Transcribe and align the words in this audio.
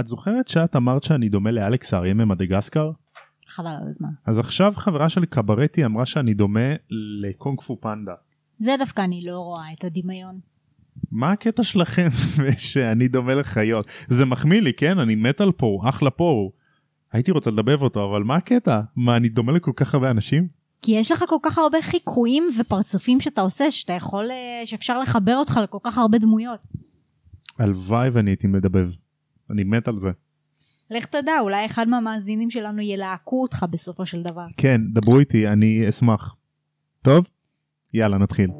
את 0.00 0.06
זוכרת 0.06 0.48
שאת 0.48 0.76
אמרת 0.76 1.02
שאני 1.02 1.28
דומה 1.28 1.50
לאלכס 1.50 1.94
האריה 1.94 2.14
ממדגסקר? 2.14 2.90
חבל 3.46 3.70
על 3.82 3.88
הזמן. 3.88 4.08
אז 4.26 4.38
עכשיו 4.38 4.72
חברה 4.76 5.08
של 5.08 5.24
קברטי 5.24 5.84
אמרה 5.84 6.06
שאני 6.06 6.34
דומה 6.34 6.74
לקונג 6.90 7.60
פו 7.60 7.80
פנדה. 7.80 8.14
זה 8.58 8.74
דווקא 8.78 9.02
אני 9.02 9.24
לא 9.24 9.38
רואה 9.38 9.72
את 9.78 9.84
הדמיון. 9.84 10.40
מה 11.10 11.32
הקטע 11.32 11.62
שלכם 11.62 12.08
שאני 12.70 13.08
דומה 13.08 13.34
לחיות? 13.34 13.86
זה 14.08 14.24
מחמיא 14.24 14.60
לי, 14.60 14.72
כן? 14.72 14.98
אני 14.98 15.14
מת 15.14 15.40
על 15.40 15.52
פור, 15.52 15.88
אחלה 15.88 16.10
פור. 16.10 16.52
הייתי 17.12 17.30
רוצה 17.30 17.50
לדבב 17.50 17.82
אותו, 17.82 18.10
אבל 18.10 18.22
מה 18.22 18.36
הקטע? 18.36 18.80
מה, 18.96 19.16
אני 19.16 19.28
דומה 19.28 19.52
לכל 19.52 19.72
כך 19.76 19.94
הרבה 19.94 20.10
אנשים? 20.10 20.48
כי 20.82 20.92
יש 20.92 21.12
לך 21.12 21.24
כל 21.28 21.36
כך 21.42 21.58
הרבה 21.58 21.82
חיקויים 21.82 22.48
ופרצופים 22.58 23.20
שאתה 23.20 23.40
עושה, 23.40 23.70
שאתה 23.70 23.92
יכול, 23.92 24.30
אה, 24.30 24.66
שאפשר 24.66 25.00
לחבר 25.00 25.36
אותך 25.36 25.60
לכל 25.62 25.78
כך 25.82 25.98
הרבה 25.98 26.18
דמויות. 26.18 26.60
הלוואי 27.58 28.08
ואני 28.12 28.30
הייתי 28.30 28.46
מדבב. 28.46 28.88
אני 29.50 29.64
מת 29.64 29.88
על 29.88 29.98
זה. 29.98 30.10
לך 30.90 31.04
תדע, 31.04 31.32
אולי 31.40 31.66
אחד 31.66 31.88
מהמאזינים 31.88 32.50
שלנו 32.50 32.82
ילהקו 32.82 33.42
אותך 33.42 33.66
בסופו 33.70 34.06
של 34.06 34.22
דבר. 34.22 34.46
כן, 34.56 34.80
דברו 34.94 35.18
איתי, 35.18 35.48
אני 35.48 35.88
אשמח. 35.88 36.36
טוב? 37.02 37.30
יאללה, 37.94 38.18
נתחיל. 38.18 38.50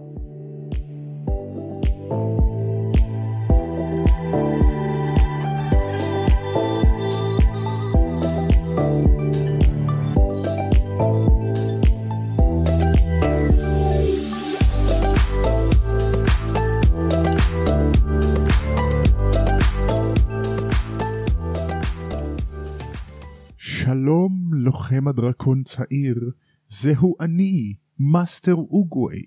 שלום 24.00 24.50
לוחם 24.52 25.08
הדרקון 25.08 25.62
צעיר, 25.62 26.30
זהו 26.68 27.14
אני, 27.20 27.74
מאסטר 27.98 28.54
אוגווי. 28.54 29.22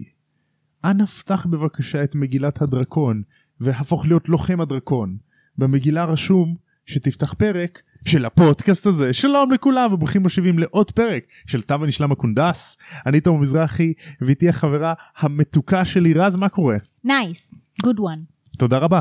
אנא 0.86 1.06
פתח 1.06 1.45
בבקשה 1.50 2.03
את 2.03 2.16
מגילת 2.16 2.61
הדרקון, 2.61 3.23
והפוך 3.59 4.06
להיות 4.06 4.30
לוחם 4.30 4.62
הדרקון. 4.62 5.17
במגילה 5.58 6.06
רשום 6.06 6.56
שתפתח 6.86 7.34
פרק 7.34 7.81
של 8.06 8.25
הפודקאסט 8.25 8.86
הזה. 8.86 9.14
שלום 9.14 9.52
לכולם 9.52 9.94
וברוכים 9.94 10.25
השבים 10.25 10.59
לעוד 10.59 10.92
פרק 10.92 11.23
של 11.47 11.62
תם 11.62 11.84
הנשלם 11.84 12.12
הקונדס. 12.12 12.78
אני 13.06 13.22
תום 13.22 13.42
מזרחי 13.42 13.94
ואיתי 14.22 14.50
החברה 14.50 14.94
המתוקה 15.17 15.86
שלי 15.86 16.14
רז 16.14 16.36
מה 16.36 16.50
קורה? 16.50 16.78
nice, 17.03 17.53
good 17.83 18.00
one. 18.00 18.19
תודה 18.58 18.78
רבה. 18.78 19.00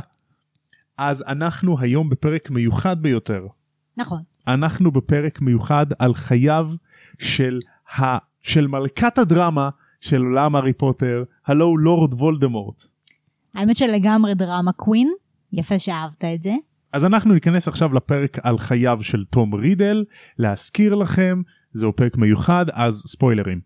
אז 0.99 1.25
אנחנו 1.27 1.81
היום 1.81 2.09
בפרק 2.09 2.51
מיוחד 2.51 3.03
ביותר. 3.03 3.47
נכון. 3.97 4.32
אנחנו 4.49 4.91
בפרק 4.91 5.41
מיוחד 5.41 5.87
על 5.99 6.15
חייו 6.15 6.69
של, 7.19 7.61
ה... 7.99 8.03
של 8.43 8.67
מלכת 8.67 9.19
הדרמה 9.19 9.71
של 10.01 10.23
עולם 10.23 10.57
הארי 10.57 10.73
פוטר, 10.73 11.25
הלו 11.47 11.65
הוא 11.65 11.79
לורד 11.79 12.15
וולדמורט. 12.15 12.85
האמת 13.55 13.77
שלגמרי 13.77 14.35
דרמה 14.35 14.73
קווין, 14.73 15.13
יפה 15.53 15.79
שאהבת 15.79 16.25
את 16.25 16.43
זה. 16.43 16.55
אז 16.93 17.05
אנחנו 17.05 17.35
ניכנס 17.35 17.69
עכשיו 17.69 17.95
לפרק 17.95 18.39
על 18.43 18.59
חייו 18.59 18.99
של 19.03 19.25
תום 19.31 19.55
רידל, 19.55 20.05
להזכיר 20.39 20.95
לכם, 20.95 21.43
זהו 21.73 21.97
פרק 21.97 22.17
מיוחד, 22.17 22.67
אז 22.73 23.03
ספוילרים. 23.07 23.61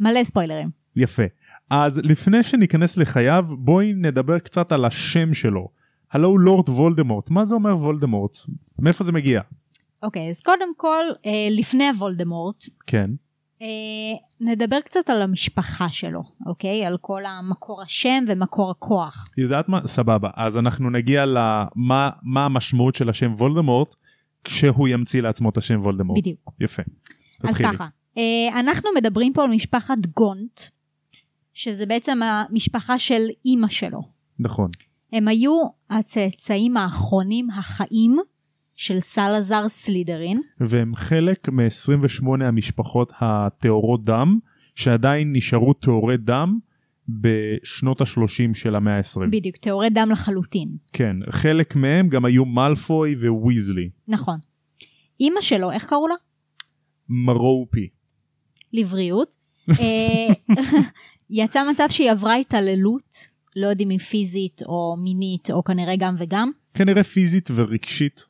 מלא 0.00 0.24
ספוילרים. 0.24 0.70
יפה. 0.96 1.22
אז 1.70 2.00
לפני 2.04 2.42
שניכנס 2.42 2.96
לחייו, 2.96 3.46
בואי 3.58 3.92
נדבר 3.96 4.38
קצת 4.38 4.72
על 4.72 4.84
השם 4.84 5.34
שלו. 5.34 5.68
הלו 6.12 6.28
הוא 6.28 6.40
לורד 6.40 6.68
וולדמורט, 6.68 7.30
מה 7.30 7.44
זה 7.44 7.54
אומר 7.54 7.76
וולדמורט? 7.76 8.36
מאיפה 8.78 9.04
זה 9.04 9.12
מגיע? 9.12 9.40
אוקיי, 10.02 10.30
אז 10.30 10.40
קודם 10.40 10.74
כל, 10.76 11.04
אה, 11.26 11.48
לפני 11.50 11.84
וולדמורט, 11.98 12.64
כן. 12.86 13.10
אה, 13.62 13.66
נדבר 14.40 14.80
קצת 14.80 15.10
על 15.10 15.22
המשפחה 15.22 15.88
שלו, 15.88 16.22
אוקיי? 16.46 16.84
על 16.84 16.98
כל 17.00 17.22
המקור 17.26 17.82
השם 17.82 18.24
ומקור 18.28 18.70
הכוח. 18.70 19.28
יודעת 19.38 19.68
מה? 19.68 19.80
סבבה. 19.86 20.30
אז 20.36 20.56
אנחנו 20.56 20.90
נגיע 20.90 21.26
למה 21.26 22.10
מה 22.22 22.44
המשמעות 22.44 22.94
של 22.94 23.08
השם 23.08 23.32
וולדמורט 23.32 23.94
כשהוא 24.44 24.88
ימציא 24.88 25.22
לעצמו 25.22 25.50
את 25.50 25.56
השם 25.56 25.76
וולדמורט. 25.76 26.18
בדיוק. 26.18 26.52
יפה. 26.60 26.82
אז 27.44 27.50
תתחילי. 27.50 27.72
ככה, 27.72 27.88
אה, 28.18 28.60
אנחנו 28.60 28.90
מדברים 28.96 29.32
פה 29.32 29.42
על 29.42 29.50
משפחת 29.50 30.06
גונט, 30.16 30.60
שזה 31.54 31.86
בעצם 31.86 32.20
המשפחה 32.22 32.98
של 32.98 33.22
אימא 33.44 33.68
שלו. 33.68 34.00
נכון. 34.38 34.70
הם 35.12 35.28
היו 35.28 35.62
הצאצאים 35.90 36.76
האחרונים 36.76 37.50
החיים 37.50 38.18
של 38.80 39.00
סלאזר 39.00 39.68
סלידרין. 39.68 40.40
והם 40.60 40.94
חלק 40.96 41.48
מ-28 41.48 42.44
המשפחות 42.44 43.12
הטהורות 43.20 44.04
דם 44.04 44.38
שעדיין 44.74 45.32
נשארו 45.32 45.72
טהורי 45.72 46.16
דם 46.16 46.58
בשנות 47.08 48.00
ה-30 48.00 48.54
של 48.54 48.74
המאה 48.74 48.96
ה-20. 48.96 49.30
בדיוק, 49.30 49.56
טהורי 49.56 49.90
דם 49.90 50.08
לחלוטין. 50.12 50.68
כן, 50.92 51.16
חלק 51.30 51.76
מהם 51.76 52.08
גם 52.08 52.24
היו 52.24 52.44
מאלפוי 52.44 53.14
וויזלי. 53.28 53.90
נכון. 54.08 54.38
אימא 55.20 55.40
שלו, 55.40 55.70
איך 55.70 55.86
קראו 55.86 56.08
לה? 56.08 56.14
מרופי. 57.08 57.88
לבריאות. 58.72 59.36
אה, 59.70 60.54
יצא 61.30 61.70
מצב 61.70 61.86
שהיא 61.90 62.10
עברה 62.10 62.36
התעללות, 62.36 63.26
לא 63.56 63.66
יודעים 63.66 63.90
אם 63.90 63.98
פיזית 63.98 64.62
או 64.66 64.96
מינית 65.04 65.50
או 65.50 65.64
כנראה 65.64 65.96
גם 65.98 66.14
וגם, 66.18 66.50
כנראה 66.74 67.02
פיזית 67.02 67.48
ורגשית. 67.54 68.29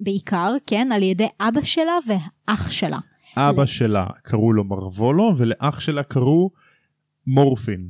בעיקר, 0.00 0.54
כן, 0.66 0.88
על 0.92 1.02
ידי 1.02 1.28
אבא 1.40 1.60
שלה 1.64 1.98
ואח 2.06 2.70
שלה. 2.70 2.98
אבא 3.36 3.62
ל- 3.62 3.66
שלה 3.66 4.06
קראו 4.22 4.52
לו 4.52 4.64
מרוולו 4.64 5.32
ולאח 5.36 5.80
שלה 5.80 6.02
קראו 6.02 6.50
מורפין. 7.26 7.88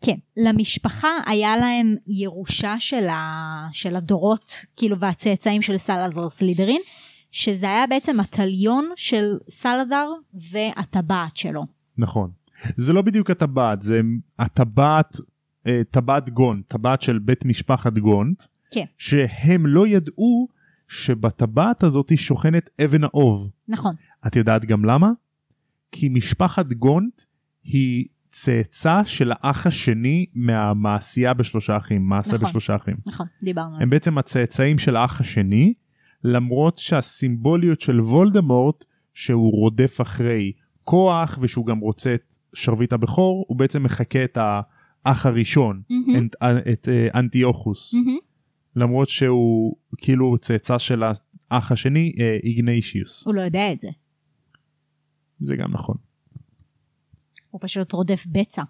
כן, 0.00 0.16
למשפחה 0.36 1.08
היה 1.26 1.56
להם 1.56 1.94
ירושה 2.06 2.74
של, 2.78 3.08
ה... 3.08 3.22
של 3.72 3.96
הדורות, 3.96 4.52
כאילו, 4.76 4.98
והצאצאים 5.00 5.62
של 5.62 5.78
סלאזר 5.78 6.30
סלידרין, 6.30 6.80
שזה 7.32 7.66
היה 7.66 7.86
בעצם 7.86 8.20
הטליון 8.20 8.90
של 8.96 9.24
סלאדר 9.50 10.06
והטבעת 10.52 11.36
שלו. 11.36 11.62
נכון. 11.98 12.30
זה 12.76 12.92
לא 12.92 13.02
בדיוק 13.02 13.30
הטבעת, 13.30 13.82
זה 13.82 14.00
הטבעת, 14.38 15.16
אה, 15.66 15.80
טבעת 15.90 16.30
גונט, 16.30 16.68
טבעת 16.68 17.02
של 17.02 17.18
בית 17.18 17.44
משפחת 17.44 17.98
גונט, 17.98 18.42
כן. 18.70 18.84
שהם 18.98 19.66
לא 19.66 19.86
ידעו 19.86 20.48
שבטבעת 20.88 21.82
הזאת 21.82 22.12
שוכנת 22.16 22.70
אבן 22.84 23.04
האוב. 23.04 23.50
נכון, 23.68 23.94
את 24.26 24.36
יודעת 24.36 24.64
גם 24.64 24.84
למה? 24.84 25.10
כי 25.92 26.08
משפחת 26.08 26.72
גונט 26.72 27.22
היא 27.64 28.06
צאצא 28.30 29.04
של 29.04 29.32
האח 29.34 29.66
השני 29.66 30.26
מהמעשייה 30.34 31.34
בשלושה 31.34 31.76
אחים, 31.76 32.08
מעשה 32.08 32.34
נכון. 32.34 32.48
בשלושה 32.48 32.76
אחים. 32.76 32.96
נכון, 33.06 33.26
דיברנו 33.42 33.76
על 33.76 33.82
הם 33.82 33.88
זה. 33.88 33.90
בעצם 33.90 34.18
הצאצאים 34.18 34.78
של 34.78 34.96
האח 34.96 35.20
השני, 35.20 35.74
למרות 36.24 36.78
שהסימבוליות 36.78 37.80
של 37.80 38.00
וולדמורט, 38.00 38.84
שהוא 39.14 39.52
רודף 39.52 40.00
אחרי 40.00 40.52
כוח 40.84 41.38
ושהוא 41.40 41.66
גם 41.66 41.78
רוצה 41.78 42.14
את 42.14 42.34
שרביט 42.54 42.92
הבכור, 42.92 43.44
הוא 43.48 43.56
בעצם 43.56 43.82
מחקה 43.82 44.24
את 44.24 44.38
האח 44.40 45.26
הראשון, 45.26 45.82
מהמם, 45.90 46.26
את, 46.26 46.36
את 46.72 46.88
אה, 46.88 47.20
אנטיוכוס, 47.20 47.94
מהמם. 47.94 48.18
למרות 48.76 49.08
שהוא 49.08 49.76
כאילו 49.96 50.38
צאצא 50.38 50.78
של 50.78 51.02
האח 51.50 51.72
השני, 51.72 52.12
אה, 52.20 52.36
איגניישיוס. 52.42 53.26
הוא 53.26 53.34
לא 53.34 53.40
יודע 53.40 53.72
את 53.72 53.80
זה, 53.80 53.88
זה 55.40 55.56
גם 55.56 55.72
נכון. 55.72 55.96
הוא 57.50 57.60
פשוט 57.62 57.92
רודף 57.92 58.26
בצע. 58.26 58.62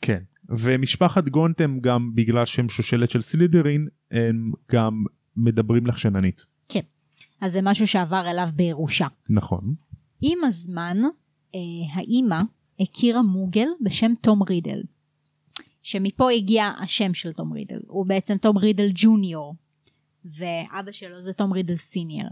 כן. 0.00 0.22
ומשפחת 0.48 1.24
גונט 1.28 1.60
הם 1.60 1.80
גם 1.80 2.14
בגלל 2.14 2.44
שהם 2.44 2.68
שושלת 2.68 3.10
של 3.10 3.22
סלידרין 3.22 3.88
הם 4.10 4.52
גם 4.72 5.04
מדברים 5.36 5.86
לחשננית. 5.86 6.44
אז 7.42 7.52
זה 7.52 7.60
משהו 7.62 7.86
שעבר 7.86 8.30
אליו 8.30 8.48
בירושה. 8.54 9.06
נכון. 9.30 9.74
עם 10.20 10.38
הזמן, 10.44 10.96
אה, 11.54 11.60
האימא 11.94 12.42
הכירה 12.80 13.22
מוגל 13.22 13.68
בשם 13.80 14.12
תום 14.20 14.42
רידל. 14.42 14.82
שמפה 15.82 16.30
הגיע 16.30 16.70
השם 16.80 17.14
של 17.14 17.32
תום 17.32 17.52
רידל. 17.52 17.80
הוא 17.86 18.06
בעצם 18.06 18.36
תום 18.36 18.58
רידל 18.58 18.90
ג'וניור, 18.94 19.54
ואבא 20.24 20.92
שלו 20.92 21.22
זה 21.22 21.32
תום 21.32 21.52
רידל 21.52 21.76
סיניור. 21.76 22.30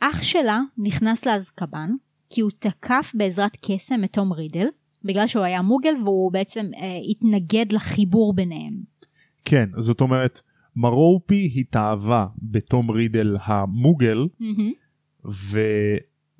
אח 0.00 0.22
שלה 0.22 0.60
נכנס 0.78 1.26
לאזקבן, 1.26 1.90
כי 2.30 2.40
הוא 2.40 2.50
תקף 2.58 3.12
בעזרת 3.14 3.56
קסם 3.62 4.04
את 4.04 4.12
תום 4.12 4.32
רידל, 4.32 4.66
בגלל 5.04 5.26
שהוא 5.26 5.44
היה 5.44 5.62
מוגל 5.62 5.94
והוא 6.04 6.32
בעצם 6.32 6.70
אה, 6.76 6.98
התנגד 7.10 7.72
לחיבור 7.72 8.32
ביניהם. 8.32 8.72
כן, 9.44 9.68
זאת 9.76 10.00
אומרת, 10.00 10.40
מרופי 10.76 11.52
התאהבה 11.56 12.26
בתום 12.42 12.90
רידל 12.90 13.36
המוגל, 13.42 14.18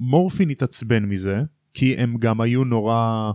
ומורפין 0.00 0.50
התעצבן 0.50 1.04
מזה, 1.04 1.36
כי 1.74 1.96
הם 1.96 2.16
גם 2.18 2.40
היו 2.40 2.64
נורא... 2.64 3.30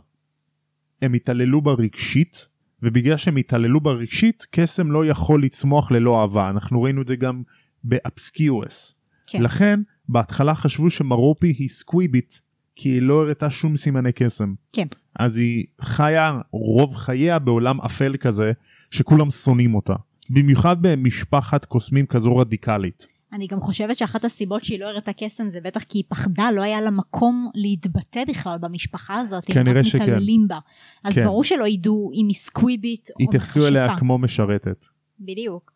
הם 1.01 1.13
התעללו 1.13 1.61
בה 1.61 1.71
רגשית, 1.71 2.47
ובגלל 2.83 3.17
שהם 3.17 3.37
התעללו 3.37 3.81
בה 3.81 3.91
רגשית, 3.91 4.45
קסם 4.51 4.91
לא 4.91 5.05
יכול 5.05 5.43
לצמוח 5.43 5.91
ללא 5.91 6.21
אהבה. 6.21 6.49
אנחנו 6.49 6.81
ראינו 6.81 7.01
את 7.01 7.07
זה 7.07 7.15
גם 7.15 7.43
באבסקיורס. 7.83 8.95
כן. 9.27 9.43
לכן 9.43 9.79
בהתחלה 10.09 10.55
חשבו 10.55 10.89
שמרופי 10.89 11.53
היא 11.57 11.69
סקוויבית 11.69 12.41
כי 12.75 12.89
היא 12.89 13.01
לא 13.01 13.21
הראתה 13.21 13.49
שום 13.49 13.77
סימני 13.77 14.11
קסם. 14.11 14.53
כן. 14.73 14.87
אז 15.19 15.37
היא 15.37 15.65
חיה 15.81 16.39
רוב 16.51 16.95
חייה 16.95 17.39
בעולם 17.39 17.81
אפל 17.81 18.15
כזה 18.19 18.51
שכולם 18.91 19.29
שונאים 19.29 19.75
אותה. 19.75 19.93
במיוחד 20.29 20.77
במשפחת 20.81 21.65
קוסמים 21.65 22.05
כזו 22.05 22.37
רדיקלית. 22.37 23.07
אני 23.33 23.47
גם 23.47 23.59
חושבת 23.59 23.95
שאחת 23.95 24.25
הסיבות 24.25 24.63
שהיא 24.63 24.79
לא 24.79 24.85
הראתה 24.85 25.11
קסם 25.13 25.49
זה 25.49 25.61
בטח 25.61 25.83
כי 25.83 25.97
היא 25.97 26.03
פחדה, 26.07 26.51
לא 26.51 26.61
היה 26.61 26.81
לה 26.81 26.89
מקום 26.89 27.49
להתבטא 27.55 28.23
בכלל 28.27 28.57
במשפחה 28.57 29.19
הזאת, 29.19 29.45
כנראה 29.45 29.83
שכן. 29.83 30.03
מתעללים 30.03 30.47
בה. 30.47 30.59
אז 31.03 31.15
כן. 31.15 31.25
ברור 31.25 31.43
שלא 31.43 31.67
ידעו 31.67 32.11
אם 32.13 32.27
היא 32.27 32.35
סקוויבית 32.35 33.09
או 33.19 33.23
התייחסו 33.23 33.59
מכשפה. 33.59 33.69
אליה 33.69 33.97
כמו 33.97 34.17
משרתת. 34.17 34.85
בדיוק. 35.19 35.71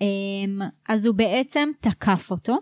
אמ, 0.00 0.60
אז 0.88 1.06
הוא 1.06 1.14
בעצם 1.14 1.68
תקף 1.80 2.30
אותו. 2.30 2.58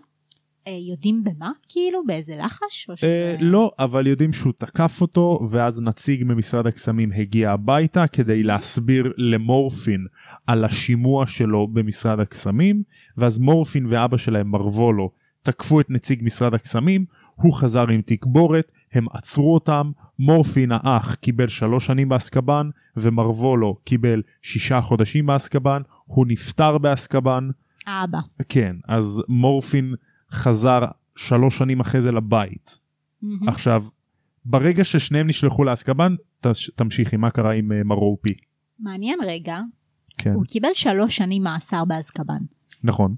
אה, 0.67 0.77
יודעים 0.89 1.23
במה? 1.23 1.51
כאילו? 1.69 2.05
באיזה 2.07 2.35
לחש? 2.35 2.89
או 2.89 2.97
שזה... 2.97 3.07
אה, 3.07 3.35
לא, 3.39 3.71
אבל 3.79 4.07
יודעים 4.07 4.33
שהוא 4.33 4.53
תקף 4.57 5.01
אותו, 5.01 5.39
ואז 5.49 5.81
נציג 5.81 6.23
ממשרד 6.23 6.67
הקסמים 6.67 7.11
הגיע 7.11 7.51
הביתה 7.51 8.07
כדי 8.07 8.43
להסביר 8.43 9.13
למורפין 9.17 10.05
על 10.47 10.65
השימוע 10.65 11.25
שלו 11.25 11.67
במשרד 11.67 12.19
הקסמים, 12.19 12.83
ואז 13.17 13.39
מורפין 13.39 13.85
ואבא 13.89 14.17
שלהם 14.17 14.51
מרוולו 14.51 15.11
תקפו 15.43 15.81
את 15.81 15.89
נציג 15.89 16.19
משרד 16.23 16.53
הקסמים, 16.53 17.05
הוא 17.35 17.53
חזר 17.53 17.87
עם 17.87 18.01
תגבורת, 18.05 18.71
הם 18.93 19.05
עצרו 19.13 19.53
אותם, 19.53 19.91
מורפין 20.19 20.71
האח 20.71 21.15
קיבל 21.15 21.47
שלוש 21.47 21.85
שנים 21.85 22.09
באסקבן, 22.09 22.69
ומרוולו 22.97 23.75
קיבל 23.83 24.21
שישה 24.41 24.81
חודשים 24.81 25.25
באסקבן, 25.25 25.81
הוא 26.05 26.25
נפטר 26.27 26.77
באסקבן, 26.77 27.49
האבא. 27.87 28.19
כן, 28.49 28.75
אז 28.87 29.23
מורפין 29.27 29.93
חזר 30.31 30.79
שלוש 31.15 31.57
שנים 31.57 31.79
אחרי 31.79 32.01
זה 32.01 32.11
לבית. 32.11 32.79
מהמם. 33.21 33.49
עכשיו, 33.49 33.83
ברגע 34.45 34.83
ששניהם 34.83 35.27
נשלחו 35.27 35.63
לאסקבן, 35.63 36.15
תמשיכי, 36.75 37.17
מה 37.17 37.29
קרה 37.29 37.53
עם 37.53 37.71
אה, 37.71 37.83
מרופי? 37.83 38.33
מעניין 38.79 39.19
רגע, 39.27 39.59
כן, 40.17 40.33
הוא 40.33 40.43
קיבל 40.45 40.69
שלוש 40.73 41.15
שנים 41.15 41.43
מאסר 41.43 41.85
באזקבן. 41.85 42.39
נכון. 42.83 43.15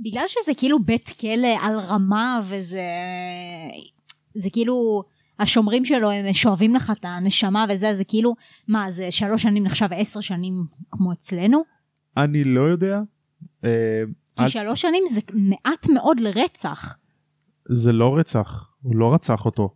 בגלל 0.00 0.24
שזה 0.26 0.52
כאילו 0.56 0.82
בית 0.84 1.08
כלא 1.20 1.56
על 1.62 1.78
רמה 1.80 2.40
וזה 2.44 2.82
זה 4.34 4.50
כאילו 4.52 5.02
השומרים 5.38 5.84
שלו 5.84 6.10
הם 6.10 6.34
שואבים 6.34 6.74
לך 6.74 6.92
את 6.98 7.04
הנשמה 7.04 7.64
וזה 7.68 7.94
זה 7.94 8.04
כאילו 8.04 8.34
מה 8.68 8.90
זה 8.90 9.10
שלוש 9.10 9.42
שנים 9.42 9.64
נחשב 9.64 9.88
עשר 9.96 10.20
שנים 10.20 10.54
כמו 10.90 11.12
אצלנו 11.12 11.62
אני 12.16 12.44
לא 12.44 12.60
יודע. 12.60 13.00
אה, 13.64 14.02
כי 14.36 14.42
אל- 14.42 14.48
שלוש 14.48 14.80
שנים 14.82 15.02
זה 15.10 15.20
מעט 15.32 15.88
מאוד 15.88 16.20
לרצח 16.20 16.96
זה 17.68 17.92
לא 17.92 18.16
רצח, 18.16 18.70
הוא 18.82 18.96
לא 18.96 19.14
רצח 19.14 19.44
אותו. 19.46 19.74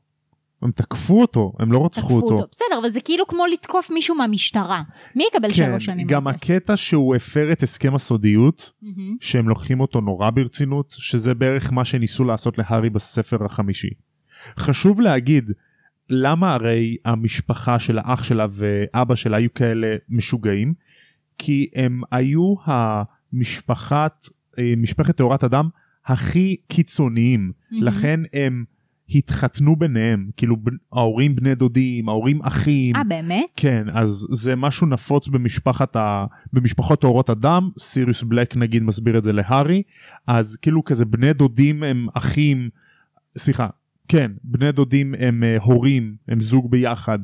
הם 0.64 0.70
תקפו 0.70 1.20
אותו, 1.20 1.52
הם 1.58 1.72
לא 1.72 1.84
רצחו 1.84 2.16
אותו. 2.16 2.34
אותו 2.34 2.46
בסדר 2.50 2.78
אבל 2.80 2.88
זה 2.88 3.00
כאילו 3.00 3.26
כמו 3.26 3.46
לתקוף 3.46 3.90
מישהו 3.90 4.14
מהמשטרה 4.14 4.82
מי 5.16 5.24
יקבל 5.28 5.48
כן, 5.48 5.54
שלוש 5.54 5.84
שנים 5.84 6.06
גם 6.06 6.26
על 6.26 6.32
זה? 6.32 6.38
הקטע 6.38 6.76
שהוא 6.76 7.14
הפר 7.14 7.52
את 7.52 7.62
הסכם 7.62 7.94
הסודיות, 7.94 8.72
מהמם. 8.82 9.16
שהם 9.20 9.48
לוקחים 9.48 9.80
אותו 9.80 10.00
נורא 10.00 10.30
ברצינות, 10.30 10.94
שזה 10.98 11.34
בערך 11.34 11.72
מה 11.72 11.84
שניסו 11.84 12.24
לעשות 12.24 12.58
להארי 12.58 12.90
בספר 12.90 13.44
החמישי. 13.44 13.90
חשוב 14.58 15.00
להגיד, 15.00 15.50
למה 16.10 16.54
הרי 16.54 16.96
המשפחה 17.04 17.78
של 17.78 17.98
האח 17.98 18.22
שלה 18.22 18.46
ואבא 18.50 19.14
שלה 19.14 19.36
היו 19.36 19.54
כאלה 19.54 19.96
משוגעים? 20.08 20.74
כי 21.38 21.70
הם 21.74 22.00
היו 22.10 22.54
המשפחת, 22.64 24.24
אה, 24.58 24.74
משפחת 24.76 25.16
טהורת 25.16 25.44
אדם 25.44 25.68
הכי 26.06 26.56
קיצוניים, 26.68 27.52
מהמם. 27.70 27.84
לכן 27.84 28.20
הם 28.32 28.64
התחתנו 29.10 29.76
ביניהם, 29.76 30.30
כאילו 30.36 30.56
ההורים 30.92 31.36
בני 31.36 31.54
דודים, 31.54 32.08
ההורים 32.08 32.42
אחים. 32.42 32.96
אה 32.96 33.04
באמת? 33.04 33.44
כן, 33.56 33.86
אז 33.94 34.26
זה 34.30 34.56
משהו 34.56 34.86
נפוץ 34.86 35.28
במשפחת 35.28 35.96
ה... 35.96 36.24
במשפחות 36.52 37.00
טהורות 37.00 37.30
אדם, 37.30 37.70
סיריוס 37.78 38.22
בלק 38.22 38.56
נגיד 38.56 38.82
מסביר 38.82 39.18
את 39.18 39.24
זה 39.24 39.32
להארי, 39.32 39.82
אז 40.26 40.56
כאילו 40.56 40.84
כזה 40.84 41.04
בני 41.04 41.32
דודים 41.32 41.82
הם 41.82 42.06
אחים, 42.14 42.68
סליחה, 43.38 43.68
כן, 44.08 44.30
בני 44.44 44.72
דודים 44.72 45.14
הם 45.18 45.42
uh, 45.42 45.62
הורים, 45.62 46.16
הם 46.28 46.40
זוג 46.40 46.70
ביחד, 46.70 47.18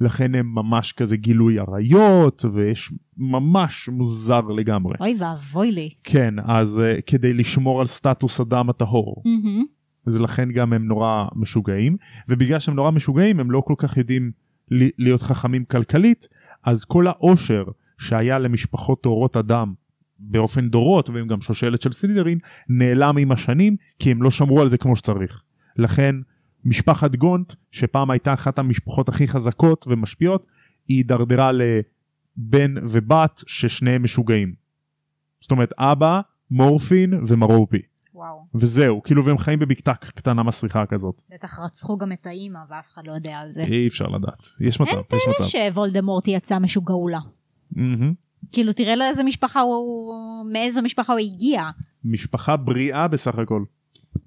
לכן 0.00 0.34
הם 0.34 0.54
ממש 0.54 0.92
כזה 0.92 1.16
גילוי 1.16 1.58
עריות, 1.58 2.44
ויש 2.52 2.92
ממש 3.16 3.88
מוזר 3.88 4.40
לגמרי. 4.40 4.94
אוי 5.00 5.16
ואבוי 5.18 5.72
לי. 5.72 5.90
כן, 6.04 6.34
אז 6.46 6.82
uh, 6.82 7.02
כדי 7.06 7.32
לשמור 7.32 7.80
על 7.80 7.86
סטטוס 7.86 8.40
אדם 8.40 8.70
הטהור. 8.70 9.22
מהמם. 9.24 9.75
אז 10.06 10.20
לכן 10.20 10.52
גם 10.52 10.72
הם 10.72 10.86
נורא 10.86 11.24
משוגעים 11.34 11.96
ובגלל 12.28 12.58
שהם 12.58 12.74
נורא 12.74 12.90
משוגעים 12.90 13.40
הם 13.40 13.50
לא 13.50 13.60
כל 13.60 13.74
כך 13.78 13.96
יודעים 13.96 14.30
להיות 14.70 15.22
חכמים 15.22 15.64
כלכלית 15.64 16.28
אז 16.64 16.84
כל 16.84 17.06
העושר 17.06 17.64
שהיה 17.98 18.38
למשפחות 18.38 19.02
טהורות 19.02 19.36
אדם 19.36 19.74
באופן 20.18 20.68
דורות 20.68 21.10
והם 21.10 21.26
גם 21.26 21.40
שושלת 21.40 21.82
של 21.82 21.92
סלידרין 21.92 22.38
נעלם 22.68 23.18
עם 23.18 23.32
השנים 23.32 23.76
כי 23.98 24.10
הם 24.10 24.22
לא 24.22 24.30
שמרו 24.30 24.60
על 24.60 24.68
זה 24.68 24.78
כמו 24.78 24.96
שצריך. 24.96 25.42
לכן 25.76 26.14
משפחת 26.64 27.16
גונט 27.16 27.54
שפעם 27.70 28.10
הייתה 28.10 28.34
אחת 28.34 28.58
המשפחות 28.58 29.08
הכי 29.08 29.28
חזקות 29.28 29.86
ומשפיעות 29.88 30.46
היא 30.88 30.96
הידרדרה 30.96 31.50
לבן 31.52 32.74
ובת 32.82 33.42
ששניהם 33.46 34.02
משוגעים. 34.02 34.54
זאת 35.40 35.50
אומרת 35.50 35.72
אבא 35.78 36.20
מורפין 36.50 37.14
ומרופי. 37.28 37.82
וואו. 38.16 38.46
וזהו 38.54 39.02
כאילו 39.02 39.24
והם 39.24 39.38
חיים 39.38 39.58
בבקתה 39.58 39.94
קטנה 39.94 40.42
מסריחה 40.42 40.86
כזאת 40.86 41.22
בטח 41.30 41.58
רצחו 41.58 41.98
גם 41.98 42.12
את 42.12 42.26
האימא 42.26 42.58
ואף 42.68 42.84
אחד 42.94 43.02
לא 43.06 43.12
יודע 43.12 43.36
על 43.36 43.50
זה. 43.50 43.62
אי 43.62 43.86
אפשר 43.86 44.06
לדעת 44.06 44.46
יש 44.60 44.80
מצב 44.80 44.96
אין 44.96 45.04
יש 45.12 45.22
מצב 45.28 45.44
שוולדמורט 45.44 46.28
יצא 46.28 46.58
משוגעולה. 46.58 47.20
מהמם. 47.70 48.14
כאילו 48.52 48.72
תראה 48.72 48.96
לאיזה 48.96 49.22
משפחה 49.24 49.60
הוא, 49.60 50.14
מאיזו 50.52 50.82
משפחה 50.82 51.12
הוא 51.12 51.20
הגיע. 51.20 51.70
משפחה 52.04 52.56
בריאה 52.56 53.08
בסך 53.08 53.38
הכל 53.38 53.64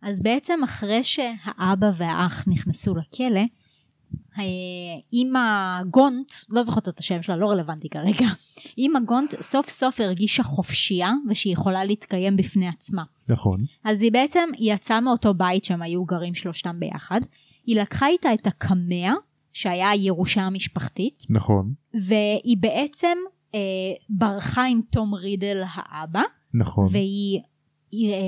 אז 0.02 0.22
בעצם 0.22 0.60
אחרי 0.64 1.04
שהאבא 1.04 1.92
והאח 1.98 2.48
נכנסו 2.48 2.96
לכלא, 2.96 3.42
אימא 5.14 5.80
גונט, 5.90 6.34
לא 6.50 6.64
זוכרת 6.64 6.90
את 6.90 7.00
השם 7.00 7.22
שלה, 7.22 7.36
לא 7.36 7.50
רלוונטי 7.52 7.90
כרגע, 7.90 8.28
אימא 8.78 9.00
גונט 9.00 9.36
סוף 9.42 9.70
סוף 9.70 10.02
הרגישה 10.02 10.44
חופשייה 10.44 11.12
ושהיא 11.30 11.54
יכולה 11.54 11.84
להתקיים 11.84 12.38
בפני 12.38 12.68
עצמה. 12.68 13.04
נכון. 13.30 13.66
אז 13.84 14.02
היא 14.02 14.12
בעצם 14.12 14.50
יצאה 14.60 15.02
מאותו 15.02 15.34
בית 15.34 15.66
שהם 15.66 15.82
היו 15.82 16.06
גרים 16.06 16.34
שלושתם 16.34 16.80
ביחד, 16.80 17.22
היא 17.66 17.82
לקחה 17.82 18.08
איתה 18.08 18.34
את 18.34 18.48
הקמע, 18.48 19.14
שהיה 19.54 19.90
הירושה 19.90 20.42
המשפחתית, 20.42 21.26
נכון. 21.30 21.74
והיא 21.94 22.58
בעצם 22.60 23.18
אה, 23.56 23.60
ברחה 24.10 24.66
עם 24.66 24.82
תום 24.90 25.14
רידל 25.14 25.64
האבא, 25.74 26.22
נכון. 26.54 26.88
והיא 26.92 27.04
היא, 27.04 27.40
אה, 27.40 27.44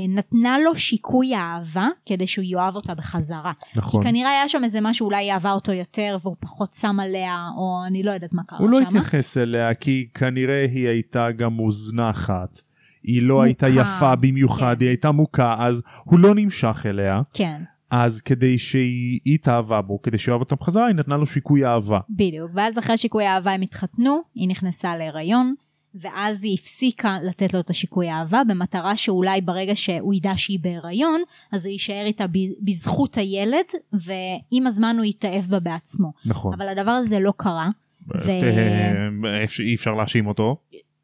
נתנה 0.10 0.60
לו 0.60 0.75
שיקוי 0.75 1.36
אהבה 1.36 1.88
כדי 2.06 2.27
שהוא 2.27 2.46
יאהב 2.46 2.75
אותה 2.75 2.96
בחזרה. 2.96 3.51
נכון 3.75 4.03
כי 4.03 4.10
כנראה 4.10 4.30
היה 4.30 4.48
שם 4.48 4.63
איזה 4.63 4.80
משהו, 4.82 5.06
אולי 5.06 5.32
אהבה 5.32 5.51
אותו 5.51 5.72
יותר 5.72 6.18
והוא 6.22 6.36
פחות 6.39 6.74
שם 6.74 7.00
עליה, 7.00 7.50
או 7.58 7.82
אני 7.88 8.03
לא 8.03 8.12
יודעת 8.12 8.34
מה 8.34 8.44
קרה 8.44 8.60
הוא 8.60 8.70
לא 8.70 8.80
שם. 8.80 8.86
התייחס 8.86 9.38
אליה 9.38 9.74
כי 9.74 10.08
כנראה 10.13 10.65
היא 10.72 10.88
הייתה 10.88 11.27
גם 11.32 11.53
מוזנחת 11.53 12.62
היא 13.03 13.22
לא 13.22 13.36
מוכה, 13.36 13.46
הייתה 13.46 13.68
יפה 13.68 14.15
במיוחד 14.15 14.75
כן. 14.80 14.84
היא 14.86 14.89
הייתה 14.89 15.12
מוכה 15.12 15.68
אז 15.68 15.82
הוא 16.03 16.20
לא 16.20 16.36
נמשך 16.36 16.86
אליה 16.89 17.22
כן, 17.34 17.62
אז 17.91 18.22
כדי 18.22 18.58
שהיא 18.58 19.20
היא 19.25 19.38
תאהבה 19.41 19.82
בו 19.82 20.01
כדי 20.01 20.18
שיאהב 20.18 20.39
אותה 20.39 20.56
בחזרה 20.56 20.86
היא 20.86 20.96
נתנה 20.96 21.18
לו 21.18 21.25
שיקוי 21.25 21.65
אהבה 21.65 22.00
בדיוק. 22.10 22.51
ואז 22.53 22.77
אחרי 22.77 22.98
שיקוי 22.98 23.25
האהבה 23.25 23.51
הם 23.51 23.62
התחתנו, 23.62 24.22
היא 24.36 24.50
נכנסה 24.50 24.96
להיריון, 24.96 25.56
ואז 25.96 26.44
היא 26.44 26.58
הפסיקה 26.60 27.18
לתת 27.24 27.54
לו 27.54 27.60
את 27.60 27.70
השיקוי 27.70 28.10
האהבה, 28.10 28.42
במטרה 28.48 28.96
שאולי 28.96 29.42
ברגע 29.42 29.76
שהוא 29.76 30.14
ידע 30.14 30.34
שהיא 30.38 30.60
בהיריון, 30.62 31.22
אז 31.52 31.66
הוא 31.66 31.72
יישאר 31.72 32.06
איתה 32.06 32.26
בזכות 32.62 33.18
הילד, 33.18 33.66
ועם 33.94 34.68
הזמן 34.68 34.96
הוא 34.98 35.06
יתאהב 35.06 35.46
בה 35.46 35.60
בעצמו. 35.60 36.12
נכון 36.26 36.54
אבל 36.54 36.68
הדבר 36.68 36.92
הזה 36.92 37.20
לא 37.20 37.34
קרה. 37.38 37.70
ו- 38.08 38.30
אה, 38.30 39.46
אי 39.60 39.76
אפשר 39.76 39.94
להאשים 39.94 40.28
אותו 40.28 40.58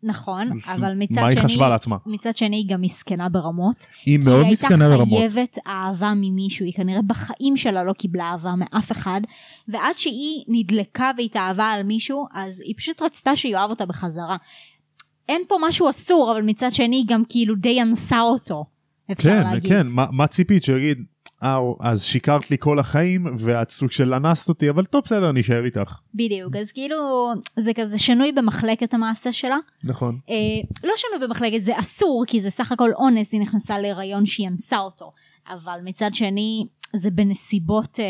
נכון, 0.03 0.49
אבל 0.65 0.93
מצד 0.95 1.21
מה 1.21 1.27
היא 1.27 1.37
שני, 1.37 1.45
חשבה 1.45 1.69
לעצמה 1.69 1.97
מצד 2.05 2.37
שני 2.37 2.55
היא 2.55 2.65
גם 2.67 2.81
מסכנה 2.81 3.29
ברמות. 3.29 3.85
היא 4.05 4.19
כי 4.19 4.25
מאוד 4.25 4.43
היא 4.43 4.51
מסכנה 4.51 4.85
הייתה 4.85 4.97
ברמות 4.97 5.19
חייבת 5.19 5.57
אהבה 5.67 6.13
ממישהו, 6.15 6.65
היא 6.65 6.73
כנראה 6.73 7.01
בחיים 7.01 7.57
שלה 7.57 7.83
לא 7.83 7.93
קיבלה 7.93 8.23
אהבה 8.23 8.53
מאף 8.57 8.91
אחד, 8.91 9.21
ועד 9.67 9.97
שהיא 9.97 10.43
נדלקה 10.47 11.11
והתאהבה 11.17 11.65
על 11.65 11.83
מישהו, 11.83 12.27
אז 12.33 12.61
היא 12.65 12.73
פשוט 12.77 13.01
רצתה 13.01 13.35
שיאהב 13.35 13.69
אותה 13.69 13.85
בחזרה. 13.85 14.37
אין 15.29 15.41
פה 15.47 15.57
משהו 15.67 15.89
אסור, 15.89 16.31
אבל 16.31 16.41
מצד 16.41 16.71
שני 16.71 17.03
גם 17.07 17.23
כאילו 17.29 17.55
די 17.55 17.81
אנסה 17.81 18.21
אותו, 18.21 18.65
אפשר 19.11 19.29
כן 19.29 19.43
להגיד. 19.43 19.69
כן 19.69 19.83
מה, 19.87 20.05
מה 20.11 20.27
ציפית 20.27 20.63
שיגיד 20.63 20.97
אה, 21.43 21.57
אז 21.79 22.03
שיקרת 22.03 22.51
לי 22.51 22.57
כל 22.59 22.79
החיים 22.79 23.25
ואת 23.37 23.69
סוג 23.69 23.91
של 23.91 24.13
אנסת 24.13 24.49
אותי 24.49 24.69
אבל 24.69 24.85
טוב 24.85 25.01
בסדר 25.05 25.29
אני 25.29 25.41
אשאר 25.41 25.65
איתך. 25.65 25.99
בדיוק, 26.13 26.55
אז 26.55 26.71
כאילו 26.71 26.97
זה 27.57 27.73
כזה 27.73 27.97
שנוי 27.97 28.31
במחלקת 28.31 28.93
המעשה 28.93 29.31
שלה. 29.31 29.57
נכון. 29.83 30.19
אה, 30.29 30.35
לא 30.83 30.93
שנוי 30.95 31.27
במחלקת, 31.27 31.57
זה 31.59 31.79
אסור, 31.79 32.23
כי 32.27 32.41
זה 32.41 32.49
סך 32.49 32.71
הכל 32.71 32.89
אונס, 32.95 33.33
היא 33.33 33.41
נכנסה 33.41 33.79
להיריון 33.79 34.25
שהיא 34.25 34.47
אנסה 34.47 34.77
אותו. 34.77 35.11
אבל 35.49 35.79
מצד 35.83 36.09
שני, 36.13 36.67
זה 36.95 37.11
בנסיבות 37.11 37.99
אה, 37.99 38.05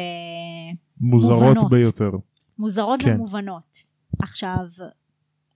מוזרות 1.01 1.41
מובנות. 1.41 1.71
ביותר. 1.71 2.11
מוזרות 2.59 3.01
כן. 3.01 3.15
ומובנות. 3.15 3.77
עכשיו, 4.19 4.57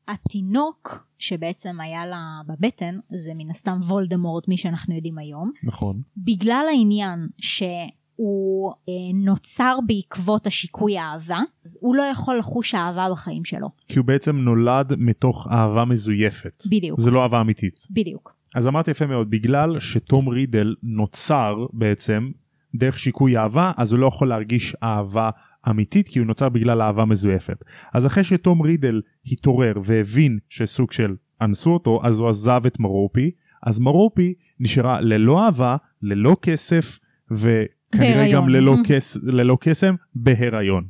התינוק 0.07 1.07
שבעצם 1.19 1.81
היה 1.81 2.05
לה 2.05 2.41
בבטן, 2.47 2.99
זה 3.23 3.31
מן 3.35 3.49
הסתם 3.49 3.79
וולדמורט, 3.87 4.47
מי 4.47 4.57
שאנחנו 4.57 4.95
יודעים 4.95 5.17
היום. 5.17 5.51
נכון. 5.63 6.01
בגלל 6.17 6.65
העניין 6.69 7.27
שהוא 7.37 8.71
אה, 8.89 8.93
נוצר 9.13 9.79
בעקבות 9.87 10.47
השיקוי 10.47 10.97
האהבה, 10.97 11.39
אז 11.65 11.77
הוא 11.81 11.95
לא 11.95 12.03
יכול 12.03 12.37
לחוש 12.37 12.75
אהבה 12.75 13.07
בחיים 13.11 13.45
שלו. 13.45 13.69
כי 13.87 13.99
הוא 13.99 14.05
בעצם 14.05 14.35
נולד 14.35 14.93
מתוך 14.97 15.47
אהבה 15.51 15.85
מזויפת. 15.85 16.63
בדיוק, 16.71 16.99
זה 16.99 17.11
לא 17.11 17.23
אהבה 17.23 17.41
אמיתית. 17.41 17.87
בדיוק. 17.91 18.35
אז 18.55 18.67
אמרת 18.67 18.87
יפה 18.87 19.05
מאוד 19.05 19.29
בגלל 19.29 19.79
שתום 19.79 20.27
רידל 20.27 20.75
נוצר 20.83 21.65
בעצם 21.73 22.31
דרך 22.75 22.99
שיקוי 22.99 23.37
אהבה 23.37 23.71
אז 23.77 23.91
הוא 23.91 23.99
לא 23.99 24.07
יכול 24.07 24.29
להרגיש 24.29 24.75
אהבה 24.83 25.29
אמיתית 25.69 26.07
כי 26.07 26.19
הוא 26.19 26.27
נוצר 26.27 26.49
בגלל 26.49 26.81
אהבה 26.81 27.05
מזויפת. 27.05 27.63
אז 27.93 28.05
אחרי 28.05 28.23
שתום 28.23 28.61
רידל 28.61 29.01
התעורר 29.25 29.73
והבין 29.81 30.39
שסוג 30.49 30.91
של 30.91 31.15
אנסו 31.41 31.73
אותו 31.73 32.01
אז 32.03 32.19
הוא 32.19 32.29
עזב 32.29 32.61
את 32.67 32.79
מרופי 32.79 33.31
אז 33.63 33.79
מרופי 33.79 34.33
נשארה 34.59 35.01
ללא 35.01 35.45
אהבה 35.45 35.77
ללא 36.01 36.37
כסף 36.41 36.99
וכנראה 37.31 37.73
בהיריון. 37.97 38.43
גם 38.43 38.49
ללא, 38.49 38.75
כס, 38.87 39.17
ללא 39.23 39.57
קסם 39.61 39.95
בהיריון. 40.15 40.87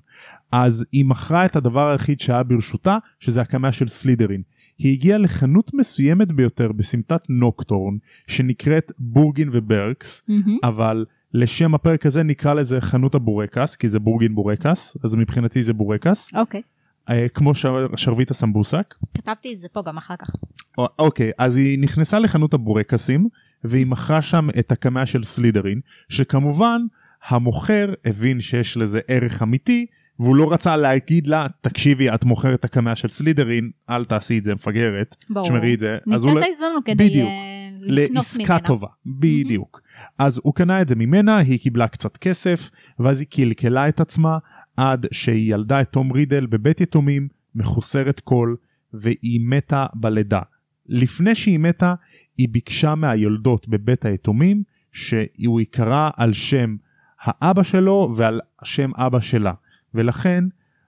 אז 0.51 0.85
היא 0.91 1.05
מכרה 1.05 1.45
את 1.45 1.55
הדבר 1.55 1.89
היחיד 1.89 2.19
שהיה 2.19 2.43
ברשותה 2.43 2.97
שזה 3.19 3.41
הקמה 3.41 3.71
של 3.71 3.87
סלידרין. 3.87 4.41
היא 4.77 4.93
הגיעה 4.93 5.17
לחנות 5.17 5.73
מסוימת 5.73 6.31
ביותר 6.31 6.71
בסמטת 6.71 7.21
נוקטורן 7.29 7.97
שנקראת 8.27 8.91
בורגין 8.99 9.49
וברקס 9.51 10.23
מהמם. 10.27 10.57
אבל 10.63 11.05
לשם 11.33 11.75
הפרק 11.75 12.05
הזה 12.05 12.23
נקרא 12.23 12.53
לזה 12.53 12.81
חנות 12.81 13.15
הבורקס 13.15 13.75
כי 13.75 13.89
זה 13.89 13.99
בורגין 13.99 14.35
בורקס 14.35 14.97
אז 15.03 15.15
מבחינתי 15.15 15.63
זה 15.63 15.73
בורקס 15.73 16.29
אוקיי, 16.35 16.61
אה, 17.09 17.29
כמו 17.29 17.55
שר, 17.55 17.87
שרביט 17.95 18.31
הסמבוסק. 18.31 18.95
כתבתי 19.13 19.53
את 19.53 19.59
זה 19.59 19.67
פה 19.69 19.81
גם 19.85 19.97
אחר 19.97 20.15
כך. 20.15 20.35
א- 20.79 20.81
אוקיי 20.99 21.31
אז 21.37 21.57
היא 21.57 21.79
נכנסה 21.79 22.19
לחנות 22.19 22.53
הבורקסים 22.53 23.27
והיא 23.63 23.85
מכרה 23.85 24.21
שם 24.21 24.47
את 24.59 24.71
הקמע 24.71 25.05
של 25.05 25.23
סלידרין 25.23 25.79
שכמובן 26.09 26.81
המוכר 27.27 27.93
הבין 28.05 28.39
שיש 28.39 28.77
לזה 28.77 28.99
ערך 29.07 29.41
אמיתי 29.43 29.85
והוא 30.19 30.35
לא 30.35 30.53
רצה 30.53 30.77
להגיד 30.77 31.27
לה 31.27 31.47
תקשיבי 31.61 32.09
את 32.09 32.23
מוכרת 32.23 32.65
הקמע 32.65 32.95
של 32.95 33.07
סלידרין 33.07 33.71
אל 33.89 34.05
תעשי 34.05 34.37
את 34.37 34.43
זה 34.43 34.53
מפגרת 34.53 35.15
ברור. 35.29 35.45
תשמרי 35.45 35.73
את 35.73 35.79
זה 35.79 35.97
ניצל 36.07 36.23
הוא 36.23 36.31
את 36.31 36.35
לא- 36.35 36.45
ההזדמנות 36.45 36.85
כדי 36.85 37.09
בדיוק. 37.09 37.27
אה, 37.27 37.71
לקנות 37.81 38.15
לעסקה 38.15 38.43
ממנה. 38.43 38.59
טובה 38.59 38.87
בדיוק 39.05 39.81
אז 40.17 40.39
הוא 40.43 40.53
קנה 40.55 40.81
את 40.81 40.87
זה 40.87 40.95
ממנה 40.95 41.37
היא 41.37 41.59
קיבלה 41.59 41.87
קצת 41.87 42.17
כסף 42.17 42.69
ואז 42.99 43.19
היא 43.19 43.27
קלקלה 43.27 43.89
את 43.89 43.99
עצמה 43.99 44.37
עד 44.77 45.05
שהיא 45.11 45.53
ילדה 45.53 45.81
את 45.81 45.89
תום 45.91 46.11
רידל 46.11 46.45
בבית 46.45 46.81
יתומים 46.81 47.27
מחוסרת 47.55 48.19
כל 48.19 48.55
והיא 48.93 49.39
מתה 49.43 49.85
בלידה 49.93 50.39
לפני 50.85 51.35
שהיא 51.35 51.59
מתה 51.59 51.93
היא 52.37 52.49
ביקשה 52.51 52.95
מהיולדות 52.95 53.67
בבית 53.67 54.05
היתומים 54.05 54.63
שהוא 54.91 55.59
ייקרא 55.59 56.09
על 56.17 56.33
שם 56.33 56.75
האבא 57.21 57.63
שלו 57.63 58.13
ועל 58.17 58.39
שם 58.63 58.91
אבא 58.95 59.19
שלה 59.19 59.53
ולכן 59.93 60.43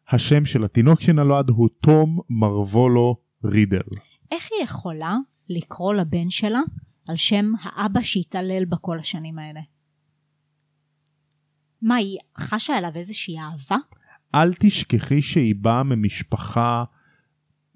השם 0.09 0.45
של 0.45 0.63
התינוק 0.63 1.01
שנולד 1.01 1.49
הוא 1.49 1.69
תום 1.81 2.19
מרוולו 2.29 3.17
רידל. 3.43 3.79
איך 4.31 4.49
היא 4.51 4.63
יכולה 4.63 5.17
לקרוא 5.49 5.93
לבן 5.93 6.29
שלה 6.29 6.61
על 7.07 7.15
שם 7.15 7.45
האבא 7.61 8.01
שהתעלל 8.01 8.65
בה 8.65 8.77
כל 8.77 8.99
השנים 8.99 9.39
האלה? 9.39 9.59
מה, 11.81 11.95
היא 11.95 12.17
חשה 12.37 12.77
אליו 12.77 12.91
איזושהי 12.95 13.39
אהבה? 13.39 13.77
אל 14.35 14.53
תשכחי 14.53 15.21
שהיא 15.21 15.55
באה 15.55 15.83
ממשפחה 15.83 16.83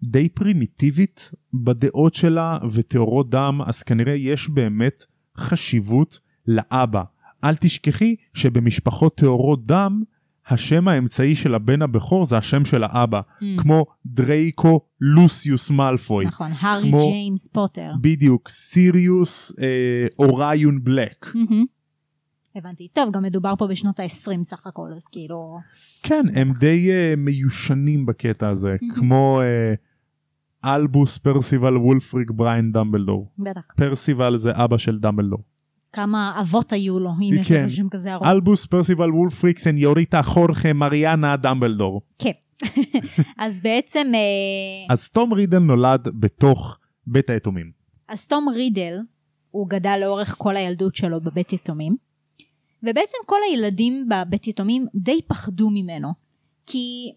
די 0.03 0.29
פרימיטיבית 0.29 1.31
בדעות 1.53 2.13
שלה 2.13 2.57
וטהורות 2.73 3.29
דם 3.29 3.61
אז 3.67 3.83
כנראה 3.83 4.13
יש 4.13 4.49
באמת 4.49 5.05
חשיבות 5.37 6.19
לאבא. 6.47 7.03
אל 7.43 7.55
תשכחי 7.55 8.15
שבמשפחות 8.33 9.15
טהורות 9.17 9.67
דם 9.67 10.03
השם 10.49 10.87
האמצעי 10.87 11.35
של 11.35 11.55
הבן 11.55 11.81
הבכור 11.81 12.25
זה 12.25 12.37
השם 12.37 12.65
של 12.65 12.83
האבא 12.83 13.21
Mm, 13.39 13.43
כמו 13.61 13.85
דרייקו 14.05 14.81
לוסיוס 15.01 15.71
מאלפוי 15.71 16.25
נכון, 16.25 16.51
הארי 16.59 16.89
כמו- 16.89 16.97
ג'יימס 16.97 17.47
פוטר. 17.47 17.91
בדיוק 18.01 18.49
סיריוס 18.49 19.55
אה, 19.59 19.65
אוריון 20.19 20.83
בלק 20.83 21.25
מהמם. 21.35 21.65
הבנתי. 22.55 22.87
טוב, 22.93 23.11
גם 23.13 23.23
מדובר 23.23 23.53
פה 23.57 23.67
בשנות 23.67 23.99
ה-20 23.99 24.43
סך 24.43 24.67
הכל, 24.67 24.89
אז 24.95 25.05
כאילו... 25.05 25.57
כן 26.03 26.21
הם 26.33 26.53
די 26.59 26.89
אה, 26.89 27.19
מיושנים 27.19 28.05
בקטע 28.05 28.49
הזה 28.49 28.75
כמו 28.95 29.41
אה, 29.41 30.67
אלבוס 30.69 31.17
פרסיבל 31.17 31.77
וולפריק 31.77 32.31
בריין 32.31 32.71
דמבלדור 32.71 33.31
בטח. 33.39 33.61
פרסיבל 33.75 34.37
זה 34.37 34.51
אבא 34.55 34.77
של 34.77 34.99
דמבלדור 34.99 35.39
כמה 35.97 36.41
אבות 36.41 36.73
היו 36.73 36.99
לו, 36.99 37.09
אם 37.21 37.33
יש 37.39 37.47
כן. 37.47 37.63
לו 37.63 37.69
שם 37.69 37.89
כזה 37.89 38.13
ארוך. 38.13 38.27
אלבוס 38.27 38.65
פרסיבל 38.65 39.11
וולפריק 39.11 39.59
סניוריטה 39.59 40.21
חורכה 40.23 40.73
מריאנה 40.73 41.35
דמבלדור 41.37 42.01
כן. 42.19 42.31
אז 43.45 43.61
בעצם, 43.61 44.07
אה, 44.15 44.93
אז 44.93 45.09
תום 45.09 45.33
רידל 45.33 45.59
נולד 45.59 46.07
בתוך 46.19 46.77
בית 47.07 47.29
היתומים 47.29 47.71
אז 48.07 48.27
תום 48.27 48.49
רידל, 48.49 48.97
הוא 49.51 49.69
גדל 49.69 49.97
לאורך 50.01 50.35
כל 50.37 50.57
הילדות 50.57 50.95
שלו 50.95 51.21
בבית 51.21 51.53
יתומים, 51.53 51.95
ובעצם 52.83 53.17
כל 53.25 53.39
הילדים 53.49 54.09
בבית 54.09 54.47
יתומים 54.47 54.87
די 54.95 55.19
פחדו 55.27 55.69
ממנו, 55.69 56.13
כי 56.65 57.11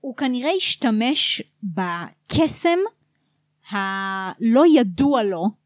הוא 0.00 0.16
כנראה 0.16 0.50
השתמש 0.56 1.42
בקסם 1.62 2.78
הלא 3.70 4.64
ידוע 4.74 5.22
לו, 5.22 5.61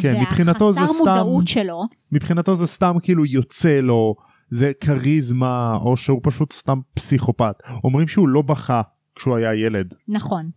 כן 0.00 0.20
מבחינתו 0.20 0.72
זה 0.72 0.80
והחסר 0.80 0.94
סתם 0.94 1.04
מודעות 1.04 1.48
שלו, 1.48 1.82
מבחינתו 2.12 2.54
זה 2.54 2.66
סתם 2.66 2.96
כאילו 3.02 3.26
יוצא 3.26 3.78
לו 3.78 4.14
זה 4.50 4.72
כריזמה 4.80 5.76
או 5.80 5.96
שהוא 5.96 6.20
פשוט 6.22 6.52
סתם 6.52 6.78
פסיכופת. 6.94 7.54
אומרים 7.84 8.08
שהוא 8.08 8.28
לא 8.28 8.42
בכה 8.42 8.82
כשהוא 9.16 9.36
היה 9.36 9.54
ילד. 9.54 9.94
נכון. 10.08 10.50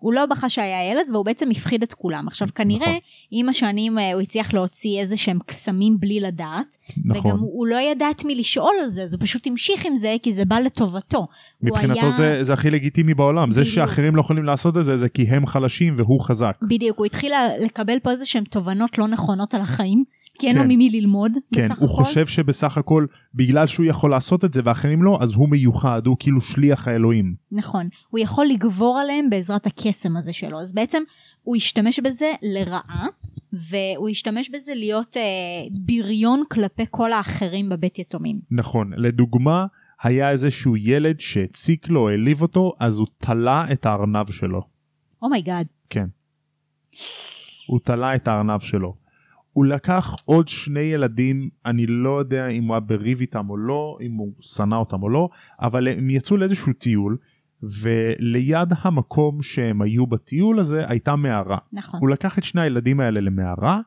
הוא 0.00 0.12
לא 0.12 0.26
בכה 0.26 0.48
שהיה 0.48 0.90
ילד 0.92 1.06
והוא 1.12 1.24
בעצם 1.24 1.50
הפחיד 1.50 1.82
את 1.82 1.94
כולם. 1.94 2.28
עכשיו 2.28 2.48
כנראה 2.54 2.86
נכון. 2.88 3.00
עם 3.30 3.48
השנים 3.48 3.98
אה, 3.98 4.12
הוא 4.12 4.20
הצליח 4.20 4.54
להוציא 4.54 5.00
איזה 5.00 5.16
שהם 5.16 5.38
קסמים 5.46 5.96
בלי 6.00 6.20
לדעת, 6.20 6.76
נכון 7.04 7.30
וגם 7.30 7.38
הוא, 7.40 7.66
לא 7.66 7.76
ידע 7.76 8.06
את 8.10 8.24
מי 8.24 8.34
לשאול 8.34 8.74
על 8.82 8.88
זה, 8.90 9.02
אז 9.02 9.14
הוא 9.14 9.20
פשוט 9.22 9.46
המשיך 9.46 9.86
עם 9.86 9.96
זה 9.96 10.16
כי 10.22 10.32
זה 10.32 10.44
בא 10.44 10.58
לטובתו. 10.58 11.26
מבחינתו 11.62 12.00
היה- 12.00 12.10
זה, 12.10 12.38
זה 12.44 12.52
הכי 12.52 12.70
לגיטימי 12.70 13.14
בעולם 13.14 13.50
זה 13.50 13.60
בדיוק. 13.60 13.74
שאחרים 13.74 14.16
לא 14.16 14.20
יכולים 14.20 14.44
לעשות 14.44 14.76
את 14.76 14.84
זה 14.84 14.96
זה 14.96 15.08
כי 15.08 15.22
הם 15.22 15.46
חלשים 15.46 15.92
והוא 15.96 16.20
חזק 16.20 16.56
בדיוק, 16.68 16.98
הוא 16.98 17.06
התחיל 17.06 17.32
לקבל 17.60 17.98
פה 18.02 18.10
איזה 18.10 18.26
שהם 18.26 18.44
תובנות 18.44 18.98
לא 18.98 19.06
נכונות 19.08 19.54
על 19.54 19.60
החיים, 19.60 20.04
כי 20.40 20.46
אין 20.46 20.56
לו 20.56 20.62
כן. 20.62 20.68
ממי 20.68 20.90
ללמוד 20.90 21.32
כן 21.54 21.68
בסך 21.68 21.78
הוא 21.80 21.90
הכל. 21.90 22.04
חושב 22.04 22.26
שבסך 22.26 22.78
הכל 22.78 23.06
בגלל 23.34 23.66
שהוא 23.66 23.86
יכול 23.86 24.10
לעשות 24.10 24.44
את 24.44 24.54
זה 24.54 24.60
ואחרים 24.64 25.02
לא 25.02 25.18
אז 25.20 25.32
הוא 25.32 25.48
מיוחד 25.48 26.06
הוא 26.06 26.16
כאילו 26.18 26.40
שליח 26.40 26.88
האלוהים 26.88 27.34
נכון. 27.52 27.88
הוא 28.10 28.18
יכול 28.18 28.46
לגבור 28.46 28.98
עליהם 28.98 29.30
בעזרת 29.30 29.66
הקסם 29.66 30.16
הזה 30.16 30.32
שלו. 30.32 30.60
אז 30.60 30.72
בעצם 30.72 31.02
הוא 31.42 31.56
השתמש 31.56 32.00
בזה 32.00 32.32
לרעה, 32.42 33.06
והוא 33.52 34.08
השתמש 34.08 34.50
בזה 34.50 34.72
להיות 34.74 35.16
אה, 35.16 35.22
בריון 35.70 36.42
כלפי 36.50 36.84
כל 36.90 37.12
האחרים 37.12 37.68
בבית 37.68 37.98
יתומים. 37.98 38.40
נכון 38.50 38.92
לדוגמה 38.96 39.66
היה 40.02 40.30
איזשהו 40.30 40.76
ילד 40.76 41.20
שהציק 41.20 41.88
לו 41.88 42.08
העליב 42.08 42.42
אותו 42.42 42.72
אז 42.80 42.98
הוא 42.98 43.06
תלה 43.18 43.64
את 43.72 43.86
הארנב 43.86 44.30
שלו 44.30 44.62
oh 45.22 45.33
my 45.33 45.44
god. 45.44 45.66
כן. 45.90 46.06
הוא 47.66 47.80
תלה 47.84 48.14
את 48.14 48.28
הארנב 48.28 48.60
שלו. 48.60 48.99
הוא 49.52 49.64
לקח 49.64 50.14
עוד 50.24 50.48
שני 50.48 50.80
ילדים 50.80 51.48
אני 51.66 51.86
לא 51.86 52.18
יודע 52.18 52.48
אם 52.48 52.64
הוא 52.64 52.74
היה 52.74 52.80
בריב 52.80 53.20
איתם 53.20 53.50
או 53.50 53.56
לא 53.56 53.98
אם 54.02 54.14
הוא 54.14 54.32
שנא 54.40 54.74
אותם 54.74 55.02
או 55.02 55.08
לא 55.08 55.28
אבל 55.60 55.88
הם 55.88 56.10
יצאו 56.10 56.36
לאיזשהו 56.36 56.72
טיול 56.72 57.16
וליד 57.62 58.68
המקום 58.82 59.42
שהם 59.42 59.82
היו 59.82 60.06
בטיול 60.06 60.60
הזה 60.60 60.84
הייתה 60.88 61.16
מערה. 61.16 61.58
נכון. 61.72 62.00
הוא 62.00 62.08
לקח 62.08 62.38
את 62.38 62.44
שני 62.44 62.60
הילדים 62.60 63.00
האלה 63.00 63.20
למערה 63.20 63.80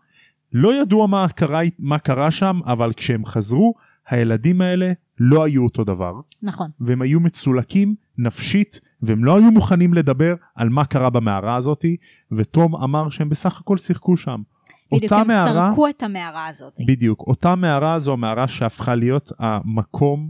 לא 0.53 0.81
ידוע 0.81 1.07
מה 1.07 1.27
קרה, 1.29 1.61
מה 1.79 1.99
קרה 1.99 2.31
שם 2.31 2.59
אבל 2.65 2.93
כשהם 2.93 3.25
חזרו 3.25 3.73
הילדים 4.09 4.61
האלה 4.61 4.91
לא 5.19 5.43
היו 5.43 5.63
אותו 5.63 5.83
דבר 5.83 6.13
נכון. 6.41 6.69
והם 6.79 7.01
היו 7.01 7.19
מצולקים 7.19 7.95
נפשית 8.17 8.79
והם 9.01 9.25
לא 9.25 9.37
היו 9.37 9.51
מוכנים 9.51 9.93
לדבר 9.93 10.35
על 10.55 10.69
מה 10.69 10.85
קרה 10.85 11.09
במערה 11.09 11.55
הזאתי 11.55 11.97
ותום 12.31 12.75
אמר 12.75 13.09
שהם 13.09 13.29
בסך 13.29 13.59
הכל 13.59 13.77
שיחקו 13.77 14.17
שם. 14.17 14.41
בדיוק, 14.91 15.11
הם 15.11 15.27
מערה, 15.27 15.69
סרקו 15.69 15.87
את 15.87 16.03
המערה 16.03 16.47
הזאת. 16.47 16.79
בדיוק, 16.87 17.21
אותה 17.27 17.55
מערה 17.55 17.99
זו 17.99 18.13
המערה 18.13 18.47
שהפכה 18.47 18.95
להיות 18.95 19.31
המקום 19.39 20.29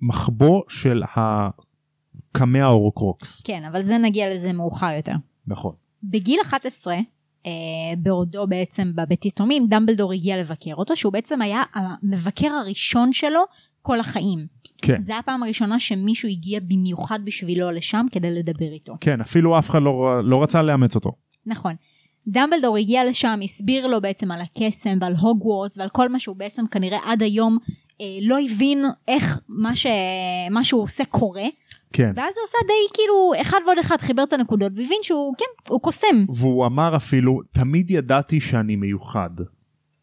מחבוא 0.00 0.62
של 0.68 1.02
הקמע 1.14 2.64
ההורקרוקס. 2.64 3.40
כן, 3.40 3.64
אבל 3.64 3.82
זה 3.82 3.98
נגיע 3.98 4.34
לזה 4.34 4.52
מאוחר 4.52 4.90
יותר. 4.96 5.14
נכון. 5.46 5.74
בגיל 6.02 6.40
11, 6.42 6.94
אה, 6.94 7.50
בעודו 7.98 8.46
בעצם 8.46 8.92
בבית 8.94 9.24
יתומים, 9.24 9.66
דמבלדור 9.68 10.12
הגיע 10.12 10.40
לבקר 10.40 10.74
אותו, 10.74 10.96
שהוא 10.96 11.12
בעצם 11.12 11.42
היה 11.42 11.62
המבקר 11.74 12.50
הראשון 12.50 13.12
שלו 13.12 13.40
כל 13.82 14.00
החיים. 14.00 14.38
כן. 14.82 15.00
זה 15.00 15.18
הפעם 15.18 15.42
הראשונה 15.42 15.80
שמישהו 15.80 16.28
הגיע 16.28 16.60
במיוחד 16.60 17.18
בשבילו 17.24 17.70
לשם 17.70 18.06
כדי 18.12 18.30
לדבר 18.30 18.72
איתו. 18.72 18.94
כן, 19.00 19.20
אפילו 19.20 19.58
אף 19.58 19.70
אחד 19.70 19.82
לא, 19.82 20.24
לא 20.24 20.42
רצה 20.42 20.62
לאמץ 20.62 20.94
אותו. 20.94 21.12
נכון. 21.46 21.74
דמבלדור 22.28 22.76
הגיע 22.76 23.04
לשם, 23.04 23.40
הסביר 23.44 23.86
לו 23.86 24.00
בעצם 24.00 24.30
על 24.30 24.40
הקסם 24.40 24.98
ועל 25.00 25.14
הוגוורטס 25.16 25.78
ועל 25.78 25.88
כל 25.88 26.08
מה 26.08 26.18
שהוא 26.18 26.36
בעצם 26.36 26.66
כנראה 26.66 26.98
עד 27.04 27.22
היום 27.22 27.58
אה, 28.00 28.06
לא 28.22 28.36
הבין 28.44 28.84
איך 29.08 29.40
מה, 29.48 29.76
ש... 29.76 29.86
מה 30.50 30.64
שהוא 30.64 30.82
עושה 30.82 31.04
קורה. 31.04 31.44
כן. 31.92 32.12
ואז 32.16 32.34
הוא 32.36 32.44
עשה 32.44 32.58
די 32.66 32.94
כאילו 32.94 33.32
אחד 33.40 33.58
ועוד 33.66 33.78
אחד 33.78 33.96
חיבר 34.00 34.22
את 34.22 34.32
הנקודות 34.32 34.72
והבין 34.76 34.98
שהוא 35.02 35.34
כן 35.38 35.72
הוא 35.72 35.80
קוסם 35.80 36.24
והוא 36.28 36.66
אמר 36.66 36.96
אפילו, 36.96 37.40
תמיד 37.52 37.90
ידעתי 37.90 38.40
שאני 38.40 38.76
מיוחד. 38.76 39.30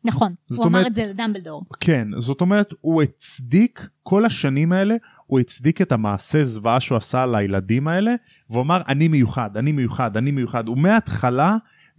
נכון 0.03 0.33
הוא 0.49 0.57
אמר 0.57 0.65
אומרת- 0.65 0.87
את 0.87 0.93
זה 0.93 1.05
לדמבלדור 1.05 1.63
כן, 1.79 2.07
זאת 2.17 2.41
אומרת, 2.41 2.73
הוא 2.81 3.01
הצדיק, 3.03 3.87
כל 4.03 4.25
השנים 4.25 4.71
האלה, 4.71 4.95
הוא 5.27 5.39
הצדיק 5.39 5.81
את 5.81 5.91
המעשה 5.91 6.43
זוועה 6.43 6.79
שהוא 6.79 6.97
עשה 6.97 7.25
לילדים 7.25 7.87
האלה, 7.87 8.15
והוא 8.49 8.61
אמר, 8.63 8.81
אני 8.87 9.07
מיוחד, 9.07 9.57
אני 9.57 9.71
מיוחד, 9.71 10.17
אני 10.17 10.31
מיוחד. 10.31 10.67
הוא 10.67 10.77
מההתחלה 10.77 11.57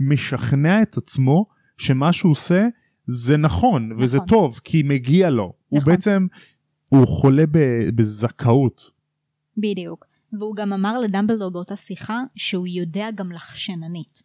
משכנע 0.08 0.82
את 0.82 0.96
עצמו 0.96 1.46
שמה 1.78 2.12
שהוא 2.12 2.32
עושה 2.32 2.66
זה 3.06 3.36
נכון, 3.36 3.92
וזה 3.98 4.16
נכון. 4.16 4.28
טוב, 4.28 4.60
כי 4.64 4.82
מגיע 4.82 5.30
לו. 5.30 5.52
הוא 5.68 5.78
נכון. 5.78 5.92
בעצם, 5.92 6.26
הוא 6.88 7.06
חולה 7.06 7.44
בזכאות. 7.94 8.90
בדיוק 9.56 10.06
והוא 10.32 10.56
גם 10.56 10.72
אמר 10.72 10.98
לדמבלדור 10.98 11.50
באותה 11.50 11.76
שיחה 11.76 12.20
שהוא 12.36 12.66
יודע 12.66 13.08
גם 13.14 13.32
לחשננית 13.32 14.22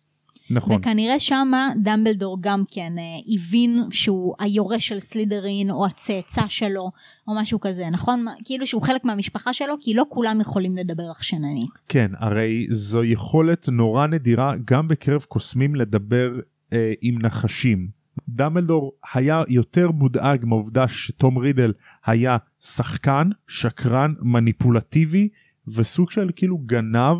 נכון. 0.49 0.75
וכנראה 0.75 1.19
שמה 1.19 1.69
דמבלדור 1.83 2.37
גם 2.41 2.63
כן 2.71 2.93
אה, 2.97 3.03
הבין 3.27 3.83
שהוא 3.91 4.35
היורש 4.39 4.87
של 4.87 4.99
סלידרין 4.99 5.71
או 5.71 5.85
הצאצא 5.85 6.47
שלו 6.47 6.91
או 7.27 7.33
משהו 7.35 7.59
כזה 7.59 7.89
נכון 7.91 8.25
כאילו 8.45 8.67
שהוא 8.67 8.81
חלק 8.81 9.05
מהמשפחה 9.05 9.53
שלו 9.53 9.75
כי 9.81 9.93
לא 9.93 10.05
כולם 10.09 10.41
יכולים 10.41 10.77
לדבר 10.77 11.09
לחשננית 11.09 11.71
כן, 11.87 12.11
הרי 12.17 12.65
זו 12.69 13.03
יכולת 13.03 13.69
נורא 13.69 14.07
נדירה 14.07 14.53
גם 14.65 14.87
בקרב 14.87 15.21
קוסמים 15.23 15.75
לדבר 15.75 16.39
אה, 16.73 16.93
עם 17.01 17.21
נחשים. 17.21 17.97
דמבלדור 18.29 18.91
היה 19.13 19.43
יותר 19.47 19.91
מודאג 19.91 20.45
מהעובדה 20.45 20.87
שתום 20.87 21.37
רידל 21.37 21.73
היה 22.05 22.37
שחקן, 22.59 23.29
שקרן, 23.47 24.13
מניפולטיבי 24.21 25.29
וסוג 25.67 26.11
של 26.11 26.29
כאילו 26.35 26.57
גנב 26.57 27.17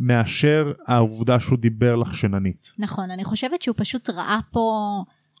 מאשר 0.00 0.72
העובדה 0.86 1.40
שהוא 1.40 1.58
דיבר 1.58 1.96
לחשננית. 1.96 2.72
נכון 2.78 3.10
אני 3.10 3.24
חושבת 3.24 3.62
שהוא 3.62 3.74
פשוט 3.78 4.10
ראה 4.10 4.38
פה 4.50 4.70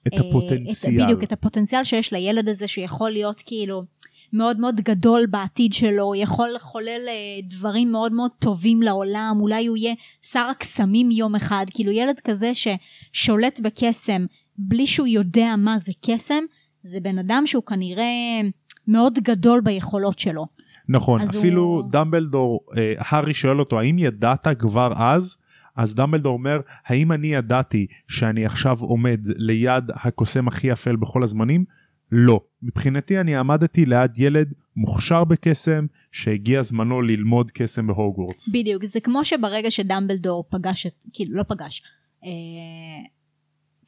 את 0.06 0.12
אה, 0.12 0.28
הפוטנציאל. 0.28 1.00
את, 1.00 1.04
בדיוק 1.04 1.22
את 1.22 1.32
הפוטנציאל 1.32 1.84
שיש 1.84 2.12
לילד 2.12 2.48
הזה 2.48 2.68
שהוא 2.68 2.84
יכול 2.84 3.10
להיות 3.10 3.42
כאילו 3.46 3.84
מאוד 4.32 4.60
מאוד 4.60 4.80
גדול 4.80 5.26
בעתיד 5.26 5.72
שלו, 5.72 6.04
הוא 6.04 6.16
יכול 6.16 6.50
לחולל 6.54 7.08
אה, 7.08 7.14
דברים 7.48 7.92
מאוד 7.92 8.12
מאוד 8.12 8.30
טובים 8.38 8.82
לעולם, 8.82 9.36
אולי 9.40 9.66
הוא 9.66 9.76
יהיה 9.76 9.94
שר 10.22 10.46
הקסמים 10.50 11.10
יום 11.10 11.34
אחד, 11.34 11.66
כאילו 11.74 11.92
ילד 11.92 12.20
כזה 12.20 12.52
ששולט 12.54 13.60
בקסם 13.60 14.26
בלי 14.58 14.86
שהוא 14.86 15.06
יודע 15.06 15.54
מה 15.58 15.78
זה 15.78 15.92
קסם, 16.06 16.44
זה 16.82 17.00
בן 17.00 17.18
אדם 17.18 17.42
שהוא 17.46 17.62
כנראה 17.62 18.40
מאוד 18.88 19.18
גדול 19.18 19.60
ביכולות 19.60 20.18
שלו. 20.18 20.46
נכון, 20.88 21.20
אפילו 21.20 21.62
הוא- 21.62 21.90
דמבלדור, 21.90 22.60
אה, 22.76 22.94
הארי 22.98 23.34
שואל 23.34 23.60
אותו 23.60 23.80
האם 23.80 23.98
ידעת 23.98 24.46
כבר 24.58 24.92
אז? 24.96 25.36
אז 25.76 25.94
דמבלדור 25.94 26.32
אומר 26.32 26.60
האם 26.86 27.12
אני 27.12 27.26
ידעתי 27.26 27.86
שאני 28.08 28.46
עכשיו 28.46 28.76
עומד 28.80 29.20
ליד 29.36 29.84
הקוסם 29.94 30.48
הכי 30.48 30.72
אפל 30.72 30.96
בכל 30.96 31.22
הזמנים? 31.22 31.64
לא. 32.12 32.40
מבחינתי 32.62 33.20
אני 33.20 33.36
עמדתי 33.36 33.86
ליד 33.86 34.18
ילד 34.18 34.52
מוכשר 34.76 35.24
בקסם 35.24 35.86
שהגיע 36.12 36.62
זמנו 36.62 37.02
ללמוד 37.02 37.50
קסם 37.50 37.86
בהוגוורטס. 37.86 38.48
בדיוק, 38.48 38.84
זה 38.84 39.00
כמו 39.00 39.24
שברגע 39.24 39.70
שדמבלדור 39.70 40.44
פגש 40.50 40.86
את, 40.86 41.04
כאילו 41.12 41.36
לא 41.36 41.42
פגש, 41.42 41.82
אה, 42.24 42.28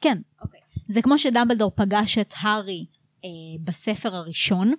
כן, 0.01 0.17
אוקיי. 0.41 0.59
זה 0.87 1.01
כמו 1.01 1.17
שדמבלדור 1.17 1.71
פגש 1.75 2.17
את 2.17 2.33
הארי 2.41 2.85
אה, 3.25 3.29
בספר 3.63 4.15
הראשון, 4.15 4.73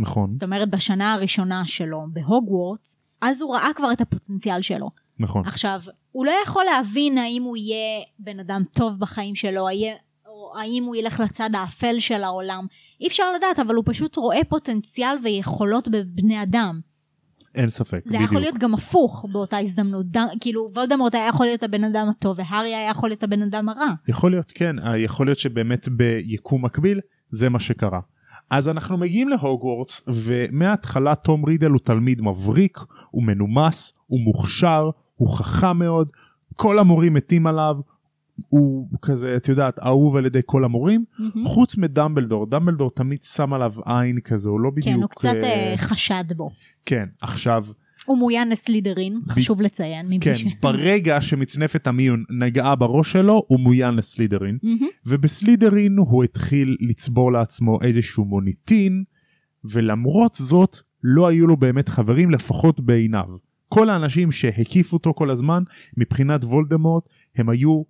נכון, 0.00 0.30
זאת 0.30 0.42
אומרת 0.42 0.70
בשנה 0.70 1.12
הראשונה 1.14 1.62
שלו 1.66 2.00
בהוגוורטס, 2.12 2.96
אז 3.20 3.42
הוא 3.42 3.54
ראה 3.54 3.68
כבר 3.74 3.92
את 3.92 4.00
הפוטנציאל 4.00 4.62
שלו. 4.62 4.90
נכון. 5.18 5.46
עכשיו, 5.46 5.80
הוא 6.12 6.26
לא 6.26 6.32
יכול 6.44 6.64
להבין 6.64 7.18
האם 7.18 7.42
הוא 7.42 7.56
יהיה 7.56 7.76
בן 8.18 8.40
אדם 8.40 8.62
טוב 8.74 8.98
בחיים 8.98 9.34
שלו, 9.34 9.68
היה- 9.68 9.94
או 10.26 10.52
האם 10.60 10.84
הוא 10.84 10.96
ילך 10.96 11.20
לצד 11.20 11.50
האפל 11.54 11.98
של 11.98 12.22
העולם. 12.24 12.66
אי 13.00 13.06
אפשר 13.06 13.24
לדעת, 13.36 13.58
אבל 13.58 13.74
הוא 13.74 13.84
פשוט 13.86 14.16
רואה 14.16 14.44
פוטנציאל 14.48 15.16
ויכולות 15.22 15.88
בבני 15.88 16.42
אדם. 16.42 16.80
אין 17.54 17.68
ספק, 17.68 18.00
זה 18.06 18.14
היה 18.16 18.24
יכול 18.24 18.36
בדיוק. 18.38 18.52
להיות 18.52 18.62
גם 18.62 18.74
הפוך 18.74 19.26
באותה 19.32 19.58
הזדמנות, 19.58 20.06
ד... 20.06 20.16
כאילו 20.40 20.70
וולדמורט 20.74 21.14
היה 21.14 21.26
יכול 21.28 21.46
להיות 21.46 21.62
הבן 21.62 21.84
אדם 21.84 22.08
הטוב 22.10 22.38
והארי 22.38 22.74
היה 22.74 22.90
יכול 22.90 23.08
להיות 23.08 23.22
הבן 23.22 23.42
אדם 23.42 23.68
הרע. 23.68 23.86
יכול 24.08 24.30
להיות 24.30 24.52
כן, 24.54 24.76
יכול 25.04 25.26
להיות 25.26 25.38
שבאמת 25.38 25.88
ביקום 25.88 26.64
מקביל 26.64 27.00
זה 27.28 27.48
מה 27.48 27.60
שקרה. 27.60 28.00
אז 28.50 28.68
אנחנו 28.68 28.96
מגיעים 28.96 29.28
להוגוורטס 29.28 30.02
ומההתחלה 30.08 31.14
תום 31.14 31.44
רידל 31.44 31.70
הוא 31.70 31.80
תלמיד 31.84 32.22
מבריק, 32.22 32.78
הוא 33.10 33.22
מנומס, 33.22 33.92
הוא 34.06 34.20
מוכשר, 34.20 34.90
הוא 35.16 35.30
חכם 35.30 35.78
מאוד, 35.78 36.08
כל 36.56 36.78
המורים 36.78 37.14
מתים 37.14 37.46
עליו, 37.46 37.76
הוא 38.48 38.88
כזה 39.02 39.36
את 39.36 39.48
יודעת 39.48 39.78
אהוב 39.78 40.16
על 40.16 40.26
ידי 40.26 40.40
כל 40.46 40.64
המורים, 40.64 41.04
מהמם. 41.18 41.46
חוץ 41.46 41.76
מדמבלדור, 41.76 42.46
דמבלדור 42.46 42.90
תמיד 42.90 43.22
שם 43.22 43.52
עליו 43.52 43.72
עין 43.84 44.20
כזה, 44.20 44.48
הוא 44.48 44.60
לא 44.60 44.70
בדיוק... 44.70 44.86
כן, 44.86 45.02
הוא 45.02 45.08
קצת 45.08 45.34
אה, 45.42 45.74
חשד 45.78 46.24
בו. 46.36 46.50
כן, 46.86 47.04
עכשיו, 47.22 47.64
הוא 48.10 48.18
מאוין 48.18 48.48
לסלידרין, 48.48 49.20
חשוב 49.28 49.60
לציין. 49.60 50.06
כן, 50.20 50.34
ש- 50.34 50.44
ברגע 50.62 51.20
שמצנפת 51.20 51.86
המיון 51.86 52.24
נגעה 52.30 52.74
בראש 52.74 53.12
שלו, 53.12 53.42
הוא 53.46 53.60
מוין 53.60 53.94
לסלידרין. 53.94 54.58
מהמם. 54.62 54.86
ובסלידרין 55.06 55.96
הוא 55.98 56.24
התחיל 56.24 56.76
לצבור 56.80 57.32
לעצמו 57.32 57.78
איזשהו 57.82 58.24
מוניטין 58.24 59.04
ולמרות 59.64 60.34
זאת 60.34 60.76
לא 61.04 61.28
היו 61.28 61.46
לו 61.46 61.56
באמת 61.56 61.88
חברים 61.88 62.30
לפחות 62.30 62.80
בעיניו. 62.80 63.26
כל 63.68 63.90
האנשים 63.90 64.32
שהקיפו 64.32 64.96
אותו 64.96 65.14
כל 65.14 65.30
הזמן 65.30 65.62
מבחינת 65.96 66.44
וולדמורט 66.44 67.04
הם 67.36 67.48
היו 67.48 67.82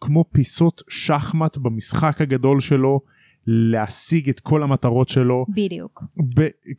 כמו 0.00 0.24
פיסות 0.32 0.82
שחמט 0.88 1.56
במשחק 1.58 2.20
הגדול 2.20 2.60
שלו 2.60 3.00
להשיג 3.46 4.28
את 4.28 4.40
כל 4.40 4.62
המטרות 4.62 5.08
שלו. 5.08 5.46
בדיוק. 5.48 6.04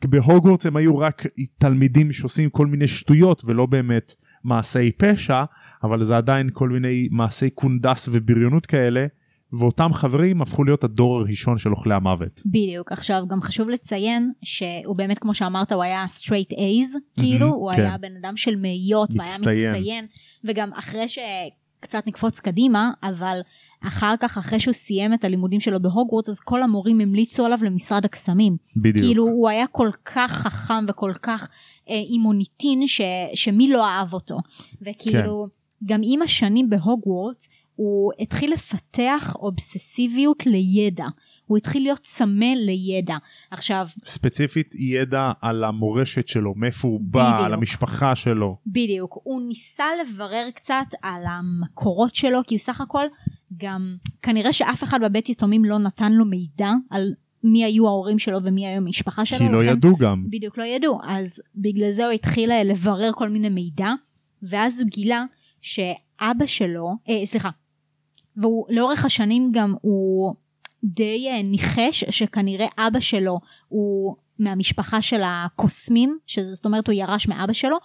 בהוגוורטס 0.04 0.66
הם 0.66 0.76
היו 0.76 0.98
רק 0.98 1.26
תלמידים 1.58 2.12
שעושים 2.12 2.50
כל 2.50 2.66
מיני 2.66 2.88
שטויות 2.88 3.42
ולא 3.44 3.66
באמת 3.66 4.14
מעשי 4.44 4.92
פשע 4.92 5.44
אבל 5.84 6.04
זה 6.04 6.16
עדיין 6.16 6.50
כל 6.52 6.68
מיני 6.68 7.08
מעשי 7.10 7.50
קונדס 7.50 8.08
ובריונות 8.12 8.66
כאלה 8.66 9.06
ואותם 9.52 9.92
חברים 9.94 10.42
הפכו 10.42 10.64
להיות 10.64 10.84
הדור 10.84 11.18
הראשון 11.18 11.58
של 11.58 11.70
אוכלי 11.70 11.94
המוות. 11.94 12.40
בדיוק. 12.46 12.92
עכשיו 12.92 13.22
גם 13.28 13.42
חשוב 13.42 13.68
לציין 13.68 14.32
שהוא 14.42 14.96
באמת 14.96 15.18
כמו 15.18 15.34
שאמרת 15.34 15.72
הוא 15.72 15.82
היה 15.82 16.04
straight 16.18 16.52
A's 16.52 16.98
כאילו, 17.20 17.46
הוא 17.46 17.72
כן. 17.72 17.80
היה 17.80 17.98
בן 17.98 18.16
אדם 18.20 18.36
של 18.36 18.56
מאיות 18.56 19.10
והיה 19.16 19.38
מצטיין. 19.38 20.06
וגם 20.44 20.70
אחרי 20.72 21.06
שקצת 21.08 22.06
נקפוץ 22.06 22.40
קדימה, 22.40 22.90
אבל 23.02 23.40
אחר 23.82 24.14
כך 24.20 24.38
אחרי 24.38 24.60
שהוא 24.60 24.74
סיים 24.74 25.14
את 25.14 25.24
הלימודים 25.24 25.60
שלו 25.60 25.82
בהוגוורטס 25.82 26.28
אז 26.28 26.40
כל 26.40 26.62
המורים 26.62 27.00
המליצו 27.00 27.46
עליו 27.46 27.58
למשרד 27.62 28.04
הקסמים. 28.04 28.56
בדיוק. 28.76 29.06
כאילו 29.06 29.24
הוא 29.24 29.48
היה 29.48 29.66
כל 29.66 29.90
כך 30.04 30.32
חכם 30.32 30.84
וכל 30.88 31.12
כך 31.22 31.48
אה, 31.90 32.02
עם 32.08 32.20
מוניטין 32.20 32.86
ש, 32.86 33.00
שמי 33.34 33.68
לא 33.68 33.86
אהב 33.86 34.12
אותו. 34.12 34.38
וכאילו 34.82 35.46
כן. 35.48 35.86
גם 35.94 36.00
עם 36.04 36.22
השנים 36.22 36.70
בהוגוורטס 36.70 37.48
הוא 37.76 38.12
התחיל 38.18 38.52
לפתח 38.52 39.36
אובססיביות 39.36 40.46
לידע. 40.46 41.06
הוא 41.52 41.56
התחיל 41.56 41.82
להיות 41.82 42.00
צמא 42.00 42.44
לידע. 42.56 43.16
עכשיו 43.50 43.86
ספציפית 44.06 44.74
ידע 44.74 45.32
על 45.40 45.64
המורשת 45.64 46.28
שלו 46.28 46.54
מאיפה 46.56 46.88
הוא 46.88 47.00
בא 47.02 47.30
בדיוק. 47.32 47.46
על 47.46 47.54
המשפחה 47.54 48.16
שלו. 48.16 48.56
בדיוק 48.66 49.18
הוא 49.22 49.42
ניסה 49.48 49.84
לברר 50.02 50.48
קצת 50.54 50.84
על 51.02 51.22
המקורות 51.26 52.14
שלו 52.14 52.40
כי 52.46 52.54
הוא 52.54 52.58
סך 52.60 52.80
הכל 52.80 53.04
גם 53.56 53.96
כנראה 54.22 54.52
שאף 54.52 54.82
אחד 54.82 54.98
בבית 55.04 55.28
יתומים 55.28 55.64
לא 55.64 55.78
נתן 55.78 56.12
לו 56.12 56.24
מידע 56.24 56.72
על 56.90 57.12
מי 57.44 57.64
היו 57.64 57.86
ההורים 57.88 58.18
שלו 58.18 58.38
ומי 58.44 58.66
היו 58.66 58.76
המשפחה 58.76 59.24
שלו. 59.24 59.38
כי 59.38 59.48
לא 59.48 59.62
לכן- 59.62 59.72
ידעו 59.72 59.96
גם. 59.96 60.24
בדיוק 60.30 60.58
לא 60.58 60.64
ידעו 60.64 60.98
אז 61.04 61.40
בגלל 61.54 61.90
זה 61.90 62.04
הוא 62.04 62.12
התחיל 62.12 62.50
אה, 62.50 62.64
לברר 62.64 63.10
כל 63.14 63.28
מיני 63.28 63.48
מידע 63.48 63.92
ואז 64.42 64.80
הוא 64.80 64.88
גילה 64.88 65.24
שאבא 65.60 66.46
שלו 66.46 66.92
אה, 67.08 67.26
סליחה 67.26 67.50
והוא 68.36 68.66
לאורך 68.70 69.04
השנים 69.04 69.50
גם 69.54 69.74
הוא 69.80 70.34
די 70.84 71.28
אה, 71.30 71.42
ניחש 71.42 72.04
שכנראה 72.10 72.66
אבא 72.78 73.00
שלו 73.00 73.40
הוא 73.68 74.16
מהמשפחה 74.38 75.02
של 75.02 75.20
הקוסמים, 75.24 76.18
שזאת 76.26 76.64
אומרת 76.66 76.86
הוא 76.86 76.94
ירש 76.94 77.28
מאבא 77.28 77.52
שלו, 77.52 77.76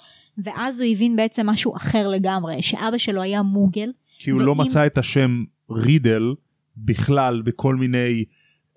ואז 0.44 0.82
הוא 0.82 0.92
הבין 0.92 1.16
בעצם 1.16 1.50
משהו 1.50 1.76
אחר 1.76 2.08
לגמרי, 2.08 2.62
שאבא 2.64 2.98
שלו 2.98 3.22
היה 3.22 3.42
מוגל. 3.42 3.92
כי 4.20 4.30
הוא 4.32 4.42
לא 4.42 4.52
ואם- 4.52 4.62
מצא 4.62 4.86
את 4.86 4.98
השם 4.98 5.44
רידל 5.72 6.34
בכלל 6.78 7.42
בכל 7.42 7.76
מיני 7.76 8.26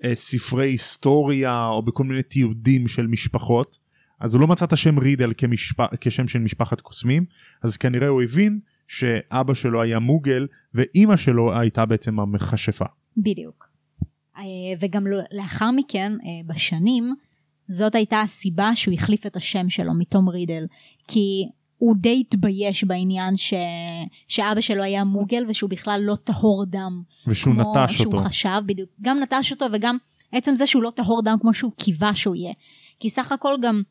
אה, 0.04 0.14
ספרי 0.14 0.68
היסטוריה 0.68 1.66
או 1.66 1.82
בכל 1.82 2.04
מיני 2.04 2.22
תיעודים 2.22 2.88
של 2.88 3.06
משפחות 3.06 3.78
אז 4.20 4.34
הוא 4.34 4.40
לא 4.40 4.46
מצא 4.46 4.64
את 4.64 4.72
השם 4.72 4.98
רידל 4.98 5.32
כמשפ... 5.36 5.76
כשם 6.00 6.28
של 6.28 6.38
משפחת 6.38 6.80
קוסמים 6.80 7.24
אז 7.62 7.76
כנראה 7.76 8.08
הוא 8.08 8.22
הבין 8.22 8.60
שאבא 8.86 9.54
שלו 9.54 9.82
היה 9.82 9.98
מוגל 9.98 10.46
ואימא 10.74 11.16
שלו 11.16 11.58
הייתה 11.58 11.86
בעצם 11.86 12.20
המכשפה. 12.20 12.84
בדיוק. 13.16 13.69
אה, 14.36 14.42
וגם 14.80 15.06
לא- 15.06 15.22
לאחר 15.32 15.70
מכן, 15.70 16.12
אה, 16.12 16.28
בשנים, 16.46 17.14
זאת 17.68 17.94
הייתה 17.94 18.20
הסיבה 18.20 18.70
שהוא 18.74 18.94
החליף 18.94 19.26
את 19.26 19.36
השם 19.36 19.70
שלו 19.70 19.94
מתום 19.94 20.28
רידל, 20.28 20.66
כי 21.08 21.48
הוא 21.78 21.96
די 21.96 22.20
התבייש 22.20 22.84
בעניין 22.84 23.36
ש... 23.36 23.54
שאבא 24.28 24.60
שלו 24.60 24.82
היה 24.82 25.04
מוגל 25.04 25.44
ושהוא 25.48 25.70
בכלל 25.70 26.00
לא 26.04 26.16
טהור 26.24 26.64
דם. 26.66 27.02
ושהוא 27.26 27.54
כמו 27.54 27.72
נטש 27.74 27.94
שהוא 27.94 28.14
אותו. 28.14 28.24
חשב, 28.24 28.60
בדיוק. 28.66 28.90
גם 29.02 29.20
נטש 29.20 29.52
אותו 29.52 29.66
וגם 29.72 29.96
עצם 30.32 30.54
זה 30.54 30.66
שהוא 30.66 30.82
לא 30.82 30.92
טהור 30.94 31.22
דם 31.22 31.36
כמו 31.40 31.54
שהוא 31.54 31.72
קיווה 31.76 32.14
שהוא 32.14 32.36
יהיה. 32.36 32.52
כי 33.00 33.10
סך 33.10 33.32
הכל 33.32 33.54
גם 33.62 33.82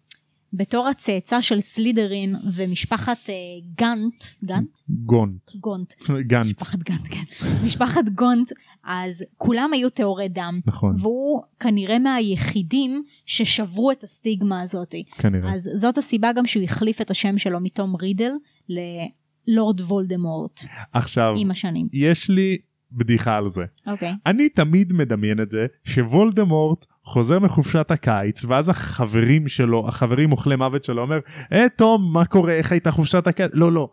בתור 0.54 0.88
הצאצא 0.88 1.42
של 1.42 1.60
סלידרין 1.60 2.36
ומשפחת 2.54 3.30
אה, 3.30 3.34
גאנט, 3.76 4.24
גאנט? 4.44 4.80
גונט. 4.90 5.56
גונט. 5.56 5.94
גנץ. 6.28 6.46
משפחת 6.46 6.80
גאנט, 6.84 7.08
כן. 7.10 7.48
משפחת 7.66 8.10
גונט, 8.16 8.52
אז 8.84 9.24
כולם 9.38 9.74
היו 9.74 9.90
טהורי 9.90 10.30
דם. 10.30 10.60
נכון 10.66 10.96
והוא 11.00 11.42
כנראה 11.60 12.00
מהיחידים 12.00 13.04
ששברו 13.26 13.92
את 13.92 14.04
הסטיגמה 14.04 14.62
הזאת. 14.62 14.96
כנראה. 15.18 15.54
אז 15.54 15.70
זאת 15.76 15.98
הסיבה 15.98 16.34
גם 16.34 16.46
שהוא 16.46 16.64
החליף 16.64 17.02
את 17.02 17.12
השם 17.12 17.38
שלו 17.38 17.60
מתום 17.60 17.96
רידל 17.96 18.32
ללורד 18.70 19.82
וולדמורט 19.82 20.66
עכשיו 20.94 21.34
עם 21.38 21.52
השנים. 21.52 21.88
יש 21.94 22.30
לי 22.30 22.58
בדיחה 22.92 23.36
על 23.36 23.50
זה. 23.50 23.64
אוקיי. 23.88 24.14
אני 24.26 24.50
תמיד 24.50 24.94
מדמיין 24.94 25.42
את 25.42 25.50
זה 25.50 25.66
שוולדמורט 25.84 26.86
חוזר 27.10 27.40
מחופשת 27.40 27.92
הקיץ 27.92 28.46
ואז 28.46 28.70
החברים 28.70 29.48
שלו 29.48 29.88
החברים 29.88 30.32
אוכלי 30.32 30.56
מוות 30.56 30.84
שלו 30.84 31.02
אומר 31.02 31.20
אה 31.54 31.66
תום 31.76 32.14
מה 32.14 32.26
קורה 32.26 32.54
איך 32.54 32.72
הייתה 32.72 32.92
חופשת 32.92 33.28
הקיץ 33.28 33.52
לא 33.54 33.72
לא. 33.72 33.90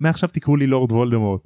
מעכשיו 0.00 0.28
תקראו 0.32 0.56
לי 0.56 0.66
לורד 0.66 0.92
וולדמורט. 0.92 1.40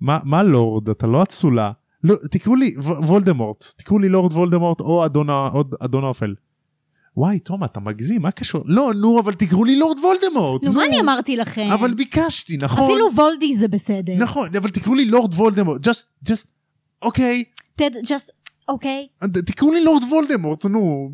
מה 0.00 0.18
מה 0.24 0.42
לורד 0.42 0.88
אתה 0.88 1.06
לא 1.06 1.22
אצולה. 1.22 1.70
לא 2.04 2.14
תקראו 2.30 2.56
לי 2.56 2.74
ו- 2.78 3.04
וולדמורט 3.06 3.64
תקראו 3.76 3.98
לי 3.98 4.08
לורד 4.08 4.32
וולדמורט 4.32 4.80
או 4.80 5.04
אדון 5.04 5.26
אדון 5.80 6.04
האופל. 6.04 6.34
וואי 7.16 7.38
תום 7.38 7.64
אתה 7.64 7.80
מגזים 7.80 8.22
מה 8.22 8.30
קשור 8.30 8.62
לא 8.66 8.92
נו 8.94 9.20
אבל 9.20 9.32
תקראו 9.32 9.64
לי 9.64 9.76
לורד 9.76 9.98
וולדמורט 9.98 10.64
נו 10.64 10.72
מה 10.72 10.84
אני 10.84 11.00
אמרתי 11.00 11.36
לכם? 11.36 11.68
אבל 11.72 11.94
ביקשתי 11.94 12.56
נכון 12.56 12.84
אפילו 12.84 13.08
וולדי 13.14 13.56
זה 13.56 13.68
בסדר. 13.68 14.14
נכון 14.18 14.48
אבל 14.56 14.68
תקראו 14.68 14.94
לי 14.94 15.04
לורד 15.04 15.34
וולדמורט 15.34 15.86
just 15.86 16.28
just 16.30 16.46
אוקיי 17.02 17.44
תד 17.76 17.90
just 18.06 18.43
אוקיי. 18.68 19.06
תקראו 19.46 19.72
לי 19.72 19.84
לורד 19.84 20.02
וולדמורט 20.02 20.64
נו 20.64 21.10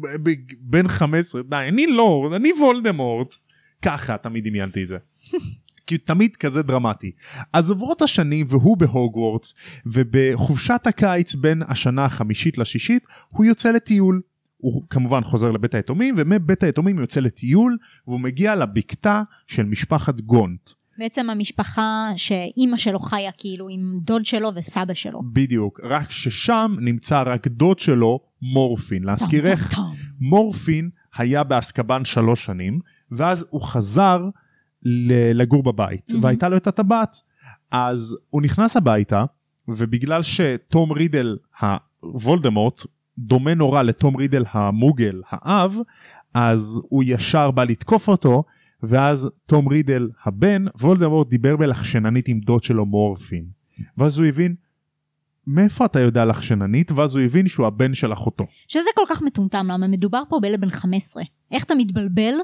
בן 0.61 0.89
15 0.89 1.43
די 1.43 1.57
אני 1.69 1.87
לורד 1.87 2.33
אני 2.33 2.53
וולדמורט 2.53 3.35
ככה 3.83 4.17
תמיד 4.17 4.45
דמיינתי 4.45 4.83
את 4.83 4.89
זה. 4.89 4.97
כי 5.87 5.95
הוא 5.95 6.01
תמיד 6.05 6.37
כזה 6.37 6.63
דרמטי. 6.63 7.13
אז 7.53 7.71
עוברות 7.71 8.03
השנים 8.03 8.47
והוא 8.49 8.77
בהוגוורטס 8.77 9.55
ובחופשת 9.87 10.81
הקיץ 10.87 11.35
בין 11.35 11.63
השנה 11.69 12.05
החמישית 12.05 12.59
לשישית 12.59 13.07
הוא 13.29 13.45
יוצא 13.45 13.71
לטיול. 13.71 14.21
הוא 14.57 14.83
כמובן 14.91 15.25
חוזר 15.25 15.51
לבית 15.51 15.75
היתומים 15.75 16.15
ומבית 16.19 16.63
היתומים 16.63 16.99
יוצא 16.99 17.21
לטיול 17.21 17.79
והוא 18.07 18.21
מגיע 18.21 18.55
לבקתה 18.55 19.23
של 19.47 19.65
משפחת 19.65 20.21
גונט. 20.21 20.71
בעצם 21.01 21.31
המשפחה 21.31 22.11
שאימא 22.17 22.77
שלו 22.77 22.99
חיה 22.99 23.33
כאילו 23.33 23.69
עם 23.69 23.99
דוד 24.03 24.25
שלו 24.25 24.51
וסבא 24.55 24.95
שלו. 24.95 25.23
בדיוק 25.33 25.81
רק 25.83 26.11
ששם 26.11 26.77
נמצא 26.81 27.23
רק 27.27 27.49
דוד 27.49 27.79
שלו 27.79 28.21
מורפין 28.43 29.05
להזכירך. 29.05 29.79
מורפין 30.21 30.91
היה 31.17 31.45
באסקבן 31.45 32.05
שלוש 32.05 32.45
שנים 32.45 32.81
ואז 33.11 33.47
הוא 33.51 33.63
חזר 33.63 34.21
לגור 35.35 35.63
בבית 35.63 36.11
מהמם. 36.11 36.25
והייתה 36.25 36.49
לו 36.49 36.57
את 36.57 36.67
הטבעת 36.67 37.21
אז 37.71 38.17
הוא 38.31 38.43
נכנס 38.43 38.77
הביתה 38.77 39.25
ובגלל 39.69 40.23
שתום 40.23 40.93
רידל 40.93 41.37
הוולדמורט 42.01 42.87
דומה 43.19 43.55
נורא 43.55 43.83
לתום 43.83 44.17
רידל 44.17 44.45
המוגל 44.51 45.23
האב 45.31 45.77
אז 46.35 46.81
הוא 46.89 47.03
ישר 47.07 47.51
בא 47.51 47.65
לתקוף 47.65 48.09
אותו 48.09 48.45
ואז 48.83 49.31
תום 49.47 49.69
רידל 49.69 50.09
הבן 50.25 50.65
וולדמורט 50.81 51.29
דיבר 51.29 51.57
בלחשננית 51.57 52.29
עם 52.29 52.41
דוד 52.41 52.63
שלו 52.63 52.87
מורפין 52.87 53.45
ואז 53.99 54.19
הוא 54.19 54.27
הבין 54.27 54.55
מאיפה 55.47 55.85
אתה 55.85 56.01
יודע 56.01 56.25
לחשננית 56.25 56.93
ואז 56.93 57.17
הוא 57.17 57.25
הבין 57.25 57.49
שהוא 57.49 57.67
הבן 57.67 57.95
של 57.95 58.13
אחותו. 58.13 58.47
שזה 58.69 58.89
כל 58.95 59.03
כך 59.09 59.23
מטומטם 59.23 59.67
למה 59.71 59.87
מדובר 59.87 60.23
פה 60.29 60.39
בילד 60.43 60.61
בן 60.61 60.71
15. 60.71 61.23
איך 61.53 61.65
אתה 61.65 61.75
מתבלבל 61.75 62.35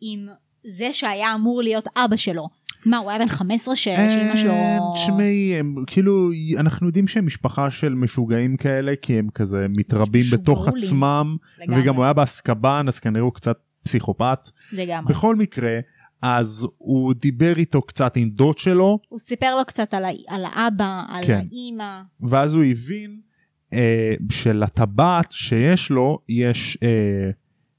עם 0.00 0.28
זה 0.66 0.92
שהיה 0.92 1.34
אמור 1.34 1.62
להיות 1.62 1.88
אבא 1.96 2.16
שלו? 2.16 2.48
מה 2.86 2.98
הוא 2.98 3.10
היה 3.10 3.18
בן 3.18 3.28
15 3.28 3.76
ש... 3.76 3.84
שאימא 3.84 4.36
שלו... 4.36 4.50
אה, 4.50 4.78
תשמעי 4.94 5.56
הם 5.58 5.74
כאילו 5.86 6.30
אנחנו 6.58 6.86
יודעים 6.86 7.08
שהם 7.08 7.26
משפחה 7.26 7.70
של 7.70 7.94
משוגעים 7.94 8.56
כאלה 8.56 8.92
כי 9.02 9.18
הם 9.18 9.28
כזה 9.34 9.66
מתרבים 9.76 10.24
בתוך. 10.32 10.68
עצמם 10.68 11.36
לגמרי. 11.58 11.82
וגם 11.82 11.96
הוא 11.96 12.04
היה 12.04 12.12
באסקבן 12.12 12.84
אז 12.88 13.00
כנראה 13.00 13.24
הוא 13.24 13.32
קצת 13.32 13.58
פסיכופת 13.88 14.50
לגמרי. 14.72 15.12
בכל 15.12 15.36
מקרה 15.36 15.78
אז 16.22 16.66
הוא 16.78 17.14
דיבר 17.14 17.52
איתו 17.56 17.82
קצת 17.82 18.16
עם 18.16 18.30
דוד 18.30 18.58
שלו 18.58 18.98
הוא 19.08 19.18
סיפר 19.18 19.56
לו 19.58 19.64
קצת 19.64 19.94
על, 19.94 20.04
ה... 20.04 20.08
על 20.28 20.44
האבא, 20.44 21.02
על 21.08 21.24
כן. 21.26 21.40
האימא. 21.50 22.00
ואז 22.20 22.54
הוא 22.54 22.64
הבין 22.64 23.20
אה, 23.72 24.14
שלטבעת 24.30 25.32
שיש 25.32 25.90
לו 25.90 26.18
יש 26.28 26.78
אה, 26.82 27.30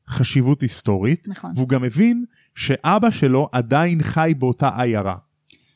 חשיבות 0.10 0.62
היסטורית 0.62 1.28
נכון. 1.28 1.52
והוא 1.56 1.70
גם 1.70 1.84
הבין 1.84 2.26
שאבא 2.56 3.10
שלו 3.10 3.50
עדיין 3.52 4.04
חי 4.04 4.34
באותה 4.38 4.70
עיירה. 4.78 5.16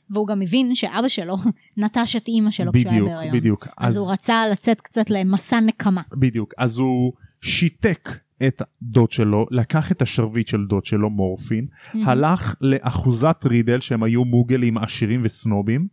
והוא 0.09 0.27
גם 0.27 0.41
הבין 0.41 0.75
שאבא 0.75 1.07
שלו 1.07 1.37
נטש 1.77 2.15
את 2.15 2.27
אימא 2.27 2.51
שלו 2.51 2.71
כשהוא 2.73 2.91
היה 2.91 3.01
בדיוק 3.01 3.09
בהיריון. 3.09 3.37
בדיוק 3.37 3.67
אז 3.77 3.97
הוא 3.97 4.11
רצה 4.11 4.43
לצאת 4.51 4.81
קצת 4.81 5.09
למסע 5.09 5.59
נקמה. 5.59 6.01
בדיוק 6.11 6.53
אז 6.57 6.77
הוא 6.77 7.13
שיתק 7.41 8.09
את 8.47 8.61
דוד 8.81 9.11
שלו 9.11 9.45
לקח 9.51 9.91
את 9.91 10.01
השרביט 10.01 10.47
של 10.47 10.65
דוד 10.65 10.85
שלו 10.85 11.09
מורפין 11.09 11.67
הלך 11.93 12.55
לאחוזת 12.61 13.45
רידל 13.45 13.79
שהם 13.79 14.03
היו 14.03 14.25
מוגלים 14.25 14.77
עשירים 14.77 15.19
וסנובים 15.23 15.87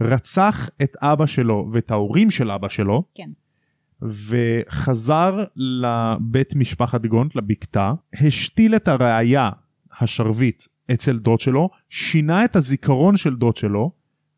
רצח 0.00 0.68
את 0.82 0.96
אבא 1.00 1.26
שלו 1.26 1.68
ואת 1.72 1.90
ההורים 1.90 2.30
של 2.30 2.50
אבא 2.50 2.68
שלו 2.68 3.04
כן. 3.14 3.30
וחזר 4.02 5.44
לבית 5.56 6.56
משפחת 6.56 7.06
גונט 7.06 7.36
לבקתה 7.36 7.92
השתיל 8.14 8.76
את 8.76 8.88
הראייה 8.88 9.50
השרביט 10.00 10.62
אצל 10.92 11.18
דוד 11.18 11.40
שלו 11.40 11.70
שינה 11.90 12.44
את 12.44 12.56
הזיכרון 12.56 13.16
של 13.16 13.36
דוד 13.36 13.56
שלו 13.56 13.90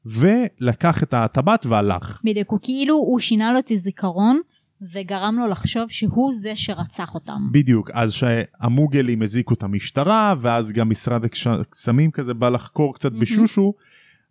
ולקח 0.07 1.03
את 1.03 1.15
הטבעת 1.15 1.67
והלך. 1.67 2.21
בדיוק, 2.25 2.51
הוא 2.51 2.59
כאילו, 2.63 2.95
הוא 2.95 3.19
שינה 3.19 3.53
לו 3.53 3.59
את 3.59 3.71
הזיכרון 3.71 4.41
וגרם 4.93 5.37
לו 5.39 5.47
לחשוב 5.47 5.91
שהוא 5.91 6.33
זה 6.35 6.57
שרצח 6.57 7.15
אותם. 7.15 7.49
בדיוק 7.53 7.91
אז 7.91 8.13
שהמוגלים 8.13 9.23
הזיקו 9.23 9.55
את 9.55 9.63
המשטרה 9.63 10.35
ואז 10.39 10.73
גם 10.73 10.91
משרד 10.91 11.25
הקסמים 11.25 12.11
כזה 12.11 12.35
בא 12.35 12.49
לחקור 12.49 12.95
קצת. 12.95 13.13
בשושו 13.13 13.75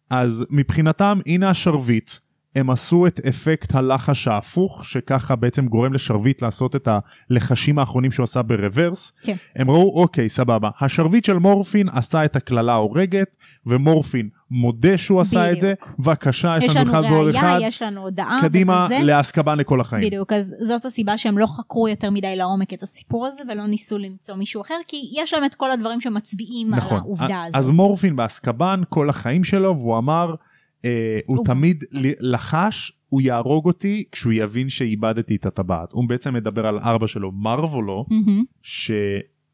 אז 0.09 0.45
מבחינתם 0.49 1.19
הנה 1.25 1.49
השרביט 1.49 2.11
הם 2.55 2.69
עשו 2.69 3.07
את 3.07 3.19
אפקט 3.19 3.75
הלחש 3.75 4.27
ההפוך 4.27 4.85
שככה 4.85 5.35
בעצם 5.35 5.67
גורם 5.67 5.93
לשרביט 5.93 6.41
לעשות 6.41 6.75
את 6.75 6.87
הלחשים 7.31 7.79
האחרונים 7.79 8.11
שהוא 8.11 8.23
עשה 8.23 8.41
ברוורס 8.41 9.13
כן. 9.23 9.35
הם 9.55 9.71
ראו 9.71 10.01
אוקיי 10.01 10.29
סבבה 10.29 10.69
השרביט 10.79 11.25
של 11.25 11.37
מורפין 11.37 11.89
עשה 11.89 12.25
את 12.25 12.35
הקללה 12.35 12.73
ההורגת 12.73 13.37
ומורפין 13.65 14.29
מודה 14.51 14.97
שהוא 14.97 15.21
עשה 15.21 15.51
את 15.51 15.59
זה 15.59 15.73
בבקשה 15.99 16.51
יש, 16.57 16.63
יש 16.63 16.75
לנו 16.75 16.85
לנו 16.85 16.99
אחד 16.99 17.11
ועוד 17.11 17.35
אחד 17.35 17.47
ראייה, 17.47 17.67
יש 17.67 17.81
לנו 17.81 18.01
הודאה, 18.01 18.39
קדימה. 18.41 18.87
לאסקבן 19.03 19.57
לכל 19.57 19.81
החיים. 19.81 20.03
בדיוק, 20.07 20.33
אז 20.33 20.55
זאת 20.61 20.85
הסיבה 20.85 21.17
שהם 21.17 21.37
לא 21.37 21.45
חקרו 21.47 21.87
יותר 21.87 22.09
מדי 22.09 22.35
לעומק 22.35 22.73
את 22.73 22.83
הסיפור 22.83 23.27
הזה 23.27 23.43
ולא 23.49 23.67
ניסו 23.67 23.97
למצוא 23.97 24.35
מישהו 24.35 24.61
אחר, 24.61 24.75
כי 24.87 25.09
יש 25.13 25.33
להם 25.33 25.45
את 25.45 25.55
כל 25.55 25.71
הדברים 25.71 26.01
שמצביעים 26.01 26.73
על 26.73 26.79
נכון. 26.79 26.97
העובדה 26.97 27.43
הזאת. 27.43 27.55
אז 27.55 27.71
מורפין 27.71 28.15
באסקבן 28.15 28.81
כל 28.89 29.09
החיים 29.09 29.43
שלו 29.43 29.77
והוא 29.77 29.97
אמר 29.97 30.35
אה, 30.85 31.19
הוא 31.25 31.37
הוא- 31.37 31.45
תמיד 31.45 31.83
ל- 31.91 32.33
לחש 32.33 32.91
הוא 33.09 33.21
יהרוג 33.21 33.65
אותי 33.65 34.03
כשהוא 34.11 34.33
יבין 34.33 34.69
שאיבדתי 34.69 35.35
את 35.35 35.45
הטבעת. 35.45 35.91
הוא 35.91 36.09
בעצם 36.09 36.33
מדבר 36.33 36.67
על 36.67 36.79
ארבע 36.79 37.07
שלו 37.07 37.31
מרוולו 37.31 38.05
מהמם. 38.09 38.43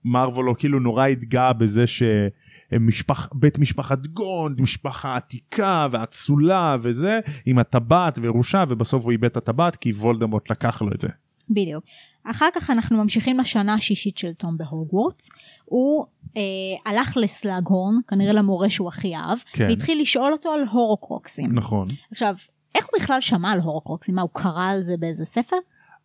שמרוולו 0.06 0.58
כאילו 0.58 0.80
נורא 0.80 1.06
התגאה 1.06 1.54
בזה 1.54 1.84
משפח, 2.80 3.30
בית 3.34 3.60
משפחת 3.60 4.08
גונד, 4.08 4.62
משפחה 4.62 5.16
עתיקה 5.16 5.88
ואצולה 5.92 6.76
וזה, 6.80 7.20
עם 7.46 7.60
הטבעת 7.60 8.20
וירושה, 8.22 8.64
ובסוף 8.70 9.04
הוא 9.04 9.12
איבד 9.12 9.26
את 9.26 9.38
הטבעת 9.38 9.76
כי 9.76 9.92
וולדמורט 9.92 10.52
לקח 10.52 10.82
לו 10.82 10.92
את 10.96 11.02
זה. 11.02 11.08
בדיוק. 11.50 11.84
אחר 12.24 12.48
כך 12.54 12.70
אנחנו 12.70 12.98
ממשיכים 12.98 13.40
לשנה 13.40 13.74
השישית 13.74 14.18
של 14.18 14.34
תום 14.34 14.58
בהוגוורטס. 14.58 15.30
הוא 15.66 16.06
אה, 16.38 16.42
הלך 16.92 17.18
לסלאגהורן, 17.18 17.96
כנראה 18.08 18.34
למורה 18.34 18.70
שהוא 18.70 18.88
הכי 18.88 19.16
אהב, 19.16 19.38
כן. 19.54 19.68
והתחיל 19.70 20.02
לשאול 20.02 20.34
אותו 20.34 20.50
על 20.52 20.64
הורוקרוקסים. 20.72 21.52
נכון. 21.54 21.88
עכשיו, 22.12 22.36
איך 22.76 22.86
הוא 22.86 23.02
בכלל 23.02 23.22
שמע 23.22 23.52
על 23.52 23.60
הורוקרוקסים? 23.60 24.16
מה, 24.16 24.22
הוא 24.22 24.30
קרא 24.34 24.68
על 24.68 24.82
זה 24.82 24.98
באיזה 24.98 25.26
ספר? 25.26 25.56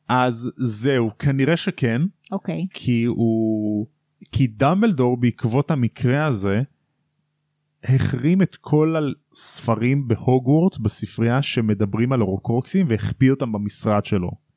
אז 0.08 0.50
זהו, 0.56 1.10
כנראה 1.18 1.56
שכן, 1.56 2.02
אוקיי. 2.32 2.66
כי 2.74 3.04
הוא... 3.04 3.86
כי 4.32 4.46
דמבלדור 4.46 5.16
בעקבות 5.16 5.70
המקרה 5.70 6.26
הזה 6.26 6.60
החרים 7.84 8.42
את 8.42 8.56
כל 8.56 8.94
הספרים 9.32 10.08
בהוגוורטס 10.08 10.78
בספרייה 10.78 11.42
שמדברים 11.42 12.12
על 12.12 12.22
אורוקרוקסים 12.22 12.86
והחביא 12.88 13.30
אותם 13.30 13.52
במשרד 13.52 14.04
שלו. 14.04 14.47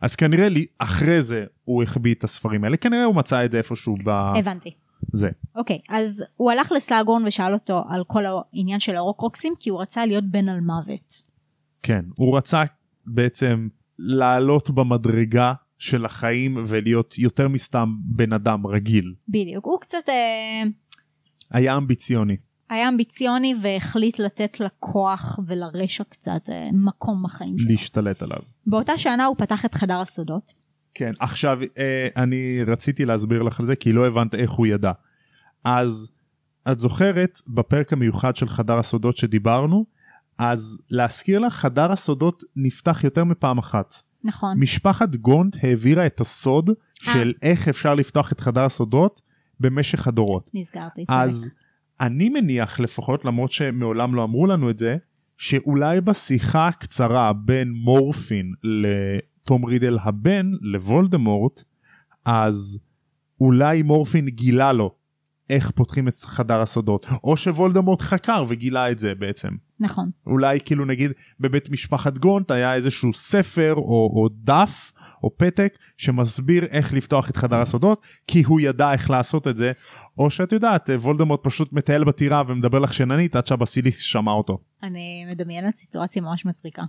אז 0.00 0.16
כנראה 0.16 0.48
לי 0.48 0.66
אחרי 0.78 1.22
זה 1.22 1.44
הוא 1.64 1.82
החביא 1.82 2.14
את 2.14 2.24
הספרים 2.24 2.64
האלה 2.64 2.76
כנראה 2.76 3.04
הוא 3.04 3.14
מצא 3.14 3.44
את 3.44 3.52
זה 3.52 3.58
איפשהו 3.58 3.94
הבנתי. 4.36 4.74
בזה. 5.12 5.28
אוקיי, 5.54 5.78
אז 5.88 6.24
הוא 6.36 6.50
הלך 6.50 6.72
לסלאגורן 6.72 7.26
ושאל 7.26 7.52
אותו 7.52 7.84
על 7.88 8.04
כל 8.06 8.24
העניין 8.26 8.80
של 8.80 8.96
האורוקרוקסים, 8.96 9.54
כי 9.60 9.70
הוא 9.70 9.82
רצה 9.82 10.06
להיות 10.06 10.24
בן 10.24 10.48
על 10.48 10.60
מוות. 10.60 11.22
כן 11.82 12.04
הוא 12.18 12.36
רצה 12.36 12.62
בעצם 13.06 13.68
לעלות 13.98 14.70
במדרגה 14.70 15.52
של 15.78 16.04
החיים 16.04 16.62
ולהיות 16.66 17.18
יותר 17.18 17.48
מסתם 17.48 17.94
בן 18.04 18.32
אדם 18.32 18.66
רגיל. 18.66 19.14
בדיוק. 19.28 19.64
הוא 19.64 19.80
קצת 19.80 20.08
אה, 20.08 20.62
היה 21.50 21.76
אמביציוני. 21.76 22.36
היה 22.70 22.88
אמביציוני 22.88 23.54
והחליט 23.62 24.18
לתת 24.18 24.60
לכוח 24.60 25.38
ולרשע 25.46 26.04
קצת 26.04 26.50
אה, 26.50 26.68
מקום 26.72 27.22
בחיים 27.22 27.58
שלו. 27.58 27.70
להשתלט 27.70 28.22
עליו. 28.22 28.38
באותה 28.66 28.98
שנה 28.98 29.24
הוא 29.24 29.36
פתח 29.36 29.64
את 29.64 29.74
חדר 29.74 30.00
הסודות. 30.00 30.52
כן 30.94 31.12
עכשיו 31.20 31.58
אה, 31.78 32.08
אני 32.16 32.64
רציתי 32.66 33.04
להסביר 33.04 33.42
לך 33.42 33.60
על 33.60 33.66
זה 33.66 33.76
כי 33.76 33.92
לא 33.92 34.06
הבנת 34.06 34.34
איך 34.34 34.50
הוא 34.50 34.66
ידע. 34.66 34.92
אז 35.64 36.10
את 36.72 36.78
זוכרת 36.78 37.40
בפרק 37.46 37.92
המיוחד 37.92 38.36
של 38.36 38.48
חדר 38.48 38.78
הסודות 38.78 39.16
שדיברנו 39.16 39.84
אז 40.38 40.82
להזכיר 40.90 41.38
לך 41.38 41.54
חדר 41.54 41.92
הסודות 41.92 42.42
נפתח 42.56 43.04
יותר 43.04 43.24
מפעם 43.24 43.58
אחת. 43.58 43.92
נכון. 44.24 44.60
משפחת 44.60 45.14
גונט 45.14 45.56
העבירה 45.62 46.06
את 46.06 46.20
הסוד 46.20 46.70
של 47.00 47.32
איך 47.42 47.68
אפשר 47.68 47.94
לפתוח 47.94 48.32
את 48.32 48.40
חדר 48.40 48.64
הסודות 48.64 49.20
במשך 49.60 50.08
הדורות. 50.08 50.50
נזכרתי. 50.54 51.04
אז 51.08 51.42
צודק. 51.42 51.59
אני 52.00 52.28
מניח 52.28 52.80
לפחות 52.80 53.24
למרות 53.24 53.52
שמעולם 53.52 54.14
לא 54.14 54.24
אמרו 54.24 54.46
לנו 54.46 54.70
את 54.70 54.78
זה 54.78 54.96
שאולי 55.38 56.00
בשיחה 56.00 56.66
הקצרה 56.66 57.32
בין 57.32 57.70
מורפין 57.70 58.52
לתום 58.62 59.64
רידל 59.64 59.98
הבן 60.02 60.50
לוולדמורט 60.60 61.64
אז 62.24 62.80
אולי 63.40 63.82
מורפין 63.82 64.28
גילה 64.28 64.72
לו 64.72 64.94
איך 65.50 65.70
פותחים 65.70 66.08
את 66.08 66.14
חדר 66.14 66.60
הסודות 66.60 67.06
או 67.24 67.36
שוולדמורט 67.36 68.00
חקר 68.02 68.44
וגילה 68.48 68.90
את 68.90 68.98
זה 68.98 69.12
בעצם 69.18 69.48
נכון. 69.80 70.10
אולי 70.26 70.58
כאילו 70.64 70.84
נגיד 70.84 71.10
בבית 71.40 71.70
משפחת 71.70 72.18
גונט 72.18 72.50
היה 72.50 72.74
איזשהו 72.74 73.12
ספר 73.12 73.74
או, 73.76 74.12
או 74.14 74.28
דף 74.32 74.92
או 75.22 75.36
פתק 75.36 75.78
שמסביר 75.96 76.64
איך 76.64 76.94
לפתוח 76.94 77.30
את 77.30 77.36
חדר 77.36 77.60
הסודות 77.60 78.02
כי 78.26 78.42
הוא 78.42 78.60
ידע 78.60 78.92
איך 78.92 79.10
לעשות 79.10 79.48
את 79.48 79.56
זה 79.56 79.72
או 80.18 80.30
שאת 80.30 80.52
יודעת 80.52 80.90
וולדמורט 80.90 81.40
פשוט 81.42 81.72
מטייל 81.72 82.04
בטירה 82.04 82.42
ומדבר 82.48 82.78
לך 82.78 82.94
שננית 82.94 83.36
עד 83.36 83.46
שהבסיליס 83.46 84.00
שמע 84.00 84.32
אותו. 84.32 84.58
אני 84.82 85.24
מדמיינת 85.30 85.74
סיטואציה 85.74 86.22
ממש 86.22 86.46
מצחיקה. 86.46 86.82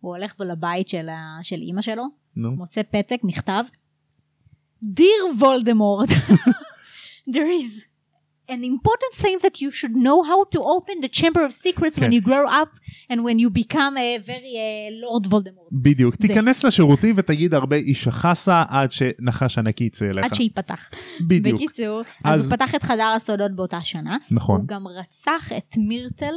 הוא 0.00 0.16
הולך 0.16 0.34
לבית 0.38 0.88
של. 0.88 1.08
של 1.42 1.56
אימא 1.56 1.82
שלו, 1.82 2.04
נו. 2.36 2.50
מוצא 2.50 2.82
פתק, 2.90 3.20
מכתב. 3.24 3.64
Dear 4.84 5.40
Voldemort, 5.40 6.12
there 7.34 7.50
is 7.58 7.86
an 8.50 8.62
important 8.64 9.12
thing 9.22 9.38
that 9.44 9.60
you 9.60 9.70
should 9.70 9.94
know 10.06 10.18
how 10.30 10.40
to 10.54 10.60
open 10.76 10.96
the 11.04 11.08
chamber 11.20 11.42
of 11.46 11.52
secrets 11.52 11.98
when 11.98 12.10
כן. 12.10 12.12
you 12.12 12.20
grow 12.20 12.46
up 12.48 12.70
and 13.10 13.16
when 13.24 13.38
you 13.38 13.50
become 13.50 13.96
a 13.96 14.18
very 14.26 14.54
uh, 14.56 15.04
Lord 15.04 15.26
Voldemort. 15.32 15.68
בדיוק 15.72 16.14
זה. 16.20 16.28
תיכנס 16.28 16.64
לשירותים 16.64 17.14
ותגיד 17.18 17.54
הרבה 17.54 17.76
אישה 17.76 18.10
חסה 18.10 18.62
עד 18.68 18.90
שנחש 18.92 19.58
ענקי 19.58 19.84
יצא 19.84 20.06
אליך. 20.06 20.24
עד 20.24 20.34
שייפתח. 20.34 20.90
בדיוק. 21.26 21.60
בקיצור, 21.60 22.02
אז 22.24 22.40
אז- 22.40 22.50
הוא 22.50 22.56
פתח 22.56 22.74
את 22.74 22.82
חדר 22.82 23.12
הסודות 23.16 23.56
באותה 23.56 23.80
שנה. 23.82 24.16
נכון 24.30 24.60
הוא 24.60 24.68
גם 24.68 24.86
רצח 24.86 25.52
את 25.56 25.74
מירטל, 25.78 26.34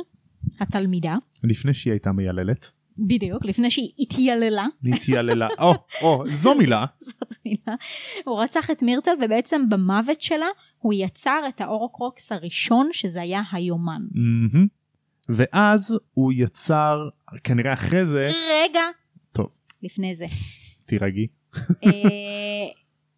התלמידה. 0.60 1.16
לפני 1.44 1.74
שהיא 1.74 1.92
הייתה 1.94 2.12
מייללת. 2.12 2.72
בדיוק, 3.08 3.46
לפני 3.46 3.70
שהיא 3.70 3.92
התייללה. 4.00 4.66
להתייללה. 4.84 5.48
או 5.60 5.74
או 6.02 6.24
זו 6.32 6.56
מילה. 6.56 6.86
זאת 7.08 7.34
מילה. 7.46 7.76
הוא 8.26 8.44
רצח 8.44 8.72
את 8.72 8.82
מירטל 8.84 9.12
ובעצם 9.22 9.62
במוות 9.70 10.22
שלה 10.22 10.48
הוא 10.78 10.94
יצר 10.94 11.40
את 11.50 11.62
ההורקרוקס 11.62 12.32
הראשון 12.32 12.90
שזה 12.92 13.22
היה 13.22 13.42
היומן. 13.52 14.02
ואז 15.30 15.98
הוא 16.14 16.32
יצר 16.36 17.10
כנראה 17.44 17.74
אחרי 17.74 18.06
זה 18.06 18.30
רגע 18.50 18.84
טוב 19.32 19.48
לפני 19.84 20.16
זה. 20.16 20.26
תירגעי 20.86 21.28
אה, 21.84 21.90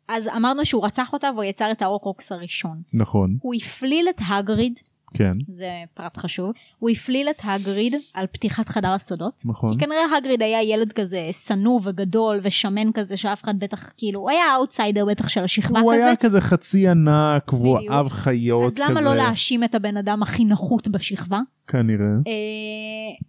אז 0.07 0.27
אמרנו 0.27 0.65
שהוא 0.65 0.85
רצח 0.85 1.13
אותה 1.13 1.29
והוא 1.33 1.43
יצר 1.43 1.71
את 1.71 1.81
ההורקרוקס 1.81 2.31
הראשון. 2.31 2.81
נכון 2.93 3.37
הוא 3.41 3.53
הפליל 3.55 4.07
את 4.09 4.21
האגריד, 4.29 4.79
כן 5.13 5.31
זה 5.47 5.69
פרט 5.93 6.17
חשוב, 6.17 6.51
הוא 6.79 6.89
הפליל 6.89 7.29
את 7.29 7.41
הגריד 7.43 7.95
על 8.13 8.27
פתיחת 8.27 8.69
חדר 8.69 8.91
הסודות. 8.91 9.41
נכון 9.45 9.73
כי 9.73 9.85
כנראה 9.85 10.17
הגריד 10.17 10.41
היה 10.41 10.63
ילד 10.63 10.91
כזה 10.91 11.29
שנוא 11.31 11.79
וגדול 11.83 12.39
ושמן 12.43 12.91
כזה 12.93 13.17
שאף 13.17 13.43
אחד 13.43 13.59
בטח 13.59 13.89
כאילו 13.97 14.19
הוא 14.19 14.29
היה 14.29 14.43
האוטסיידר 14.43 15.05
בטח 15.05 15.29
של 15.29 15.43
השכבה 15.43 15.79
הוא 15.79 15.93
כזה. 15.93 16.05
היה 16.05 16.15
כזה 16.15 16.41
חצי 16.41 16.87
ענק 16.87 17.53
והוא. 17.53 17.79
אהב 17.89 18.09
חיות 18.09 18.73
אז 18.73 18.79
למה 18.79 18.99
כזה 18.99 19.09
לא 19.09 19.15
להאשים 19.15 19.63
את 19.63 19.75
הבן 19.75 19.97
אדם 19.97 20.23
הכי 20.23 20.45
נחות 20.45 20.87
בשכבה? 20.87 21.39
כנראה 21.67 22.05
אה, 22.27 23.25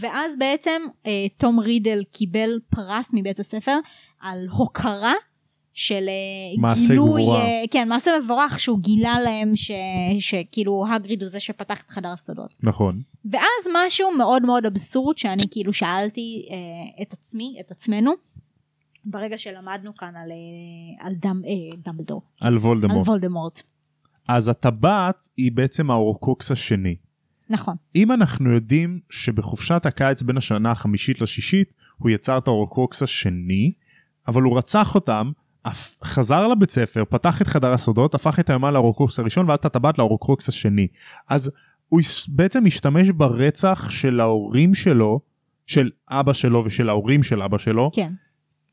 ואז 0.00 0.34
בעצם 0.38 0.82
אה, 1.06 1.26
תום 1.36 1.58
רידל 1.60 2.02
קיבל 2.10 2.58
פרס 2.70 3.10
מבית 3.14 3.40
הספר 3.40 3.78
על 4.20 4.46
הוקרה 4.50 5.12
של 5.74 6.08
אה, 6.08 6.60
מעשה 6.60 6.88
גילוי, 6.88 7.22
גבורה. 7.22 7.40
אה, 7.40 7.64
כן 7.70 7.88
מעשה 7.88 8.10
מבורך 8.22 8.60
שהוא 8.60 8.78
גילה 8.78 9.20
להם 9.20 9.56
ש, 9.56 9.70
שכאילו 10.18 10.84
הגריד 10.94 11.22
הוא 11.22 11.28
זה 11.28 11.40
שפתח 11.40 11.82
את 11.82 11.90
חדר 11.90 12.12
הסודות. 12.12 12.56
נכון 12.62 13.02
ואז 13.30 13.68
משהו 13.74 14.10
מאוד 14.18 14.42
מאוד 14.42 14.66
אבסורד 14.66 15.18
שאני 15.18 15.42
כאילו 15.50 15.72
שאלתי 15.72 16.48
אה, 16.50 17.02
את 17.02 17.12
עצמי, 17.12 17.56
את 17.60 17.70
עצמנו, 17.70 18.12
ברגע 19.04 19.38
שלמדנו 19.38 19.96
כאן 19.96 20.16
על, 20.16 20.30
אה, 20.30 21.06
על 21.06 21.14
דם, 21.14 21.42
אה, 21.46 21.78
דמבלדור, 21.84 22.22
על 22.40 22.48
על 22.48 22.56
וולדמורט 22.58 23.08
וולדמורט. 23.08 23.62
אז 24.28 24.48
הטבעת 24.48 25.28
היא 25.36 25.52
בעצם 25.52 25.90
האורקוקס 25.90 26.50
השני 26.50 26.96
נכון, 27.50 27.76
אם 27.96 28.12
אנחנו 28.12 28.52
יודעים 28.52 29.00
שבחופשת 29.10 29.86
הקיץ 29.86 30.22
בין 30.22 30.36
השנה 30.36 30.70
החמישית 30.70 31.20
לשישית 31.20 31.74
הוא 31.98 32.10
יצר 32.10 32.38
את 32.38 32.48
האורקוקס 32.48 33.02
השני 33.02 33.72
אבל 34.28 34.42
הוא 34.42 34.58
רצח 34.58 34.94
אותם 34.94 35.30
חזר 36.04 36.48
לבית 36.48 36.70
ספר 36.70 37.04
פתח 37.08 37.42
את 37.42 37.46
חדר 37.46 37.72
הסודות 37.72 38.14
הפך 38.14 38.40
את 38.40 38.50
היומן 38.50 38.72
לאורקוקס 38.72 39.18
הראשון 39.18 39.48
ואז 39.48 39.58
את 39.58 39.64
הטבעת 39.64 39.98
לאורקוקס 39.98 40.48
השני. 40.48 40.86
אז 41.28 41.50
הוא 41.88 42.00
בעצם 42.28 42.66
השתמש 42.66 43.10
ברצח 43.10 43.90
של 43.90 44.20
ההורים 44.20 44.74
שלו 44.74 45.20
של 45.66 45.90
אבא 46.10 46.32
שלו 46.32 46.62
ושל 46.64 46.88
ההורים 46.88 47.22
של 47.22 47.42
אבא 47.42 47.58
שלו 47.58 47.90
כן, 47.94 48.12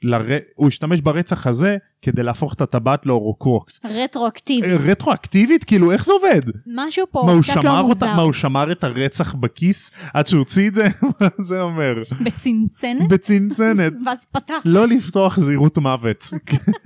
לר... 0.04 0.26
הוא 0.56 0.68
השתמש 0.68 1.02
ברצח 1.02 1.48
הזה 1.48 1.78
כדי 2.02 2.24
להפוך 2.24 2.54
את 2.54 2.62
הטבעת 2.62 3.06
לאורקוקס 3.06 3.80
רטרואקטיבי. 3.86 4.68
אה, 4.68 4.78
רטרואקטיבית 4.78 5.64
כאילו 5.64 5.92
איך 5.92 6.06
זה 6.06 6.14
עובד 6.14 6.40
משהו 6.68 7.06
פה 7.12 7.24
מה 7.26 7.42
קצת 7.44 7.64
לא 7.64 7.80
אותה 7.80 8.06
מוזר. 8.06 8.16
מה 8.16 8.22
הוא 8.22 8.34
שמר 8.34 8.72
את 8.72 8.84
הרצח 8.84 9.34
בכיס 9.34 9.92
עד 10.14 10.28
שהוא 10.28 10.40
הוציא 10.40 10.70
את 10.70 10.74
זה 10.76 10.88
מה 11.22 11.28
זה 11.38 11.62
אומר 11.62 12.04
בצנצנת 12.22 13.10
בצנצנת 13.10 13.94
ואז 14.06 14.28
פתח. 14.32 14.62
לא 14.66 14.88
לפתוח 14.88 15.40
זהירות 15.40 15.78
מוות 15.78 16.28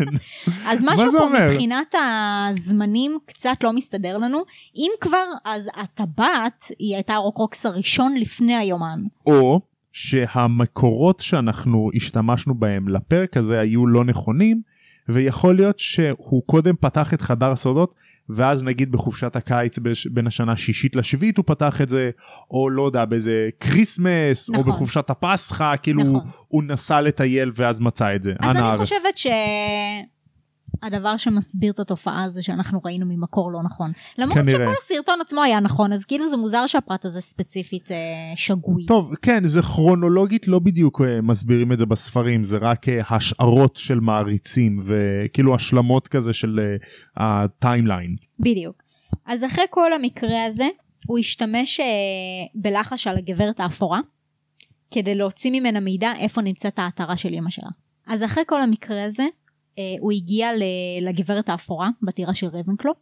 אז 0.70 0.84
משהו 0.84 1.12
פה 1.12 1.24
אומר? 1.24 1.50
מבחינת 1.52 1.96
הזמנים 2.50 3.18
קצת 3.26 3.64
לא 3.64 3.74
מסתדר 3.74 4.18
לנו. 4.18 4.44
אם 4.76 4.92
כבר 5.02 5.26
אז 5.46 5.70
הטבעת 5.76 6.64
היא 6.80 6.96
הייתה 6.96 7.14
ההורקרוקס 7.14 7.66
הראשון 7.66 8.16
לפני 8.16 8.56
היומן. 8.56 8.98
או 9.26 9.62
שהמקורות 9.94 11.20
שאנחנו 11.20 11.90
השתמשנו 11.96 12.56
בהם 12.56 12.88
לפרק 12.88 13.38
הזה 13.38 13.60
היו 13.60 13.88
לא 13.88 14.04
נכונים 14.04 14.62
ויכול 15.10 15.56
להיות 15.56 15.80
שהוא 15.80 16.44
קודם 16.46 16.76
פתח 16.80 17.14
את 17.14 17.22
חדר 17.22 17.52
הסודות 17.52 17.96
ואז 18.30 18.64
נגיד 18.64 18.92
בחופשת 18.92 19.36
הקיץ 19.36 19.80
בש- 19.80 20.08
בין 20.08 20.28
השנה 20.28 20.52
השישית 20.52 20.96
לשביעית 20.96 21.38
הוא 21.38 21.46
פתח 21.48 21.82
את 21.82 21.90
זה 21.90 22.12
או 22.52 22.70
לא 22.70 22.86
יודע 22.86 23.06
באיזה 23.06 23.50
Christmas 23.60 24.50
או 24.50 24.54
נכון. 24.60 24.74
בחופשת 24.74 25.10
הפסחא 25.10 25.76
כאילו 25.84 26.04
נכון. 26.04 26.22
הוא, 26.48 26.64
נסע 26.64 27.02
לטייל 27.02 27.52
ואז 27.54 27.80
מצא 27.80 28.16
את 28.16 28.22
זה. 28.22 28.34
אז 28.40 28.56
אני. 28.56 28.78
חושבת 28.78 29.18
ש... 29.18 29.28
הדבר 30.82 31.18
שמסביר 31.18 31.72
את 31.72 31.80
התופעה 31.80 32.30
זה 32.30 32.42
שאנחנו 32.42 32.80
ראינו 32.86 33.06
ממקור 33.06 33.52
לא 33.52 33.64
נכון. 33.64 33.92
למרות 34.18 34.38
כנראה. 34.38 34.52
שכל 34.52 34.74
הסרטון 34.82 35.22
עצמו 35.22 35.44
היה 35.44 35.60
נכון, 35.60 35.94
אז 35.94 36.06
כאילו 36.06 36.30
זה 36.30 36.38
מוזר 36.38 36.68
שהפרט 36.68 37.06
הזה 37.06 37.22
ספציפית 37.22 37.92
אה, 37.92 37.98
שגוי. 38.36 38.86
טוב, 38.86 39.16
כן, 39.16 39.46
זה 39.46 39.62
כרונולוגית 39.62 40.48
לא 40.48 40.60
בדיוק 40.60 41.02
אה, 41.02 41.22
מסבירים 41.22 41.72
את 41.72 41.80
זה 41.80 41.86
בספרים, 41.86 42.44
זה 42.44 42.58
רק 42.58 42.90
אה, 42.90 43.02
השערות 43.10 43.76
של 43.76 44.00
מעריצים 44.00 44.80
וכאילו 44.84 45.56
השלמות 45.56 46.08
כזה 46.08 46.34
של 46.34 46.60
אה, 46.60 47.44
ה 47.44 47.51
timeline. 47.51 48.16
בדיוק. 48.40 48.84
אז 49.26 49.44
אחרי 49.44 49.66
כל 49.70 49.94
המקרה 49.94 50.46
הזה, 50.46 50.68
הוא 51.08 51.20
השתמש 51.20 51.80
אה, 51.80 51.86
בלחש 52.56 53.08
על 53.08 53.18
הגברת 53.18 53.60
האפורה, 53.60 54.00
כדי 54.92 55.16
להוציא 55.16 55.52
ממנה 55.52 55.80
מידע 55.80 56.14
איפה 56.20 56.42
נמצאת 56.42 56.80
העטרה 56.80 57.18
של 57.18 57.34
אמא 57.34 57.50
שלה. 57.50 57.70
אז 58.08 58.24
אחרי 58.24 58.44
כל 58.48 58.62
המקרה 58.62 59.04
הזה, 59.04 59.24
אה, 59.24 59.28
הוא 60.00 60.12
הגיע 60.12 60.54
ל- 60.54 61.08
לגברת 61.10 61.50
האפורה, 61.50 61.90
בטירה 62.02 62.34
של 62.34 62.48
רייבנקלו, 62.48 62.94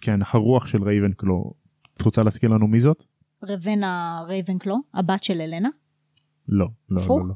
כן, 0.00 0.20
הרוח 0.32 0.66
של 0.66 0.82
רייבנקלו. 0.82 1.52
את 1.96 2.02
רוצה 2.02 2.22
להזכיר 2.22 2.50
לנו 2.50 2.66
מי 2.66 2.80
זאת? 2.80 3.04
רבנה 3.42 4.22
רייבנקלו, 4.28 4.76
הבת 4.94 5.24
של 5.24 5.40
אלנה. 5.40 5.68
לא, 6.48 6.66
לא? 6.90 7.02
לא, 7.08 7.18
לא. 7.28 7.34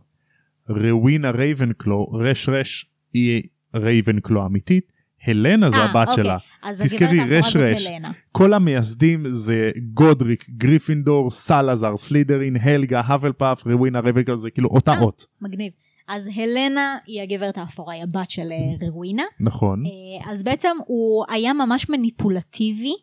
רווינה 0.69 1.31
רייבנקלו, 1.31 2.07
רש 2.13 2.49
רש, 2.49 2.87
היא 3.13 3.43
רייבנקלו 3.75 4.47
אמיתית, 4.47 4.93
הלנה 5.27 5.71
זה 5.71 5.77
אה, 5.77 5.91
הבת 5.91 6.09
אוקיי. 6.09 6.25
שלה. 6.25 6.39
תזכרי, 6.73 7.21
רש 7.29 7.57
רש. 7.57 7.87
כל 8.33 8.53
המייסדים 8.55 9.25
זה 9.29 9.71
גודריק, 9.95 10.47
גריפינדור, 10.51 11.31
סלאזר, 11.31 11.97
סלית'רין, 11.97 12.57
הלגה, 12.57 13.01
הפלפאף, 13.01 13.67
רווינה 13.67 14.01
רייבנקלו, 14.01 14.37
זה 14.37 14.51
כאילו 14.51 14.69
אותה 14.69 14.93
אה. 14.93 15.01
אות. 15.01 15.27
מגניב. 15.41 15.73
אז 16.09 16.31
הלנה 16.37 16.97
היא 17.07 17.23
הגברת 17.23 17.59
האפורה, 17.59 17.95
היא 17.95 18.03
הבת 18.03 18.31
של 18.31 18.49
אה, 18.53 18.87
רווינה. 18.89 19.23
נכון. 19.41 19.85
אה, 19.87 20.33
אז 20.33 20.43
בעצם 20.43 20.77
הוא 20.87 21.25
היה 21.29 21.53
ממש 21.53 21.91
מניפולטיבי 21.91 22.95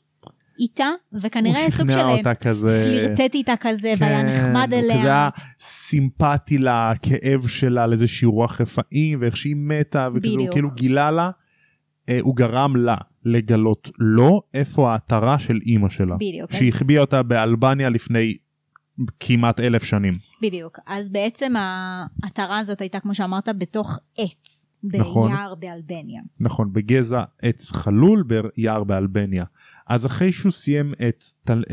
איתה, 0.59 0.89
וכנראה 1.13 1.69
סוג 1.69 1.91
של 1.91 1.99
אה, 1.99 2.35
כזה. 2.35 2.83
פלירטט 2.85 3.35
איתה 3.35 3.53
כזה, 3.59 3.93
והיה 3.99 4.23
נחמד 4.23 4.67
כן, 4.71 4.77
אליה. 4.77 4.97
כזה 4.97 5.07
היה 5.07 5.29
סימפטי 5.59 6.57
לכאב 6.57 7.47
שלה, 7.47 7.87
לאיזושהי 7.87 8.25
רוח 8.25 8.61
רפאים, 8.61 9.21
ואיך 9.21 9.37
שהיא 9.37 9.55
מתה, 9.55 10.07
וכזה 10.13 10.35
הוא. 10.39 10.51
כאילו 10.51 10.69
גילה 10.75 11.11
לה, 11.11 11.29
אה, 12.09 12.19
הוא 12.21 12.35
גרם 12.35 12.75
לה 12.75 12.95
לגלות 13.25 13.89
לו 13.99 14.41
איפה 14.53 14.91
העטרה 14.91 15.39
של 15.39 15.59
אימא 15.65 15.89
שלה. 15.89 16.15
בדיוק. 16.15 16.51
שהחביאה 16.51 17.01
אותה 17.01 17.23
באלבניה 17.23 17.89
לפני 17.89 18.37
כמעט 19.19 19.59
אלף 19.59 19.83
שנים. 19.83 20.13
בדיוק. 20.41 20.79
אז 20.85 21.09
בעצם 21.09 21.53
העטרה 22.23 22.59
הזאת 22.59 22.81
הייתה, 22.81 22.99
כמו 22.99 23.15
שאמרת, 23.15 23.49
בתוך 23.57 23.99
עץ. 24.17 24.65
נכון. 24.83 25.31
ביער 25.31 25.55
באלבניה. 25.55 26.21
נכון, 26.39 26.73
בגזע 26.73 27.23
עץ 27.41 27.71
חלול 27.71 28.23
ביער 28.55 28.83
באלבניה. 28.83 29.43
אז 29.89 30.05
אחרי 30.05 30.31
שהוא 30.31 30.51
סיים 30.51 30.93
את, 31.07 31.23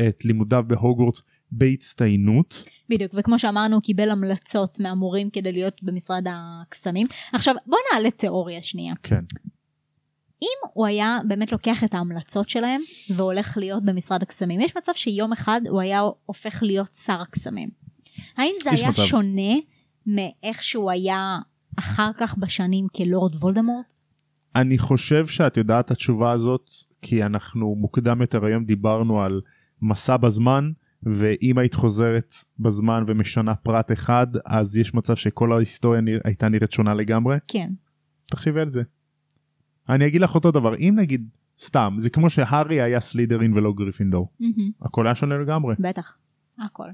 את 0.07 0.25
לימודיו 0.25 0.63
בהוגוורטס 0.67 1.21
בהצטיינות, 1.51 2.63
בדיוק, 2.89 3.11
וכמו 3.15 3.39
שאמרנו, 3.39 3.75
הוא 3.75 3.81
קיבל 3.81 4.09
המלצות 4.09 4.79
מהמורים 4.79 5.29
כדי 5.29 5.51
להיות 5.51 5.83
במשרד 5.83 6.23
הקסמים. 6.29 7.07
עכשיו, 7.33 7.55
בוא 7.65 7.77
נעלה 7.93 8.11
תיאוריה 8.11 8.63
שנייה. 8.63 8.93
כן, 9.03 9.23
אם 10.41 10.69
הוא 10.73 10.85
היה 10.85 11.19
באמת 11.27 11.51
לוקח 11.51 11.83
את 11.83 11.93
ההמלצות 11.93 12.49
שלהם 12.49 12.81
והולך 13.15 13.57
להיות 13.57 13.85
במשרד 13.85 14.23
הקסמים, 14.23 14.61
יש 14.61 14.77
מצב 14.77 14.91
שיום 14.95 15.33
אחד 15.33 15.61
הוא 15.69 15.81
היה 15.81 16.01
הופך 16.25 16.63
להיות 16.63 16.91
שר 16.91 17.21
הקסמים. 17.21 17.69
האם 18.37 18.53
זה 18.63 18.71
היה 18.71 18.89
מצב. 18.89 19.01
שונה 19.01 19.53
מאיך 20.05 20.63
שהוא 20.63 20.91
היה 20.91 21.39
אחר 21.79 22.11
כך 22.17 22.37
בשנים 22.37 22.87
כלורד 22.95 23.35
וולדמורט? 23.35 23.93
אני 24.55 24.77
חושב 24.77 25.27
שאת 25.27 25.57
יודעת 25.57 25.85
את 25.85 25.91
התשובה 25.91 26.31
הזאת 26.31 26.69
כי 27.01 27.23
אנחנו 27.23 27.75
מוקדם 27.75 28.21
יותר 28.21 28.45
היום 28.45 28.65
דיברנו 28.65 29.21
על 29.21 29.41
מסע 29.81 30.17
בזמן 30.17 30.71
ואם 31.03 31.57
היית 31.57 31.73
חוזרת 31.73 32.33
בזמן 32.59 33.03
ומשנה 33.07 33.55
פרט 33.55 33.91
אחד 33.91 34.27
אז 34.45 34.77
יש 34.77 34.93
מצב 34.93 35.15
שכל 35.15 35.53
ההיסטוריה 35.53 36.01
נרא... 36.01 36.19
הייתה 36.23 36.49
נראית 36.49 36.71
שונה 36.71 36.93
לגמרי 36.93 37.37
כן. 37.47 37.69
תחשבי 38.25 38.61
על 38.61 38.69
זה. 38.69 38.81
אני 39.89 40.07
אגיד 40.07 40.21
לך 40.21 40.35
אותו 40.35 40.51
דבר 40.51 40.75
אם 40.75 40.93
נגיד 40.97 41.29
סתם 41.59 41.95
זה 41.97 42.09
כמו 42.09 42.29
שהארי 42.29 42.81
היה 42.81 42.99
סלידרין 42.99 43.53
ולא 43.53 43.73
גריפינדור 43.73 44.31
מהמם, 44.39 44.71
הכל 44.81 45.07
היה 45.07 45.15
שונה 45.15 45.37
לגמרי 45.37 45.75
בטח. 45.79 46.17
הכל. 46.65 46.87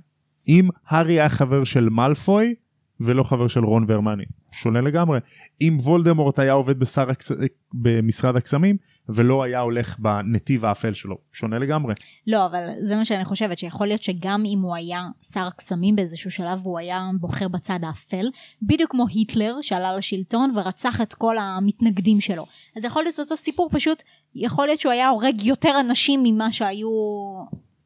אם 0.47 0.69
הארי 0.87 1.13
היה 1.13 1.29
חבר 1.29 1.63
של 1.63 1.89
מאלפוי 1.89 2.55
ולא 2.99 3.23
חבר 3.23 3.47
של 3.47 3.63
רון 3.63 3.85
והרמני 3.87 4.23
שונה 4.51 4.81
לגמרי 4.81 5.19
אם 5.61 5.77
וולדמורט 5.81 6.39
היה 6.39 6.53
עובד 6.53 6.79
בשר 6.79 7.09
הקס... 7.09 7.31
במשרד 7.73 8.35
הקסמים 8.35 8.77
ולא 9.09 9.43
היה 9.43 9.59
הולך 9.59 9.99
בנתיב 9.99 10.65
האפל 10.65 10.93
שלו 10.93 11.17
שונה 11.31 11.59
לגמרי 11.59 11.93
לא, 12.27 12.45
אבל 12.45 12.67
זה 12.81 12.95
מה 12.95 13.05
שאני 13.05 13.25
חושבת, 13.25 13.57
שיכול 13.57 13.87
להיות 13.87 14.03
שגם 14.03 14.43
אם 14.45 14.59
הוא 14.61 14.75
היה 14.75 15.07
שר 15.33 15.47
הקסמים 15.47 15.95
באיזשהו 15.95 16.31
שלב 16.31 16.59
והוא 16.67 16.79
היה 16.79 17.09
בוחר 17.19 17.47
בצד 17.47 17.79
האפל, 17.83 18.25
בדיוק 18.61 18.91
כמו 18.91 19.05
היטלר 19.09 19.61
שעלה 19.61 19.97
לשלטון 19.97 20.51
ורצח 20.55 21.01
את 21.01 21.13
כל 21.13 21.37
המתנגדים 21.37 22.21
שלו. 22.21 22.45
אז 22.77 22.85
יכול 22.85 23.03
להיות 23.03 23.19
אותו 23.19 23.37
סיפור, 23.37 23.69
פשוט 23.71 24.03
יכול 24.35 24.65
להיות 24.65 24.79
שהוא 24.79 24.91
היה 24.91 25.09
הורג 25.09 25.41
יותר 25.41 25.79
אנשים 25.79 26.19
ממה 26.23 26.51
שהיו, 26.51 26.89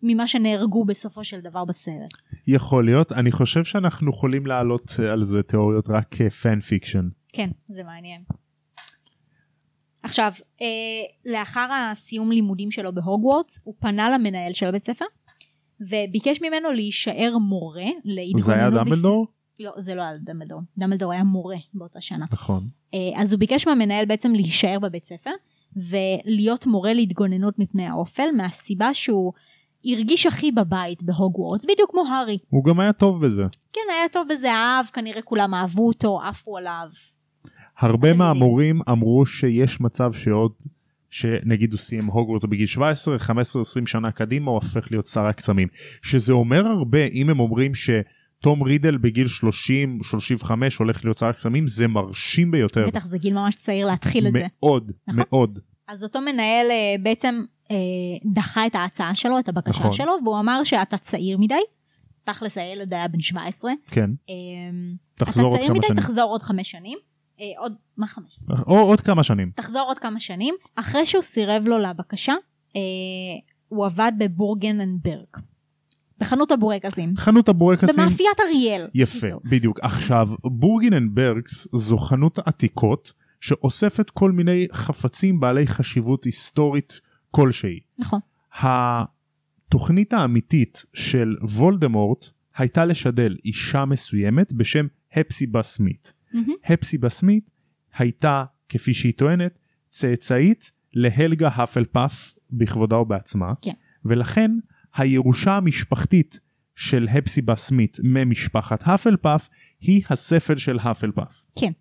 ממה 0.03 0.27
שנהרגו 0.27 0.86
בסופו 0.86 1.23
של 1.23 1.39
דבר 1.39 1.65
בסרט. 1.65 2.13
יכול 2.47 2.86
להיות 2.86 3.12
אני 3.12 3.32
חושב 3.32 3.63
שאנחנו 3.63 4.10
יכולים 4.10 4.45
להעלות 4.45 4.91
אה, 4.99 5.12
על 5.12 5.23
זה 5.23 5.43
תיאוריות 5.43 5.89
רק 5.89 6.06
כ 6.12 6.31
fan 6.31 6.60
fiction 6.60 7.08
כן, 7.34 7.49
זה 7.69 7.84
מעניין. 7.84 8.21
עכשיו, 10.08 10.32
אה, 10.62 10.67
לאחר 11.32 11.67
הסיום 11.74 12.32
לימודים 12.32 12.72
שלו 12.72 12.96
בהוגוורטס, 12.96 13.60
הוא 13.63 13.74
פנה 13.80 14.10
למנהל 14.10 14.54
של 14.54 14.65
הבית 14.65 14.86
ספר, 14.86 15.06
וביקש 15.82 16.41
ממנו 16.41 16.72
להישאר 16.72 17.38
מורה 17.38 17.86
להתגוננות. 18.06 18.46
זה 18.46 18.54
היה 18.54 18.70
בפ- 18.70 18.74
דמבלדור 18.74 19.28
לא, 19.60 19.72
זה 19.78 19.96
לא 19.96 20.02
היה 20.02 20.17
דמבלדור. 20.17 20.62
דמבלדור 20.78 21.12
היה 21.12 21.24
מורה 21.24 21.56
באותה 21.74 22.02
שנה. 22.02 22.26
נכון 22.32 22.63
אה, 22.93 23.00
אז 23.22 23.34
הוא 23.34 23.39
ביקש 23.39 23.67
מהמנהל 23.67 24.06
בעצם 24.06 24.34
להישאר 24.34 24.78
בבית 24.82 25.04
ספר, 25.06 25.32
ולהיות 25.76 26.65
מורה 26.67 26.93
להתגוננות 26.93 27.60
מפני 27.60 27.86
האופל, 27.88 28.28
מהסיבה 28.38 28.93
שהוא 28.93 29.34
הרגיש 29.86 30.26
הכי 30.26 30.52
בבית 30.52 31.04
בהוגוורטס, 31.04 31.65
בדיוק 31.65 31.91
כמו 31.91 32.02
הארי. 32.08 32.38
הוא 32.50 32.63
גם 32.63 32.80
היה 32.80 32.93
טוב 32.93 33.26
בזה 33.26 33.43
כן, 33.74 33.82
היה 34.00 34.10
טוב 34.12 34.28
בזה, 34.30 34.52
אהב, 34.52 34.86
כנראה 34.86 35.22
כולם 35.22 35.54
אהבו 35.54 35.88
אותו, 35.88 36.20
עפו 36.22 36.58
עליו. 36.58 36.88
הרבה 37.80 38.12
אתם 38.12 38.18
מהמורים 38.18 38.82
אמרו 38.90 39.26
שיש 39.26 39.82
מצב 39.82 40.13
שעוד 40.13 40.52
שנגיד 41.10 41.72
הוא 41.72 41.80
סיים 41.80 42.06
הוגוורטס 42.06 42.46
בגיל 42.46 42.66
17 42.66 43.20
15 43.20 43.62
20 43.62 43.88
שנה 43.88 44.12
קדימה 44.12 44.52
הוא 44.52 44.56
הופך 44.56 44.92
להיות 44.92 45.06
שר 45.06 45.26
הקסמים 45.26 45.68
שזה 46.02 46.34
אומר 46.34 46.68
הרבה 46.68 47.06
אם 47.06 47.30
הם 47.30 47.40
אומרים 47.40 47.72
שתום 47.76 48.63
רידל 48.63 48.98
בגיל 48.98 49.28
30 49.28 50.00
35 50.04 50.78
הולך 50.78 51.06
להיות 51.06 51.18
שר 51.18 51.26
הקסמים 51.26 51.68
זה 51.68 51.88
מרשים 51.88 52.52
ביותר 52.52 52.88
בטח 52.88 53.06
זה 53.06 53.18
גיל 53.18 53.34
ממש 53.34 53.56
צעיר 53.56 53.88
להתחיל 53.88 54.28
את 54.28 54.34
זה. 54.34 54.40
מאוד 54.60 54.92
נכון. 55.08 55.24
מאוד 55.30 55.60
אז 55.88 56.04
אותו 56.04 56.22
מנהל 56.22 56.72
אה, 56.72 56.96
בעצם 57.04 57.44
אה, 57.72 57.76
דחה 58.26 58.68
את 58.68 58.76
ההצעה 58.76 59.16
שלו, 59.16 59.40
את 59.40 59.50
הבקשה 59.50 59.80
נכון. 59.80 59.92
שלו, 59.92 60.13
והוא 60.24 60.40
אמר 60.40 60.63
שאתה 60.63 60.98
צעיר 60.98 61.38
מדי. 61.38 61.56
תכלס 62.24 62.58
הילד 62.58 62.94
היה 62.94 63.08
בן 63.08 63.22
17. 63.22 63.72
כן 63.92 64.10
אה, 64.30 64.36
תחזור 65.13 65.46
עוד 65.46 65.54
אתה 65.54 65.60
צעיר 65.60 65.68
כמה 65.68 65.78
מדי, 65.78 65.88
שנים 65.88 66.00
תחזור 66.00 66.32
עוד 66.32 66.42
חמש 66.42 66.72
שנים. 66.72 66.98
אה, 67.39 67.45
עוד, 67.58 67.73
מה 67.97 68.08
חמש? 68.08 68.39
או 68.67 68.80
עוד 68.80 69.02
כמה 69.02 69.23
שנים 69.23 69.52
תחזור 69.56 69.82
עוד 69.82 70.00
כמה 70.00 70.19
שנים. 70.19 70.56
אחרי 70.76 71.06
שהוא 71.06 71.23
סירב 71.23 71.63
לו 71.65 71.78
לבקשה, 71.78 72.34
אה, 72.76 72.82
הוא 73.67 73.86
עבד 73.86 74.12
בבורגננברג. 74.19 75.28
בחנות 76.19 76.52
הבורקסים. 76.52 77.13
חנות 77.17 77.50
הבורקסים 77.50 77.95
במאפיית 77.97 78.39
אריאל. 78.39 78.88
יפה 78.93 79.17
בקיצור. 79.17 79.41
בדיוק 79.45 79.80
עכשיו 79.82 80.28
בורגננברגס 80.43 81.67
זו 81.73 81.97
חנות 81.97 82.39
עתיקות 82.39 83.13
שאוספת 83.41 84.10
כל 84.10 84.32
מיני 84.32 84.67
חפצים 84.73 85.39
בעלי 85.39 85.67
חשיבות 85.67 86.23
היסטורית 86.23 87.02
כלשהי. 87.32 87.80
נכון. 88.00 88.19
התוכנית 88.62 90.13
האמיתית 90.13 90.86
של 90.93 91.36
וולדמורט 91.41 92.26
הייתה 92.58 92.86
לשדל 92.86 93.36
אישה 93.45 93.86
מסוימת 93.86 94.54
בשם 94.54 94.88
הפסיבה 95.13 95.63
סמית. 95.63 96.13
מהמם. 96.34 96.54
הפסיבה 96.66 97.10
סמית 97.10 97.50
הייתה 97.98 98.44
כפי 98.70 98.94
שהיא 98.94 99.13
טוענת 99.13 99.60
צאצאית 99.90 100.72
להלגה 100.94 101.50
האפלפף 101.54 102.34
בכבודה 102.52 102.98
ובעצמה 102.98 103.54
כן. 103.62 103.72
ולכן 104.06 104.52
הירושה 104.96 105.58
המשפחתית 105.58 106.40
של 106.76 107.08
הפסיבה 107.12 107.56
סמית 107.56 107.97
ממשפחת 108.04 108.84
האפלפף 108.86 109.49
היא 109.82 110.04
הספל 110.10 110.56
של 110.56 110.78
האפלפף. 110.82 111.45
כן. 111.60 111.72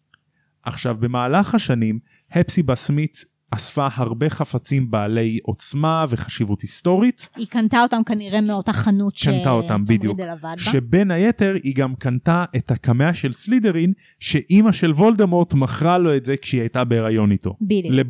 עכשיו 0.63 0.97
במהלך 1.01 1.55
השנים 1.55 1.99
הפסיבה 2.31 2.75
סמית 2.75 3.25
אספה 3.51 3.89
הרבה 3.95 4.29
חפצים 4.29 4.91
בעלי 4.91 5.39
עוצמה 5.43 6.05
וחשיבות 6.09 6.63
היסטורית, 6.63 7.29
היא 7.37 7.47
קנתה 7.47 7.83
אותם 7.83 8.03
כנראה 8.07 8.41
מאותה 8.41 8.73
חנות 8.73 9.15
קנתה 9.25 9.51
אותם, 9.51 9.85
בדיוק. 9.85 10.21
שבין 10.57 11.11
היתר 11.11 11.55
היא 11.63 11.75
גם 11.75 11.95
קנתה 11.95 12.45
את 12.57 12.71
הקמע 12.71 13.15
של 13.15 13.33
סלידרין 13.33 13.93
שאימא 14.21 14.73
של 14.73 14.91
וולדמורט 14.91 15.55
מכרה 15.55 15.99
לו 15.99 16.17
את 16.17 16.25
זה 16.25 16.37
כשהיא 16.37 16.61
הייתה 16.61 16.85
בהיריון 16.85 17.33
איתו. 17.33 17.57
בדיוק. 17.61 17.95
לב... 17.95 18.07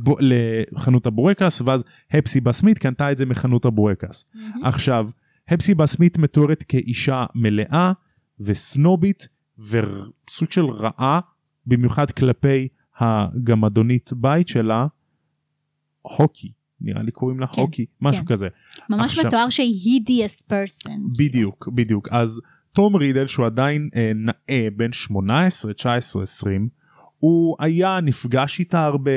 לחנות 0.72 1.06
הבורקס 1.06 1.60
ואז 1.60 1.84
הפסיבה 2.10 2.52
סמית 2.52 2.78
קנתה 2.78 3.12
את 3.12 3.18
זה 3.18 3.26
מחנות 3.26 3.64
הבורקס. 3.64 4.24
מהמם. 4.34 4.64
עכשיו 4.64 5.08
הפסיבה 5.48 5.86
סמית 5.86 6.18
מתוארת 6.18 6.62
כאישה 6.62 7.24
מלאה 7.34 7.92
וסנובית 8.40 9.28
וסוג 9.58 10.50
של 10.50 10.64
רעה 10.64 11.20
במיוחד 11.66 12.10
כלפי 12.10 12.68
הגמדונית 12.98 14.10
בית 14.16 14.48
שלה 14.48 14.86
הוקי 16.16 16.52
נראה 16.80 17.02
לי 17.02 17.10
קוראים 17.10 17.40
לה 17.40 17.46
כן, 17.46 17.60
הוקי 17.60 17.86
משהו 18.00 18.24
כן. 18.26 18.34
כזה 18.34 18.48
ממש 18.90 19.10
עכשיו- 19.12 19.26
מתואר 19.26 19.48
שהיא 19.48 20.00
hideous 20.00 20.42
person. 20.52 20.90
בדיוק 21.18 21.68
בדיוק 21.74 22.08
אז 22.10 22.40
תום 22.72 22.96
רידל 22.96 23.26
שהוא 23.26 23.46
עדיין 23.46 23.88
אה, 23.96 24.12
נאה 24.14 24.68
בין 24.76 24.92
18 24.92 25.72
19 25.72 26.22
20 26.22 26.68
הוא 27.18 27.56
היה 27.60 28.00
נפגש 28.02 28.58
איתה 28.58 28.84
הרבה 28.84 29.10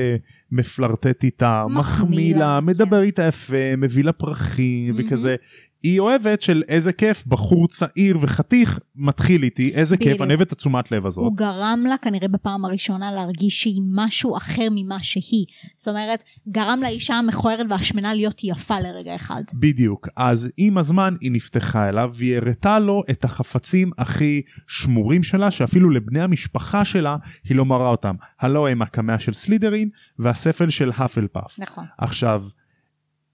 מפלרטט 0.52 1.24
איתה 1.24 1.66
מחמיא 1.70 2.36
לה, 2.36 2.40
לה 2.40 2.60
כן. 2.62 2.66
מדבר 2.66 3.02
איתה 3.02 3.24
יפה 3.24 3.76
מביא 3.78 4.04
לה 4.04 4.12
פרחים 4.14 4.94
מהמם. 4.94 5.06
וכזה 5.08 5.36
היא 5.84 6.00
אוהבת 6.00 6.42
של 6.42 6.64
איזה 6.68 6.94
כיף 6.94 7.26
בחור 7.28 7.68
צעיר 7.68 8.18
וחתיך 8.22 8.80
מתחיל 8.96 9.44
איתי 9.44 9.72
איזה 9.74 9.98
כיף 9.98 10.08
בדיוק. 10.08 10.22
אני 10.22 10.30
אוהב 10.30 10.42
את 10.42 10.52
התשומת 10.52 10.92
לב 10.92 11.06
הזאת 11.06 11.24
הוא 11.24 11.38
גרם 11.38 11.84
לה 11.90 11.96
כנראה 11.98 12.28
בפעם 12.28 12.66
הראשונה 12.66 13.12
להרגיש 13.12 13.62
שהיא 13.62 13.82
משהו 13.96 14.38
אחר 14.38 14.68
ממה 14.72 15.04
שהיא. 15.04 15.46
זאת 15.78 15.88
אומרת, 15.88 16.24
גרם 16.50 16.80
לאישה 16.84 17.16
המכוערת 17.16 17.66
והשמנה 17.70 18.14
להיות 18.14 18.42
יפה 18.44 18.80
לרגע 18.80 19.16
אחד. 19.16 19.44
בדיוק 19.54 20.08
אז 20.16 20.52
עם 20.58 20.78
הזמן 20.78 21.16
היא 21.22 21.32
נפתחה 21.32 21.90
אליו 21.90 22.12
והיא 22.14 22.38
הראתה 22.38 22.80
לו 22.80 23.04
את 23.10 23.26
החפצים 23.26 23.92
הכי 23.98 24.42
שמורים 24.68 25.24
שלה 25.24 25.52
שאפילו 25.52 25.90
לבני 25.90 26.22
המשפחה 26.22 26.86
שלה 26.86 27.18
היא 27.44 27.58
לא 27.58 27.66
מראה 27.66 27.90
אותם 27.90 28.16
הלא 28.40 28.70
הם 28.70 28.82
הקמע 28.82 29.20
של 29.20 29.34
סלידרין 29.34 29.90
והספל 30.20 30.70
של 30.70 30.92
האפלפאף 30.96 31.60
נכון. 31.60 31.86
עכשיו 31.98 32.44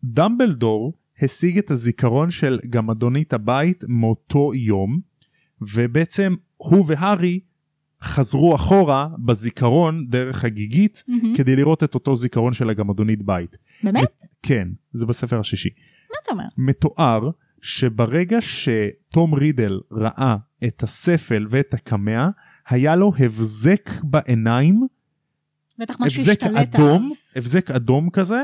דמבלדור 0.03 0.93
השיג 1.21 1.57
את 1.57 1.71
הזיכרון 1.71 2.31
של 2.31 2.59
גמדונית 2.69 3.33
הבית 3.33 3.83
מאותו 3.87 4.53
יום 4.53 4.99
ובעצם 5.61 6.35
הוא 6.57 6.85
והארי 6.87 7.39
חזרו 8.01 8.55
אחורה 8.55 9.07
בזיכרון 9.25 10.07
דרך 10.09 10.43
הגיגית 10.43 11.03
מהמם. 11.07 11.35
כדי 11.35 11.55
לראות 11.55 11.83
את 11.83 11.95
אותו 11.95 12.15
זיכרון 12.15 12.53
של 12.53 12.69
הגמדונית 12.69 13.21
בית 13.21 13.57
באמת? 13.83 14.27
כן 14.43 14.67
זה 14.93 15.05
בספר 15.05 15.39
השישי 15.39 15.69
מה 16.11 16.15
אתה 16.23 16.31
אומר? 16.31 16.43
מתואר 16.57 17.29
שברגע 17.61 18.37
שתום 18.41 19.33
רידל 19.33 19.79
ראה 19.91 20.35
את 20.67 20.83
הספל 20.83 21.45
ואת 21.49 21.73
הקמע 21.73 22.27
היה 22.67 22.95
לו 22.95 23.11
הבזק 23.19 23.89
בעיניים 24.03 24.87
בטח 25.79 25.97
משהו 25.99 26.21
הבזק 26.21 26.43
השתלט 26.43 26.75
אדום 26.75 27.03
עליו. 27.03 27.15
הבזק 27.35 27.71
אדום 27.71 28.09
כזה 28.09 28.41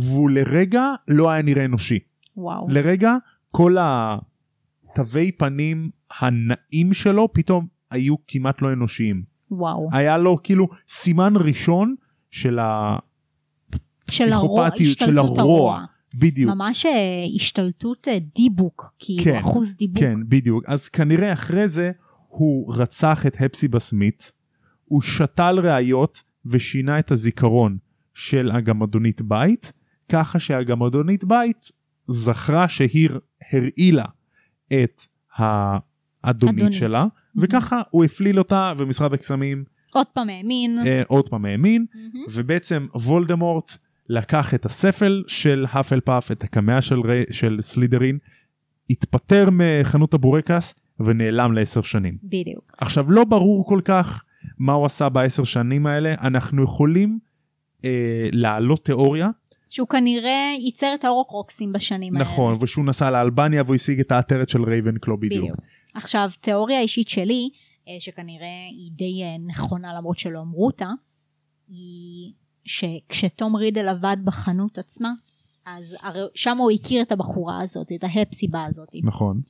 והוא 0.00 0.30
לרגע 0.30 0.94
לא 1.08 1.30
היה 1.30 1.42
נראה 1.42 1.64
אנושי 1.64 1.98
וואו. 2.36 2.66
לרגע 2.68 3.16
כל 3.50 3.76
התווי 3.80 5.32
פנים 5.32 5.90
הנעים 6.20 6.92
שלו 6.92 7.32
פתאום 7.32 7.66
היו 7.90 8.14
כמעט 8.28 8.62
לא 8.62 8.72
אנושיים 8.72 9.22
וואו. 9.50 9.88
היה 9.92 10.18
לו 10.18 10.42
כאילו 10.42 10.68
סימן 10.88 11.32
ראשון 11.36 11.94
של 12.30 12.58
הפסיכופתיות 12.58 14.98
של 14.98 15.18
הרוע 15.18 15.40
הרוע. 15.40 15.84
בדיוק 16.14 16.54
ממש 16.54 16.86
אה, 16.86 17.24
השתלטות 17.34 18.08
אה, 18.08 18.18
דיבוק, 18.34 18.94
כאילו 18.98 19.24
כן, 19.24 19.38
אחוז 19.38 19.76
דיבוק. 19.76 19.98
כן 19.98 20.18
בדיוק 20.28 20.64
אז 20.66 20.88
כנראה 20.88 21.32
אחרי 21.32 21.68
זה 21.68 21.90
הוא 22.28 22.74
רצח 22.74 23.26
את 23.26 23.36
הפסיבה 23.40 23.78
סמית 23.78 24.32
הוא 24.84 25.02
שתל 25.02 25.58
ראיות 25.62 26.22
ושינה 26.46 26.98
את 26.98 27.10
הזיכרון 27.10 27.78
של 28.14 28.50
הגמדונית 28.50 29.22
בית 29.22 29.72
ככה 30.08 30.38
שהגמדונית 30.38 31.24
בית 31.24 31.72
זכרה 32.06 32.68
שהיא 32.68 33.08
הרעילה 33.52 34.04
את 34.72 35.02
האדונית 35.36 35.82
אדונית. 36.22 36.72
שלה 36.72 37.04
וככה 37.36 37.82
הוא 37.90 38.04
הפליל 38.04 38.38
אותה 38.38 38.72
ומשרד 38.76 39.12
הקסמים 39.12 39.64
עוד 39.92 40.06
פעם 40.06 40.28
האמין. 40.28 40.78
אה, 40.86 41.02
עוד 41.06 41.28
פעם 41.28 41.44
האמין 41.44 41.86
מהמם. 41.94 42.24
ובעצם 42.34 42.86
וולדמורט 42.94 43.76
לקח 44.08 44.54
את 44.54 44.66
הספל 44.66 45.24
של 45.26 45.66
האפלפאף 45.70 46.32
את 46.32 46.44
הקמע 46.44 46.80
של, 46.80 47.00
של 47.30 47.56
סלידרין 47.60 48.18
התפטר 48.90 49.48
מחנות 49.52 50.14
הבורקס 50.14 50.74
ונעלם 51.00 51.52
לעשר 51.52 51.82
שנים. 51.82 52.18
בדיוק. 52.22 52.64
עכשיו 52.78 53.12
לא 53.12 53.24
ברור 53.24 53.66
כל 53.66 53.80
כך 53.84 54.24
מה 54.58 54.72
הוא 54.72 54.86
עשה 54.86 55.08
בעשר 55.08 55.44
שנים 55.44 55.86
האלה 55.86 56.14
אנחנו 56.20 56.62
יכולים 56.62 57.18
אה, 57.84 58.28
להעלות 58.32 58.84
תיאוריה 58.84 59.30
שהוא 59.70 59.88
כנראה 59.88 60.52
ייצר 60.58 60.94
את 60.94 61.04
האורוקרוקסים 61.04 61.72
בשנים 61.72 62.16
האלה. 62.16 62.24
נכון 62.24 62.56
ושהוא 62.60 62.84
נסע 62.84 63.10
לאלבניה 63.10 63.62
והוא 63.62 63.74
השיג 63.74 64.00
את 64.00 64.12
העטרת 64.12 64.48
של 64.48 64.64
רייבנקלו 64.64 65.20
בדיוק. 65.20 65.44
בדיוק. 65.44 65.58
עכשיו, 65.94 66.30
תיאוריה 66.40 66.80
אישית 66.80 67.08
שלי, 67.08 67.50
אה, 67.88 67.96
שכנראה 67.98 68.66
היא 68.70 68.90
די 68.92 69.22
אה, 69.22 69.36
נכונה 69.46 69.94
למרות 69.94 70.18
שלא 70.18 70.40
אמרו 70.40 70.66
אותה, 70.66 70.88
היא 71.68 72.32
שכשתום 72.64 73.56
רידל 73.56 73.88
עבד 73.88 74.16
בחנות 74.24 74.78
עצמה, 74.78 75.12
אז 75.66 75.96
שם 76.34 76.58
הוא 76.58 76.70
הכיר 76.70 77.02
את 77.02 77.12
הבחורה 77.12 77.62
הזאת, 77.62 77.92
את 77.92 78.04
ההפסיבה 78.04 78.64
הזאת. 78.64 78.88
נכון 79.02 79.40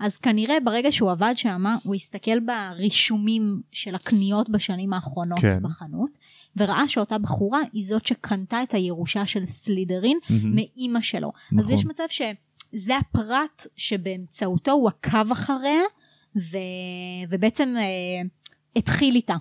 אז 0.00 0.16
כנראה 0.16 0.60
ברגע 0.64 0.92
שהוא 0.92 1.10
עבד 1.10 1.32
שם, 1.36 1.64
הוא 1.82 1.94
הסתכל 1.94 2.40
ברישומים 2.40 3.60
של 3.72 3.94
הקניות 3.94 4.50
בשנים 4.50 4.92
האחרונות 4.92 5.38
כן. 5.38 5.62
בחנות, 5.62 6.10
וראה 6.56 6.88
שאותה 6.88 7.18
בחורה 7.18 7.60
היא 7.72 7.84
זאת 7.86 8.06
שקנתה 8.06 8.62
את 8.62 8.74
הירושה 8.74 9.26
של 9.26 9.46
סלידרין 9.46 10.18
מהמם. 10.30 10.54
מאימא 10.54 11.00
שלו. 11.00 11.32
אז 11.52 11.58
נכון. 11.58 11.72
יש 11.72 11.86
מצב 11.86 12.04
שזה 12.08 12.96
הפרט 12.96 13.66
שבאמצעותו 13.76 14.72
הוא 14.72 14.88
עקב 14.88 15.32
אחריה, 15.32 15.82
ו... 16.36 16.56
ובעצם 17.30 17.74
אה, 17.76 17.82
התחיל 18.76 19.14
איתה, 19.14 19.34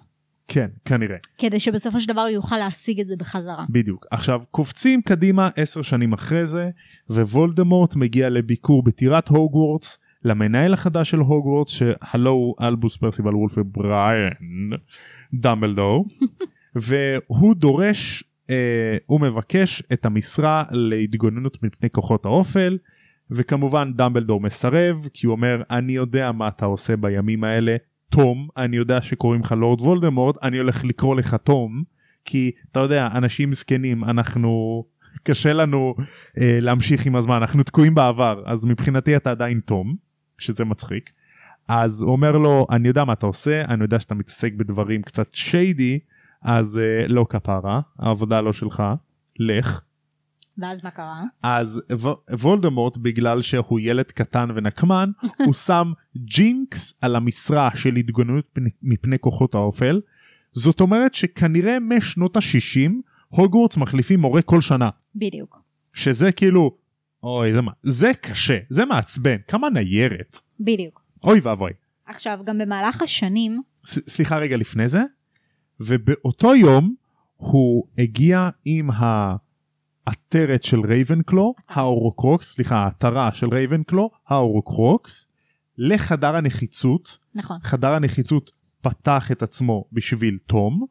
כן 0.47 0.69
כנראה 0.85 1.17
כדי 1.37 1.59
שבסופו 1.59 1.99
של 1.99 2.13
דבר 2.13 2.21
הוא 2.21 2.29
יוכל 2.29 2.57
להשיג 2.57 2.99
את 2.99 3.07
זה 3.07 3.15
בחזרה. 3.17 3.65
בדיוק 3.69 4.05
עכשיו 4.11 4.41
קופצים 4.51 5.01
קדימה 5.01 5.49
עשר 5.55 5.81
שנים 5.81 6.13
אחרי 6.13 6.45
זה 6.45 6.69
ווולדמורט 7.09 7.95
מגיע 7.95 8.29
לביקור 8.29 8.83
בטירת 8.83 9.27
הוגוורטס 9.27 9.97
למנהל 10.25 10.73
החדש 10.73 11.09
של 11.09 11.19
הוגוורטס 11.19 11.71
שהלו 11.71 12.31
הוא 12.31 12.55
אלבוס 12.61 12.97
פרסיבל 12.97 13.35
וולף 13.35 13.57
ובריאן 13.57 14.69
דמבלדור 15.33 16.05
והוא 16.85 17.55
דורש 17.55 18.23
אה, 18.49 18.97
הוא 19.05 19.21
מבקש 19.21 19.83
את 19.93 20.05
המשרה 20.05 20.63
להתגוננות 20.71 21.63
מפני 21.63 21.89
כוחות 21.89 22.25
האופל 22.25 22.77
וכמובן 23.31 23.93
דמבלדור 23.95 24.41
מסרב 24.41 25.07
כי 25.13 25.27
הוא 25.27 25.35
אומר 25.35 25.61
אני 25.69 25.93
יודע 25.93 26.31
מה 26.31 26.47
אתה 26.47 26.65
עושה 26.65 26.95
בימים 26.95 27.43
האלה 27.43 27.75
תום 28.09 28.47
אני 28.57 28.77
יודע 28.77 29.01
שקוראים 29.01 29.41
לך 29.41 29.51
לורד 29.51 29.81
וולדמורט 29.81 30.35
אני 30.43 30.57
הולך 30.57 30.83
לקרוא 30.83 31.15
לך 31.15 31.35
תום 31.43 31.83
כי 32.25 32.51
אתה 32.71 32.79
יודע 32.79 33.07
אנשים 33.15 33.53
זקנים 33.53 34.03
אנחנו 34.03 34.83
קשה 35.23 35.53
לנו 35.53 35.95
אה, 36.41 36.57
להמשיך 36.61 37.05
עם 37.05 37.15
הזמן 37.15 37.35
אנחנו 37.35 37.63
תקועים 37.63 37.95
בעבר 37.95 38.43
אז 38.45 38.65
מבחינתי 38.65 39.15
אתה 39.15 39.31
עדיין 39.31 39.59
תום 39.59 39.95
שזה 40.37 40.65
מצחיק 40.65 41.09
אז 41.67 42.01
הוא 42.01 42.11
אומר 42.11 42.31
לו 42.31 42.67
אני 42.71 42.87
יודע 42.87 43.03
מה 43.03 43.13
אתה 43.13 43.25
עושה 43.25 43.65
אני 43.65 43.83
יודע 43.83 43.99
שאתה 43.99 44.15
מתעסק 44.15 44.53
בדברים 44.53 45.01
קצת 45.01 45.33
שיידי 45.33 45.99
אז 46.41 46.77
אה, 46.77 47.07
לא 47.07 47.25
כפרה 47.29 47.81
העבודה 47.99 48.41
לא 48.41 48.53
שלך 48.53 48.83
לך 49.39 49.81
ואז 50.57 50.83
מה 50.83 50.89
קרה? 50.89 51.21
אז 51.43 51.81
ו- 51.91 52.35
וולדמורט 52.41 52.97
בגלל 52.97 53.41
שהוא 53.41 53.79
ילד 53.79 54.05
קטן 54.05 54.49
ונקמן 54.55 55.09
הוא 55.45 55.53
שם 55.53 55.91
jinx 56.17 56.93
על 57.01 57.15
המשרה 57.15 57.69
של 57.75 57.95
התגוננות 57.95 58.45
מפני- 58.57 58.69
מפני 58.83 59.19
כוחות 59.19 59.55
האופל 59.55 60.01
זאת 60.51 60.81
אומרת 60.81 61.13
שכנראה 61.13 61.77
משנות 61.81 62.37
ה-60 62.37 62.91
הוגוורטס 63.29 63.77
מחליפים 63.77 64.19
מורה 64.19 64.41
כל 64.41 64.61
שנה 64.61 64.89
בדיוק. 65.15 65.61
שזה 65.93 66.31
כאילו 66.31 66.77
אוי 67.23 67.53
זה 67.53 67.61
מה 67.61 67.71
זה 67.83 68.11
קשה 68.21 68.57
זה 68.69 68.85
מעצבן 68.85 69.35
כמה 69.47 69.69
ניירת. 69.69 70.39
בדיוק. 70.59 71.03
אוי 71.23 71.39
ואבוי. 71.43 71.71
עכשיו, 72.05 72.39
גם 72.45 72.57
במהלך 72.57 73.01
השנים, 73.01 73.61
ס- 73.85 74.09
סליחה 74.09 74.37
רגע 74.37 74.57
לפני 74.57 74.87
זה 74.89 75.01
ובאותו 75.79 76.55
יום 76.55 76.95
הוא 77.37 77.87
הגיע 77.97 78.49
עם 78.65 78.89
העטרת 80.07 80.63
של 80.63 80.79
רייבנקלו 80.79 81.53
ההורוקרוקס 81.69 82.53
סליחה 82.53 82.75
העטרה 82.75 83.31
של 83.33 83.47
רייבנקלו 83.49 84.09
ההורוקרוקס 84.27 85.27
לחדר 85.77 86.35
הנחיצות. 86.35 87.17
נכון, 87.35 87.57
חדר 87.63 87.93
הנחיצות 87.93 88.51
פתח 88.81 89.31
את 89.31 89.43
עצמו 89.43 89.85
בשביל 89.91 90.37
תום 90.47 90.85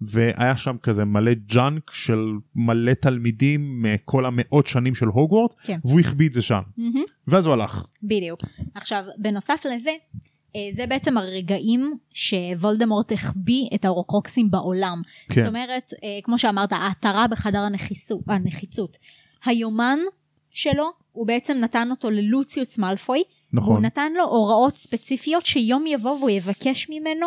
והיה 0.00 0.56
שם 0.56 0.76
כזה 0.82 1.04
מלא 1.04 1.32
ג'אנק 1.34 1.90
של 1.90 2.18
מלא 2.54 2.94
תלמידים 2.94 3.82
מכל 3.82 4.26
המאות 4.26 4.66
שנים 4.66 4.94
של 4.94 5.06
הוגוורט 5.06 5.54
כן. 5.62 5.78
והוא 5.84 6.00
החביא 6.00 6.28
את 6.28 6.32
זה 6.32 6.42
שם 6.42 6.60
מהמם. 6.76 7.04
ואז 7.26 7.46
הוא 7.46 7.52
הלך. 7.52 7.86
בדיוק. 8.02 8.40
עכשיו, 8.74 9.04
בנוסף 9.18 9.66
לזה, 9.74 9.90
אה, 10.56 10.60
זה 10.72 10.86
בעצם 10.86 11.18
הרגעים 11.18 11.94
שוולדמורט 12.14 13.12
החביא 13.12 13.68
את 13.74 13.84
האורוקרוקסים 13.84 14.50
בעולם. 14.50 15.02
כן. 15.28 15.44
זאת 15.44 15.48
אומרת, 15.48 15.90
אה, 16.04 16.08
כמו 16.22 16.38
שאמרת, 16.38 16.72
ההתרה 16.72 17.28
בחדר 17.28 17.58
הנחיצות, 17.58 18.20
הנחיצות. 18.26 18.96
היומן 19.44 19.98
שלו, 20.50 20.90
הוא 21.12 21.26
בעצם 21.26 21.58
נתן 21.60 21.88
אותו 21.90 22.10
ללוציוס 22.10 22.78
מאלפוי, 22.78 23.22
והוא 23.52 23.62
נכון. 23.62 23.84
נתן 23.84 24.12
לו 24.12 24.24
הוראות 24.24 24.76
ספציפיות 24.76 25.46
שיום 25.46 25.86
יבוא 25.86 26.10
והוא 26.10 26.30
יבקש 26.30 26.90
ממנו 26.90 27.26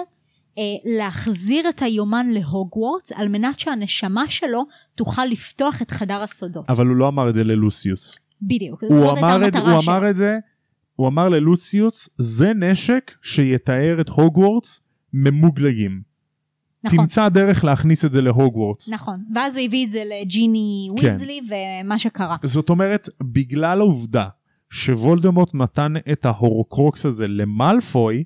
להחזיר 0.85 1.69
את 1.69 1.81
היומן 1.81 2.27
להוגוורטס 2.29 3.11
על 3.11 3.29
מנת 3.29 3.59
שהנשמה 3.59 4.29
שלו 4.29 4.65
תוכל 4.95 5.25
לפתוח 5.25 5.81
את 5.81 5.91
חדר 5.91 6.23
הסודות. 6.23 6.69
אבל 6.69 6.87
הוא 6.87 6.95
לא 6.95 7.07
אמר 7.07 7.29
את 7.29 7.33
זה 7.33 7.43
ללוסיוס. 7.43 8.15
בדיוק, 8.41 8.83
הוא 8.83 8.99
זאת 9.01 9.13
הייתה 9.13 9.35
אמר, 9.35 9.47
את, 9.47 9.55
המטרה 9.55 9.73
הוא 9.73 9.81
שלו. 9.81 9.93
אמר 9.93 10.09
את 10.09 10.15
זה, 10.15 10.37
הוא 10.95 11.07
אמר 11.07 11.29
ללוציוס, 11.29 12.09
זה 12.17 12.53
נשק 12.53 13.11
שיתאר 13.21 13.97
את 14.01 14.09
הוגוורטס 14.09 14.81
ממוגלגים. 15.13 16.01
נכון. 16.83 16.99
תמצא 16.99 17.29
דרך 17.29 17.63
להכניס 17.63 18.05
את 18.05 18.13
זה 18.13 18.21
להוגוורטס. 18.21 18.89
נכון, 18.89 19.23
ואז 19.35 19.57
הוא 19.57 19.65
הביא 19.65 19.85
את 19.85 19.91
זה 19.91 20.03
לג'יני 20.05 20.89
כן. 20.97 21.07
ויזלי 21.07 21.41
ומה 21.83 21.99
שקרה. 21.99 22.35
זאת 22.43 22.69
אומרת, 22.69 23.09
בגלל 23.21 23.79
העובדה 23.79 24.27
שוולדמורט 24.69 25.55
נתן 25.55 25.93
את 26.11 26.25
ההורוקרוקס 26.25 27.05
הזה 27.05 27.27
למאלפוי, 27.27 28.23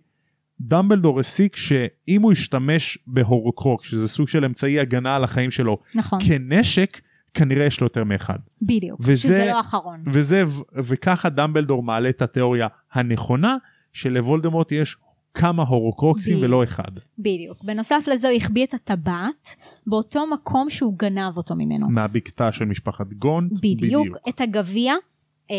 דמבלדור 0.61 1.19
הסיק 1.19 1.55
שאם 1.55 2.21
הוא 2.21 2.31
ישתמש 2.31 2.97
בהורוקרוקס, 3.07 3.87
שזה 3.87 4.07
סוג 4.07 4.27
של 4.27 4.45
אמצעי 4.45 4.79
הגנה 4.79 5.15
על 5.15 5.23
החיים 5.23 5.51
שלו, 5.51 5.77
נכון, 5.95 6.19
כנשק, 6.27 7.01
כנראה 7.33 7.65
יש 7.65 7.81
לו 7.81 7.85
יותר 7.85 8.03
מאחד. 8.03 8.39
בדיוק, 8.61 8.99
וזה- 9.01 9.17
שזה 9.17 9.45
לא 9.45 9.57
האחרון. 9.57 9.95
וזה, 10.05 10.43
וככה 10.75 11.29
דמבלדור 11.29 11.83
מעלה 11.83 12.09
את 12.09 12.21
התיאוריה 12.21 12.67
הנכונה, 12.93 13.57
שלוולדמורט 13.93 14.71
יש 14.71 14.97
כמה 15.33 15.63
הורוקרוקסים 15.63 16.33
בדיוק. 16.37 16.47
ולא 16.49 16.63
אחד. 16.63 16.91
בדיוק. 17.19 17.63
בנוסף 17.63 18.05
לזה 18.11 18.27
הוא 18.29 18.37
החביא 18.37 18.65
את 18.65 18.73
הטבעת 18.73 19.55
באותו 19.87 20.27
מקום 20.33 20.69
שהוא 20.69 20.93
גנב 20.99 21.37
אותו 21.37 21.55
ממנו. 21.55 21.89
מהבקתה 21.89 22.51
של 22.51 22.65
משפחת 22.65 23.13
גונט. 23.13 23.51
בדיוק. 23.63 24.07
את 24.29 24.41
הגביע, 24.41 24.93
אה, 25.51 25.55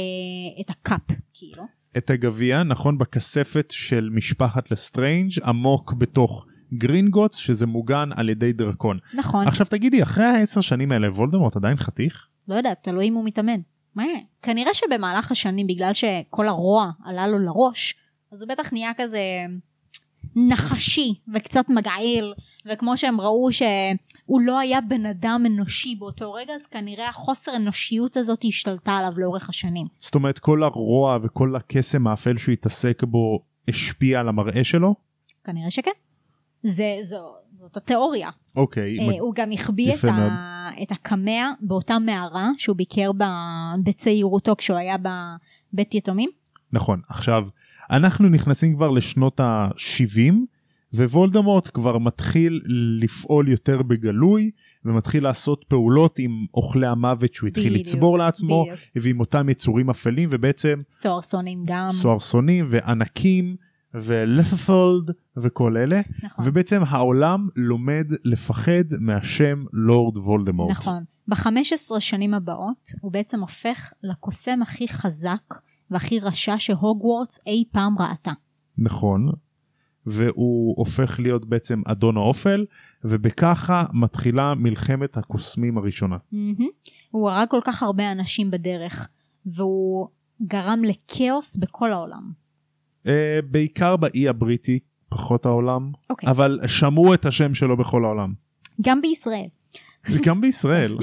את 0.60 0.70
ה 0.70 0.76
cup, 0.76 1.00
כאילו. 1.34 1.62
את 1.98 2.10
הגביע, 2.10 2.62
נכון, 2.62 2.98
בכספת 2.98 3.70
של 3.70 4.08
משפחת 4.12 4.70
לסטריינג' 4.70 5.30
עמוק 5.44 5.92
בתוך 5.92 6.46
גרינגוטס, 6.74 7.36
שזה 7.36 7.66
מוגן 7.66 8.10
על 8.16 8.28
ידי 8.28 8.52
דרקון. 8.52 8.98
נכון, 9.14 9.46
עכשיו 9.46 9.66
תגידי, 9.66 10.02
אחרי 10.02 10.24
העשר 10.24 10.60
שנים 10.60 10.92
האלה 10.92 11.08
וולדמורט 11.08 11.56
עדיין 11.56 11.76
חתיך? 11.76 12.28
לא 12.48 12.54
יודעת, 12.54 12.82
תלוי 12.82 13.08
אם 13.08 13.14
הוא 13.14 13.24
מתאמן. 13.24 13.60
מה? 13.94 14.04
כנראה 14.42 14.74
שבמהלך 14.74 15.30
השנים, 15.30 15.66
בגלל 15.66 15.94
שכל 15.94 16.48
הרוע 16.48 16.90
עלה 17.04 17.28
לו 17.28 17.38
לראש, 17.38 17.94
אז 18.32 18.42
הוא 18.42 18.48
בטח 18.48 18.72
נהיה 18.72 18.90
כזה 18.96 19.20
נחשי 20.36 21.14
וקצת 21.34 21.64
מגעיל, 21.68 22.34
וכמו 22.68 22.96
שהם 22.96 23.20
ראו 23.20 23.52
שהוא 23.52 24.40
לא 24.40 24.58
היה 24.58 24.80
בן 24.80 25.06
אדם 25.06 25.42
אנושי 25.46 25.94
באותו 25.94 26.32
רגע, 26.32 26.52
אז 26.54 26.66
כנראה 26.66 27.08
החוסר 27.08 27.56
אנושיות 27.56 28.16
הזאת 28.16 28.44
השתלטה 28.48 28.92
עליו 28.92 29.12
לאורך 29.16 29.48
השנים. 29.48 29.86
זאת 29.98 30.14
אומרת, 30.14 30.38
כל 30.38 30.62
הרוע 30.62 31.18
וכל 31.22 31.56
הקסם 31.56 32.06
האפל 32.06 32.36
שהוא 32.36 32.52
התעסק 32.52 33.02
בו 33.02 33.40
השפיע 33.68 34.20
על 34.20 34.28
המראה 34.28 34.64
שלו? 34.64 34.94
כנראה 35.44 35.70
שכן. 35.70 35.90
זה, 36.62 36.98
זו, 37.02 37.34
זאת 37.58 37.76
התיאוריה. 37.76 38.30
אוקיי. 38.56 38.98
אה, 39.00 39.20
הוא 39.20 39.34
גם 39.34 39.52
החביא 39.52 39.94
את. 39.94 40.04
ה, 40.04 40.56
את 40.82 40.92
הקמע 40.92 41.50
באותה 41.60 41.98
מערה 41.98 42.48
שהוא 42.58 42.76
ביקר 42.76 43.12
ב, 43.12 43.24
בצעירותו 43.84 44.56
כשהוא 44.58 44.76
היה 44.76 44.96
בבית 44.98 45.94
יתומים. 45.94 46.30
נכון. 46.72 47.00
עכשיו, 47.08 47.46
אנחנו 47.90 48.28
נכנסים 48.28 48.74
כבר 48.74 48.90
לשנות 48.90 49.40
ה-70, 49.40 50.34
ווולדמורט 50.94 51.70
כבר 51.74 51.98
מתחיל 51.98 52.60
לפעול 53.00 53.48
יותר 53.48 53.82
בגלוי, 53.82 54.50
ומתחיל 54.84 55.24
לעשות 55.24 55.64
פעולות 55.68 56.18
עם 56.18 56.46
אוכלי 56.54 56.86
המוות 56.86 57.34
שהוא 57.34 57.48
התחיל 57.48 57.72
בדיוק, 57.72 57.86
לצבור 57.86 58.18
לעצמו, 58.18 58.64
בדיוק. 58.64 58.80
ועם 58.96 59.20
אותם 59.20 59.48
יצורים 59.48 59.90
אפלים, 59.90 60.28
ובעצם 60.32 60.78
סוהרסונים 60.90 61.62
גם. 61.66 61.88
סוהרסונים 61.90 62.64
וענקים 62.68 63.56
ולפפולד 63.94 65.10
וכל 65.36 65.76
אלה, 65.76 66.00
נכון. 66.22 66.44
ובעצם 66.48 66.82
העולם 66.88 67.48
לומד 67.56 68.06
לפחד 68.24 68.84
מהשם 69.00 69.64
לורד 69.72 70.16
וולדמורט. 70.16 70.70
נכון. 70.70 71.04
ב-15 71.28 72.00
שנים 72.00 72.34
הבאות 72.34 72.90
הוא 73.00 73.12
בעצם 73.12 73.40
הופך 73.40 73.92
לקוסם 74.02 74.62
הכי 74.62 74.88
חזק 74.88 75.54
והכי 75.90 76.20
רשע 76.20 76.54
שהוגוורטס 76.58 77.38
אי 77.46 77.64
פעם 77.72 77.94
ראתה. 77.98 78.32
נכון. 78.78 79.32
והוא 80.06 80.74
הופך 80.78 81.20
להיות 81.20 81.44
בעצם 81.44 81.82
אדון 81.86 82.16
האופל, 82.16 82.64
ובככה 83.04 83.84
מתחילה 83.92 84.54
מלחמת 84.54 85.16
הקוסמים 85.16 85.78
הראשונה. 85.78 86.16
מהמם. 86.32 86.68
הוא 87.10 87.30
הרג 87.30 87.48
כל 87.48 87.60
כך 87.64 87.82
הרבה 87.82 88.12
אנשים 88.12 88.50
בדרך, 88.50 89.08
והוא 89.46 90.08
גרם 90.42 90.82
לכאוס 90.84 91.56
בכל 91.56 91.92
העולם. 91.92 92.32
Uh, 93.04 93.08
בעיקר 93.50 93.96
באי 93.96 94.28
הבריטי, 94.28 94.78
פחות 95.08 95.46
העולם, 95.46 95.92
אוקיי. 96.10 96.30
אבל 96.30 96.60
שמעו 96.66 97.14
את 97.14 97.26
השם 97.26 97.54
שלו 97.54 97.76
בכל 97.76 98.04
העולם. 98.04 98.34
גם 98.80 99.00
בישראל. 99.00 99.48
וגם 100.10 100.40
בישראל. 100.40 100.96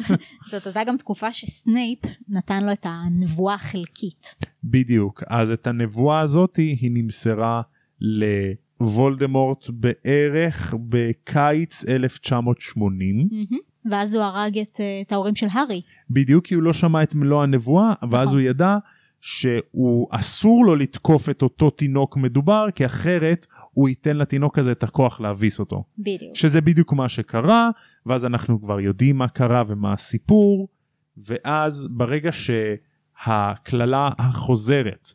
זאת 0.50 0.66
הייתה 0.66 0.84
גם 0.86 0.96
תקופה 0.96 1.32
שסנייפ 1.32 1.98
נתן 2.28 2.64
לו 2.64 2.72
את 2.72 2.86
הנבואה 2.88 3.54
החלקית. 3.54 4.34
בדיוק. 4.64 5.22
אז 5.26 5.50
את 5.50 5.66
הנבואה 5.66 6.20
הזאת 6.20 6.56
היא 6.56 6.90
נמסרה 6.92 7.62
לוולדמורט 8.00 9.64
בערך 9.70 10.74
בקיץ 10.88 11.84
1980. 11.88 13.16
מהמם. 13.16 13.58
ואז 13.90 14.14
הוא 14.14 14.22
הרג 14.24 14.58
את, 14.58 14.80
אה, 14.80 15.00
את 15.06 15.12
ההורים 15.12 15.34
של 15.34 15.46
הארי. 15.52 15.82
בדיוק 16.10 16.46
כי 16.46 16.54
הוא 16.54 16.62
לא 16.62 16.72
שמע 16.72 17.02
את 17.02 17.14
מלוא 17.14 17.42
הנבואה, 17.42 17.92
ואז 18.10 18.28
נכון. 18.28 18.40
הוא 18.40 18.48
ידע 18.48 18.76
שהוא 19.20 20.08
אסור 20.10 20.66
לו 20.66 20.76
לתקוף 20.76 21.28
את 21.28 21.42
אותו 21.42 21.70
תינוק 21.70 22.16
מדובר, 22.16 22.66
כי 22.74 22.86
אחרת 22.86 23.46
הוא 23.72 23.88
ייתן 23.88 24.16
לתינוק 24.16 24.58
הזה 24.58 24.72
את 24.72 24.82
הכוח 24.82 25.20
להביס 25.20 25.60
אותו. 25.60 25.84
בדיוק. 25.98 26.34
שזה 26.34 26.60
בדיוק 26.60 26.92
מה 26.92 27.08
שקרה, 27.08 27.70
ואז 28.06 28.24
אנחנו 28.24 28.60
כבר 28.60 28.80
יודעים 28.80 29.18
מה 29.18 29.28
קרה 29.28 29.62
ומה 29.66 29.92
הסיפור, 29.92 30.68
ואז 31.16 31.88
ברגע 31.90 32.30
שהקללה 32.32 34.10
החוזרת, 34.18 35.08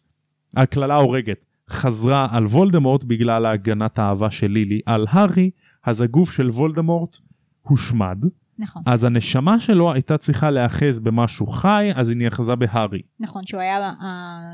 הקללה 0.57 0.95
ההורגת, 0.95 1.45
חזרה 1.69 2.27
על 2.31 2.45
וולדמורט 2.45 3.03
בגלל 3.03 3.45
ההגנת 3.45 3.99
האהבה 3.99 4.31
של 4.31 4.47
לילי 4.47 4.79
על 4.85 5.05
הארי, 5.09 5.49
אז 5.83 6.01
הגוף 6.01 6.31
של 6.31 6.49
וולדמורט 6.49 7.17
הושמד, 7.61 8.17
נכון. 8.59 8.83
אז 8.85 9.03
הנשמה 9.03 9.59
שלו 9.59 9.93
הייתה 9.93 10.17
צריכה 10.17 10.51
להיאחז 10.51 10.99
במשהו 10.99 11.47
חי, 11.47 11.91
אז 11.95 12.09
היא 12.09 12.17
נאחזה 12.17 12.55
בהארי. 12.55 13.01
נכון, 13.19 13.45
שהוא 13.45 13.61
היה 13.61 13.93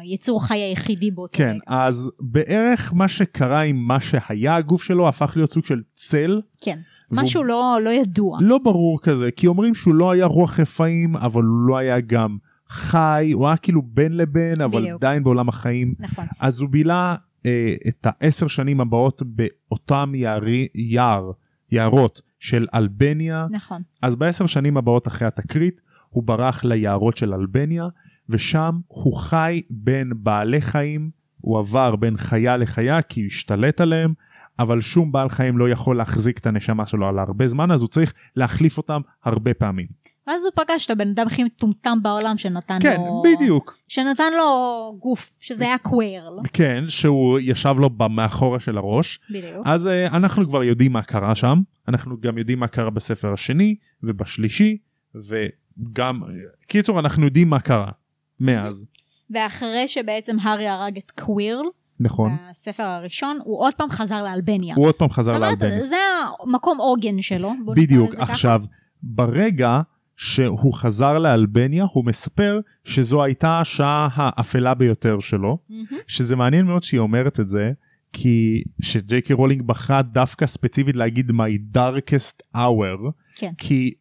היצור 0.01 0.38
החי 0.38 0.57
היחידי 0.57 1.12
באותו 1.12 1.38
כן, 1.38 1.49
רגע. 1.49 1.60
אז 1.68 2.12
בערך 2.20 2.93
מה 2.93 3.07
שקרה 3.07 3.62
עם 3.62 3.76
מה 3.76 3.99
שהיה 3.99 4.55
הגוף 4.55 4.84
שלו 4.84 5.07
הפך 5.07 5.34
להיות 5.36 5.49
סוג 5.49 5.66
של 5.66 5.82
צל. 5.93 6.41
כן. 6.62 6.80
משהו 7.12 7.43
לא, 7.43 7.78
לא 7.84 7.89
ידוע. 7.89 8.38
לא 8.41 8.57
ברור 8.57 8.99
כזה, 9.01 9.32
כי 9.32 9.47
אומרים 9.47 9.74
שהוא 9.74 9.93
לא 9.93 10.12
היה 10.12 10.26
רוח 10.26 10.60
רפאים, 10.60 11.16
אבל 11.16 11.43
הוא 11.43 11.68
לא 11.68 11.78
היה 11.78 11.99
גם 11.99 12.38
חי, 12.70 13.32
הוא 13.34 13.47
היה 13.47 13.57
כאילו 13.57 13.82
בין 13.82 14.17
לבין, 14.17 14.61
אבל 14.61 14.82
בדיוק. 14.82 15.03
עדיין 15.03 15.24
בעולם 15.24 15.49
החיים. 15.49 15.93
נכון. 15.99 16.26
אז 16.39 16.61
הוא 16.61 16.70
בילה 16.70 17.15
אה, 17.45 17.74
את 17.88 18.07
העשר 18.09 18.47
שנים 18.47 18.82
הבאות 18.82 19.22
באותם 19.26 20.11
יערי, 20.15 20.67
יער, 20.76 21.32
יערות 21.72 22.22
של 22.39 22.67
אלבניה. 22.74 23.47
נכון. 23.51 23.82
אז 24.01 24.15
בעשר 24.15 24.45
שנים 24.45 24.78
הבאות 24.78 25.07
אחרי 25.07 25.28
התקרית, 25.28 25.82
הוא 26.09 26.24
ברח 26.24 26.63
ליערות 26.63 27.17
של 27.17 27.34
אלבניה, 27.34 27.88
ושם 28.30 28.80
הוא 28.88 29.15
חי 29.15 29.61
בין 29.70 30.11
בעלי 30.15 30.61
חיים, 30.61 31.09
הוא 31.41 31.59
עבר 31.59 31.95
בין 31.95 32.17
חיה 32.17 32.57
לחיה 32.57 33.01
כי 33.01 33.22
הוא 33.22 33.28
השתלט 33.28 33.82
עליהם, 33.82 34.13
אבל 34.59 34.82
שום 34.82 35.11
בעל 35.11 35.30
חיים 35.30 35.57
לא 35.57 35.70
יכול 35.70 35.97
להחזיק 35.97 36.38
את 36.38 36.47
הנשמה 36.47 36.86
שלו 36.86 37.07
על 37.07 37.20
הרבה 37.20 37.47
זמן, 37.47 37.72
אז 37.72 37.82
הוא 37.82 37.89
צריך 37.89 38.13
להחליף 38.36 38.78
אותם 38.78 39.01
הרבה 39.24 39.53
פעמים. 39.53 39.88
ואז 40.30 40.45
הוא 40.45 40.51
פגש 40.55 40.86
את 40.86 40.91
הבן 40.91 41.09
אדם 41.09 41.27
הכי 41.27 41.43
מטומטם 41.43 41.97
בעולם 42.01 42.38
שנתן 42.38 42.77
כן, 42.82 42.97
לו... 42.97 43.23
בדיוק. 43.25 43.77
שנתן 43.88 44.34
לו 44.38 44.95
גוף, 44.99 45.32
שזה 45.39 45.63
היה 45.63 45.77
קווירל. 45.77 46.39
כן, 46.53 46.84
שהוא 46.88 47.39
ישב 47.39 47.75
לו 47.77 47.89
מאחורה 48.09 48.59
של 48.59 48.77
הראש. 48.77 49.19
בדיוק. 49.30 49.67
אז 49.67 49.88
uh, 49.88 50.15
אנחנו 50.15 50.47
כבר 50.47 50.63
יודעים 50.63 50.93
מה 50.93 51.01
קרה 51.01 51.36
שם, 51.36 51.61
אנחנו 51.88 52.15
גם 52.21 52.38
יודעים 52.38 52.59
מה 52.59 52.67
קרה 52.67 52.89
בספר 52.89 53.34
השני 53.34 53.75
ובשלישי, 54.03 54.77
וגם, 55.15 56.21
קיצור, 56.67 56.99
אנחנו 56.99 57.25
יודעים 57.25 57.49
מה 57.49 57.59
קרה 57.59 57.91
מאז. 58.39 58.86
ואחרי 59.30 59.88
שבעצם 59.88 60.36
הארי 60.41 60.67
הרג 60.67 60.97
את 60.97 61.11
קווירל, 61.11 61.65
נכון. 61.99 62.38
בספר 62.49 62.84
הראשון, 62.84 63.39
הוא 63.43 63.59
עוד 63.59 63.73
פעם 63.73 63.89
חזר 63.89 64.23
לאלבניה. 64.23 64.75
הוא 64.75 64.88
עוד 64.88 64.95
פעם 64.95 65.09
חזר 65.09 65.32
זאת 65.32 65.41
אומרת, 65.41 65.61
לאלבניה. 65.61 65.88
זה 65.88 65.95
המקום 66.43 66.77
עוגן 66.77 67.21
שלו. 67.21 67.51
בדיוק. 67.75 68.09
לזה 68.09 68.17
ככה. 68.17 68.32
עכשיו, 68.32 68.61
ברגע 69.03 69.82
שהוא 70.20 70.74
חזר 70.74 71.20
לאלבניה, 71.20 71.86
הוא 71.93 72.05
מספר 72.05 72.59
שזו 72.84 73.24
הייתה 73.24 73.59
השעה 73.59 74.07
האפלה 74.13 74.74
ביותר 74.74 75.20
שלו, 75.20 75.57
מהמם. 75.70 75.86
שזה 76.07 76.36
מעניין 76.36 76.65
מאוד 76.65 76.84
שהיא 76.84 76.99
אומרת 76.99 77.39
את 77.39 77.47
זה, 77.47 77.72
כי 78.13 78.63
שג'יי 78.82 79.22
קי 79.22 79.34
רולינג 79.34 79.61
בחרה 79.61 80.01
דווקא 80.01 80.45
ספציפית 80.45 80.95
להגיד 80.95 81.30
my 81.30 81.78
darkest 81.78 82.55
hour, 82.55 83.11
כן. 83.36 83.51
כי 83.57 83.93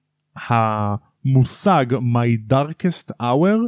המושג 0.47 1.87
my 1.93 2.53
darkest 2.53 3.13
hour 3.23 3.59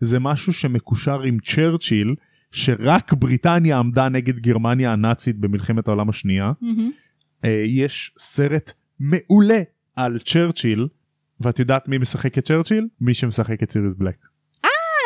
זה 0.00 0.18
משהו 0.20 0.52
שמקושר 0.52 1.20
עם 1.22 1.38
צ'רצ'יל, 1.38 2.14
שרק 2.52 3.12
בריטניה 3.12 3.78
עמדה 3.78 4.08
נגד 4.08 4.38
גרמניה 4.38 4.92
הנאצית 4.92 5.36
במלחמת 5.36 5.88
העולם 5.88 6.08
השנייה. 6.08 6.52
אה, 7.44 7.64
יש 7.66 8.12
סרט 8.18 8.72
מעולה 9.00 9.62
על 9.96 10.18
צ'רצ'יל, 10.18 10.88
ואת 11.40 11.58
יודעת 11.58 11.88
מי 11.88 11.98
משחק 11.98 12.38
את 12.38 12.44
צ'רצ'יל? 12.44 12.88
מי 13.00 13.14
שמשחק 13.14 13.62
את 13.62 13.70
סיריוס 13.70 13.94
בלק. 13.94 14.16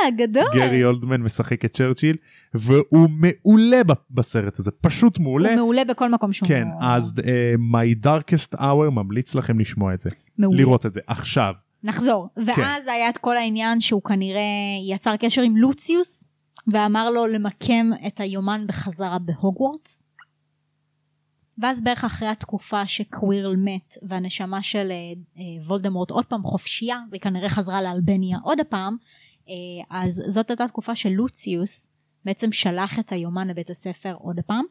אה, 0.04 0.10
גדול. 0.10 0.44
גרי 0.54 0.84
אולדמן 0.84 1.20
משחק 1.20 1.64
את 1.64 1.72
צ'רצ'יל, 1.72 2.16
והוא 2.54 3.08
מעולה 3.10 3.80
בסרט 4.10 4.58
הזה, 4.58 4.70
פשוט 4.80 5.18
מעולה. 5.18 5.48
הוא 5.48 5.56
מעולה 5.56 5.84
בכל 5.84 6.10
מקום 6.10 6.32
שהוא. 6.32 6.48
כן, 6.48 6.64
אז 6.80 7.14
uh, 7.18 7.22
My 7.58 8.06
Darkest 8.06 8.58
Hour 8.58 8.90
ממליץ 8.90 9.34
לכם 9.34 9.58
לשמוע 9.58 9.94
את 9.94 10.00
זה, 10.00 10.10
מעולה. 10.38 10.58
לראות 10.58 10.86
את 10.86 10.94
זה. 10.94 11.00
עכשיו, 11.06 11.52
נחזור. 11.84 12.28
כן. 12.36 12.42
ואז 12.46 12.86
היה 12.86 13.08
את 13.08 13.18
כל 13.18 13.36
העניין 13.36 13.80
שהוא 13.80 14.02
כנראה 14.02 14.40
יצר 14.88 15.16
קשר 15.16 15.42
עם 15.42 15.56
לוציוס, 15.56 16.24
ואמר 16.72 17.10
לו 17.10 17.26
למקם 17.26 17.90
את 18.06 18.20
היומן 18.20 18.64
בחזרה 18.68 19.18
בהוגוורטס. 19.18 20.02
ואז 21.58 21.82
בערך 21.82 22.04
אחרי 22.04 22.28
התקופה 22.28 22.86
שקווירל 22.86 23.56
מת 23.56 23.94
והנשמה 24.02 24.62
של 24.62 24.90
אה, 24.90 24.96
אה, 25.38 25.62
וולדמורט 25.66 26.10
עוד 26.10 26.26
פעם 26.26 26.42
חופשייה 26.42 27.00
והיא 27.10 27.20
כנראה 27.20 27.48
חזרה 27.48 27.82
לאלבניה 27.82 28.38
עוד 28.42 28.60
הפעם 28.60 28.96
אה, 29.48 29.54
אז 29.90 30.22
זאת 30.28 30.50
הייתה 30.50 30.68
תקופה 30.68 30.94
של 30.94 31.08
לוציוס 31.08 31.90
בעצם 32.24 32.52
שלח 32.52 32.98
את 32.98 33.12
היומן 33.12 33.48
לבית 33.48 33.70
הספר 33.70 34.14
עוד 34.18 34.38
הפעם 34.38 34.64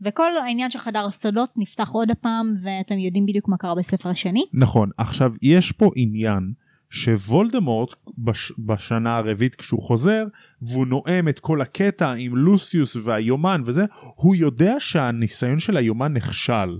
וכל 0.00 0.36
העניין 0.36 0.70
של 0.70 0.78
חדר 0.78 1.06
הסודות 1.06 1.50
נפתח 1.58 1.90
עוד 1.92 2.10
הפעם 2.10 2.50
ואתם 2.62 2.98
יודעים 2.98 3.26
בדיוק 3.26 3.48
מה 3.48 3.56
קרה 3.56 3.74
בספר 3.74 4.08
השני. 4.08 4.44
נכון, 4.52 4.90
עכשיו 4.98 5.32
יש 5.42 5.72
פה 5.72 5.90
עניין 5.96 6.52
שוולדמורט 6.90 7.94
בש, 8.18 8.52
בשנה 8.58 9.16
הרביעית 9.16 9.54
כשהוא 9.54 9.82
חוזר 9.82 10.24
והוא 10.62 10.86
נואם 10.86 11.28
את 11.28 11.38
כל 11.38 11.60
הקטע 11.60 12.12
עם 12.12 12.36
לוסיוס 12.36 12.96
והיומן 12.96 13.62
וזה, 13.64 13.84
הוא 14.14 14.36
יודע 14.36 14.74
שהניסיון 14.78 15.58
של 15.58 15.76
היומן 15.76 16.12
נכשל. 16.12 16.78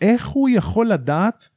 איך 0.00 0.26
הוא 0.26 0.48
יכול 0.48 0.88
לדעת, 0.88 1.48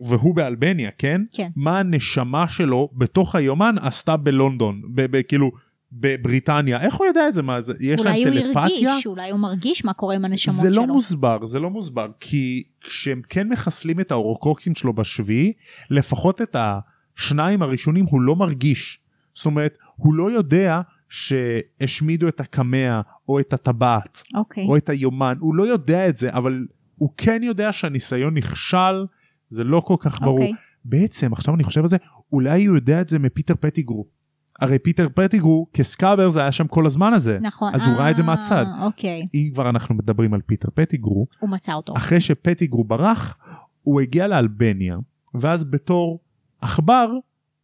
והוא 0.00 0.34
באלבניה, 0.34 0.90
כן? 0.90 1.22
כן. 1.32 1.48
מה 1.56 1.78
הנשמה 1.78 2.48
שלו 2.48 2.90
בתוך 2.92 3.34
היומן 3.34 3.74
עשתה 3.80 4.16
בלונדון, 4.16 4.82
ב- 4.94 5.16
ב- 5.16 5.22
כאילו 5.22 5.50
בבריטניה, 5.92 6.80
איך 6.80 6.94
הוא 6.94 7.06
יודע 7.06 7.28
את 7.28 7.34
זה? 7.34 7.42
מה 7.42 7.60
זה? 7.60 7.72
יש 7.80 8.00
אולי 8.00 8.24
להם 8.24 8.32
הוא 8.32 8.42
טלפתיה? 8.42 8.62
הרגיש 8.62 9.06
אולי 9.06 9.30
הוא 9.30 9.40
מרגיש 9.40 9.84
מה 9.84 9.92
קורה 9.92 10.14
עם 10.14 10.24
הנשמות 10.24 10.56
זה 10.56 10.72
שלו 10.72 10.86
לא 10.86 10.94
מוסבר 10.94 11.46
זה 11.46 11.60
לא 11.60 11.70
מוסבר 11.70 12.06
כי 12.20 12.62
כשהם 12.80 13.22
כן 13.28 13.48
מחסלים 13.48 14.00
את 14.00 14.10
האורוקוקסים 14.10 14.74
שלו 14.74 14.92
בשביעי 14.92 15.52
לפחות 15.90 16.42
את 16.42 16.56
השניים 16.58 17.62
הראשונים 17.62 18.04
הוא 18.04 18.20
לא 18.20 18.36
מרגיש 18.36 19.00
זאת 19.34 19.46
אומרת 19.46 19.76
הוא 19.96 20.14
לא 20.14 20.30
יודע 20.30 20.80
שהשמידו 21.08 22.28
את 22.28 22.40
הקמע 22.40 23.00
או 23.28 23.40
את 23.40 23.52
הטבעת 23.52 24.22
אוקיי 24.34 24.66
או 24.66 24.76
את 24.76 24.88
היומן 24.88 25.36
הוא 25.40 25.54
לא 25.54 25.62
יודע 25.62 26.08
את 26.08 26.16
זה 26.16 26.32
אבל 26.32 26.66
הוא 26.96 27.10
כן 27.16 27.42
יודע 27.42 27.72
שהניסיון 27.72 28.36
נכשל 28.36 29.06
זה 29.48 29.64
לא 29.64 29.80
כל 29.80 29.96
כך 30.00 30.20
ברור 30.20 30.38
אוקיי. 30.38 30.52
בעצם 30.84 31.32
עכשיו 31.32 31.54
אני 31.54 31.64
חושב 31.64 31.80
על 31.80 31.88
זה 31.88 31.96
אולי 32.32 32.64
הוא 32.64 32.76
יודע 32.76 33.00
את 33.00 33.08
זה 33.08 33.18
מפיטר 33.18 33.54
פטיגרו. 33.60 34.15
הרי 34.60 34.78
פיטר 34.78 35.08
פטיגרו 35.14 35.66
כ 35.72 35.84
Scabbers 35.84 36.30
זה 36.30 36.40
היה 36.40 36.52
שם 36.52 36.66
כל 36.66 36.86
הזמן 36.86 37.12
הזה. 37.12 37.38
נכון. 37.40 37.74
אז 37.74 37.86
הוא 37.86 37.94
ראה 37.94 38.10
את 38.10 38.16
זה 38.16 38.22
אה, 38.22 38.26
מהצד. 38.26 38.64
אוקיי. 38.82 39.26
אם 39.34 39.50
כבר 39.54 39.70
אנחנו 39.70 39.94
מדברים 39.94 40.34
על 40.34 40.40
פיטר 40.40 40.68
פטיגרו 40.74 41.26
הוא 41.40 41.50
מצא 41.50 41.72
אותו. 41.72 41.96
אחרי 41.96 42.20
שפטיגרו 42.20 42.84
ברח 42.84 43.38
הוא 43.82 44.00
הגיע 44.00 44.26
לאלבניה 44.26 44.96
ואז 45.34 45.64
בתור 45.64 46.20
עכבר 46.60 47.10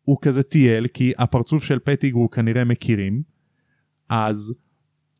הוא 0.02 0.18
כזה 0.22 0.42
טייל 0.42 0.86
כי 0.86 1.12
הפרצוף 1.18 1.64
של 1.64 1.78
פטיגרו 1.78 2.30
כנראה 2.30 2.64
מכירים 2.64 3.22
אז 4.08 4.54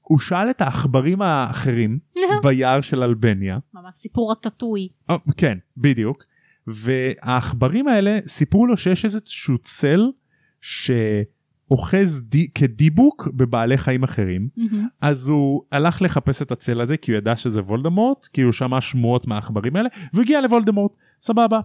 הוא 0.01 0.18
שאל 0.18 0.51
את 0.51 0.61
העכברים 0.61 1.23
האחרים 1.23 1.99
ביער 2.45 2.81
של 2.81 3.03
אלבניה. 3.03 3.59
ממש 3.75 3.95
סיפור 3.95 4.33
הטאטוי 4.33 4.89
אה, 5.11 5.16
כן 5.37 5.59
בדיוק. 5.77 6.25
והעכברים 6.66 7.89
האלה 7.89 8.18
סיפרו 8.27 8.66
לו 8.66 8.77
שיש 8.77 9.05
איזשהו 9.05 9.59
צל 9.59 10.01
שאוחז 11.73 12.20
די, 12.20 12.49
כדיבוק 12.55 13.29
בבעלי 13.35 13.79
חיים 13.79 14.03
אחרים 14.03 14.49
מהמם. 14.57 14.89
אז 15.01 15.29
הוא 15.29 15.62
הלך 15.73 16.03
לחפש 16.03 16.43
את 16.43 16.53
הצל 16.53 16.81
הזה 16.81 16.97
כי 16.97 17.12
הוא 17.12 17.18
ידע 17.18 17.37
שזה 17.37 17.61
וולדמורט 17.61 18.27
כי 18.33 18.43
הוא 18.43 18.53
שמע 18.53 18.81
שמועות 18.81 19.27
מהעכברים 19.27 19.77
האלה 19.77 19.89
והגיע 20.12 20.41
לוולדמורט 20.41 20.93
סבבה. 21.20 21.61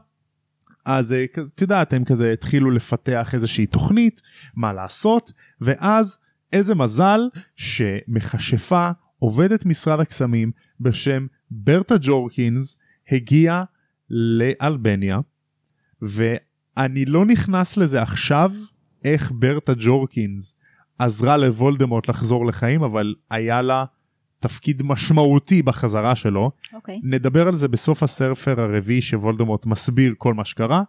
אז 0.85 1.13
אה, 1.13 1.25
את 1.55 1.61
יודעת 1.61 1.93
הם 1.93 2.05
כזה 2.05 2.33
התחילו 2.33 2.71
לפתח 2.71 3.33
איזושהי 3.33 3.65
תוכנית 3.65 4.21
מה 4.55 4.73
לעשות 4.73 5.33
ואז 5.61 6.17
איזה 6.53 6.75
מזל 6.75 7.19
שמכשפה 7.55 8.89
עובדת 9.19 9.65
משרד 9.65 9.99
הקסמים 9.99 10.51
בשם 10.79 11.27
ברטה 11.51 11.95
ג'ורקינס 12.01 12.77
הגיעה 13.11 13.63
לאלבניה 14.09 15.19
ואני 16.01 17.05
לא 17.05 17.25
נכנס 17.25 17.77
לזה 17.77 18.01
עכשיו 18.01 18.51
איך 19.05 19.31
ברטה 19.35 19.73
ג'ורקינס 19.79 20.55
עזרה 20.99 21.37
לוולדמורט 21.37 22.09
לחזור 22.09 22.45
לחיים 22.45 22.83
אבל 22.83 23.15
היה 23.29 23.61
לה 23.61 23.85
תפקיד 24.39 24.83
משמעותי 24.83 25.61
בחזרה 25.61 26.15
שלו. 26.15 26.51
אוקיי. 26.73 26.99
נדבר 27.03 27.47
על 27.47 27.55
זה 27.55 27.67
בסוף 27.67 28.03
הספר 28.03 28.61
הרביעי 28.61 29.01
שוולדמורט 29.01 29.65
מסביר 29.65 30.13
כל 30.17 30.33
מה 30.33 30.45
שקרה. 30.45 30.83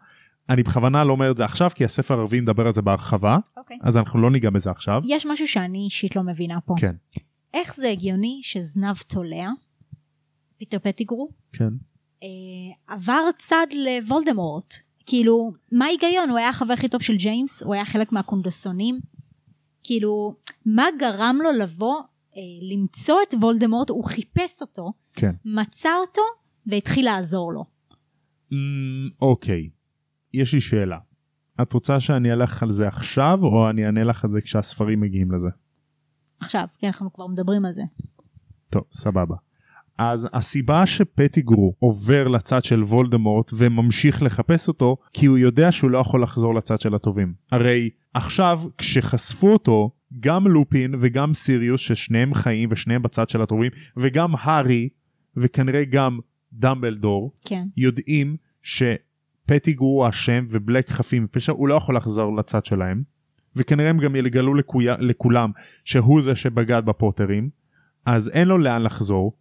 אני 0.48 0.62
בכוונה 0.62 1.04
לא 1.04 1.12
אומר 1.12 1.30
את 1.30 1.36
זה 1.36 1.44
עכשיו 1.44 1.70
כי 1.74 1.84
הספר 1.84 2.14
הרביעי 2.20 2.40
מדבר 2.40 2.66
על 2.66 2.72
זה 2.72 2.82
בהרחבה. 2.82 3.38
אוקיי. 3.56 3.78
אז 3.82 3.96
אנחנו 3.96 4.20
לא 4.20 4.30
ניגע 4.30 4.50
בזה 4.50 4.70
עכשיו. 4.70 5.02
יש 5.04 5.26
משהו 5.26 5.48
שאני 5.48 5.78
אישית 5.78 6.16
לא 6.16 6.22
מבינה 6.22 6.60
פה. 6.60 6.74
כן. 6.78 6.94
איך 7.54 7.74
זה 7.74 7.88
הגיוני 7.88 8.40
שזנב 8.42 8.96
תולע 9.06 9.48
פיטר 10.58 10.78
פטיגרו 10.78 11.28
כן. 11.52 11.68
אה, 12.22 12.94
עבר 12.94 13.22
צד 13.38 13.66
לוולדמורט 13.72 14.74
כאילו 15.08 15.52
מה 15.72 15.84
ההיגיון? 15.84 16.30
הוא 16.30 16.38
היה 16.38 16.48
החבר 16.48 16.72
הכי 16.72 16.88
טוב 16.88 17.02
של 17.02 17.16
ג'יימס 17.16 17.62
הוא 17.62 17.74
היה 17.74 17.84
חלק 17.84 18.12
מהקונדסונים. 18.12 19.00
כאילו 19.82 20.34
מה 20.66 20.86
גרם 20.98 21.38
לו 21.42 21.52
לבוא 21.52 21.96
אה, 22.36 22.40
למצוא 22.72 23.16
את 23.28 23.34
וולדמורט? 23.34 23.90
הוא 23.90 24.04
חיפש 24.04 24.60
אותו 24.60 24.92
כן. 25.12 25.34
מצא 25.44 25.88
אותו 26.00 26.22
והתחיל 26.66 27.04
לעזור 27.04 27.52
לו. 27.52 27.64
אמ, 28.52 28.56
אוקיי. 29.22 29.70
יש 30.34 30.54
לי 30.54 30.60
שאלה. 30.60 30.98
את 31.62 31.72
רוצה 31.72 32.00
שאני 32.00 32.32
אלך 32.32 32.62
על 32.62 32.70
זה 32.70 32.88
עכשיו 32.88 33.38
או 33.42 33.70
אני 33.70 33.86
אענה 33.86 34.04
לך 34.04 34.24
על 34.24 34.30
זה 34.30 34.40
כשהספרים 34.40 35.00
מגיעים 35.00 35.32
לזה? 35.32 35.48
עכשיו 36.40 36.64
כן 36.78 36.86
אנחנו 36.86 37.12
כבר 37.12 37.26
מדברים 37.26 37.64
על 37.64 37.72
זה. 37.72 37.82
טוב 38.70 38.82
סבבה. 38.92 39.36
אז 39.98 40.28
הסיבה 40.32 40.86
שפטיגרו 40.86 41.74
עובר 41.78 42.28
לצד 42.28 42.64
של 42.64 42.82
וולדמורט 42.82 43.50
וממשיך 43.56 44.22
לחפש 44.22 44.68
אותו 44.68 44.96
כי 45.12 45.26
הוא 45.26 45.38
יודע 45.38 45.72
שהוא 45.72 45.90
לא 45.90 45.98
יכול 45.98 46.22
לחזור 46.22 46.54
לצד 46.54 46.80
של 46.80 46.94
הטובים. 46.94 47.32
הרי 47.52 47.90
עכשיו 48.14 48.60
כשחשפו 48.78 49.52
אותו 49.52 49.90
גם 50.20 50.46
לופין 50.46 50.94
וגם 50.98 51.34
סיריוס 51.34 51.80
ששניהם 51.80 52.34
חיים 52.34 52.68
ושניהם 52.72 53.02
בצד 53.02 53.28
של 53.28 53.42
הטובים 53.42 53.70
וגם 53.96 54.32
הארי 54.40 54.88
וכנראה 55.36 55.84
גם 55.84 56.18
דמבלדור 56.52 57.32
כן 57.44 57.66
יודעים 57.76 58.36
שפטיגרו 58.62 60.02
הוא 60.02 60.08
אשם 60.08 60.44
ובלק 60.48 60.90
חפים 60.90 61.24
מפשע 61.24 61.52
הוא 61.52 61.68
לא 61.68 61.74
יכול 61.74 61.96
לחזור 61.96 62.36
לצד 62.36 62.64
שלהם 62.64 63.02
וכנראה 63.56 63.90
הם 63.90 63.98
גם 63.98 64.16
יגלו 64.16 64.54
לכולם 64.98 65.50
שהוא 65.84 66.22
זה 66.22 66.34
שבגד 66.34 66.82
בפוטרים 66.84 67.50
אז 68.06 68.28
אין 68.28 68.48
לו 68.48 68.58
לאן 68.58 68.82
לחזור. 68.82 69.32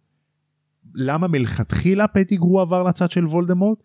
למה 0.94 1.28
מלכתחילה 1.28 2.08
פטיגרו 2.08 2.60
עבר 2.60 2.82
לצד 2.82 3.10
של 3.10 3.24
וולדמורט? 3.24 3.78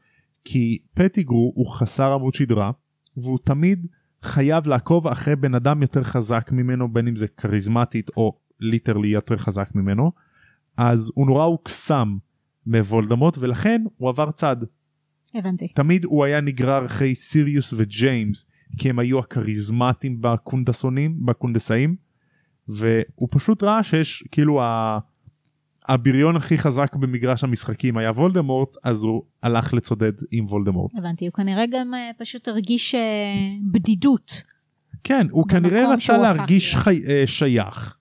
כי 0.45 0.78
פטיגרו 0.93 1.54
הוא 1.56 1.70
חסר 1.70 2.14
עמוד 2.14 2.34
שדרה 2.34 2.72
והוא 3.18 3.39
תמיד 3.43 3.88
חייב 4.24 4.68
לעקוב 4.68 5.08
אחרי 5.08 5.36
בן 5.36 5.56
אדם 5.56 5.82
יותר 5.82 6.04
חזק 6.04 6.49
ממנו 6.51 6.93
בין 6.93 7.08
אם 7.08 7.16
זה 7.16 7.28
כריזמטית 7.28 8.10
או 8.18 8.38
literally 8.59 9.07
יותר 9.08 9.38
חזק 9.38 9.70
ממנו 9.76 10.12
אז 10.78 11.12
הוא 11.16 11.28
נורא 11.28 11.43
הוקסם 11.43 12.18
מוולדמורט 12.66 13.38
ולכן 13.38 13.84
הוא 13.97 14.10
עבר 14.10 14.32
צד. 14.32 14.58
הבנתי 15.36 15.68
תמיד 15.68 16.06
הוא 16.06 16.26
היה 16.26 16.41
נגרר 16.41 16.86
אחרי 16.86 17.16
סיריוס 17.16 17.74
וג'יימס 17.78 18.45
כי 18.78 18.89
הם 18.89 18.99
היו 18.99 19.20
הכריזמטיים 19.20 20.22
בקונדסונים 20.22 21.26
בקונדסאים 21.26 21.95
והוא 22.68 23.28
פשוט 23.32 23.64
ראה 23.64 23.84
שיש 23.84 24.24
כאילו 24.32 24.62
ה... 24.62 24.99
הבריון 25.88 26.36
הכי 26.36 26.57
חזק 26.57 26.95
במגרש 26.95 27.43
המשחקים 27.43 27.97
היה 27.97 28.11
וולדמורט 28.11 28.77
אז 28.84 29.03
הוא 29.03 29.23
הלך 29.43 29.73
לצודד 29.73 30.11
עם 30.31 30.45
וולדמורט. 30.45 30.97
הבנתי, 30.97 31.25
הוא 31.25 31.34
כנראה 31.34 31.65
גם 31.71 31.93
אה, 31.93 32.11
פשוט 32.17 32.47
הרגיש 32.47 32.95
אה, 32.95 33.01
בדידות. 33.71 34.43
כן 35.03 35.27
הוא 35.31 35.47
כנראה 35.47 35.93
רצה 35.93 36.17
להרגיש. 36.17 36.75
חי... 36.75 36.99
אה, 37.07 37.23
שייך 37.27 37.97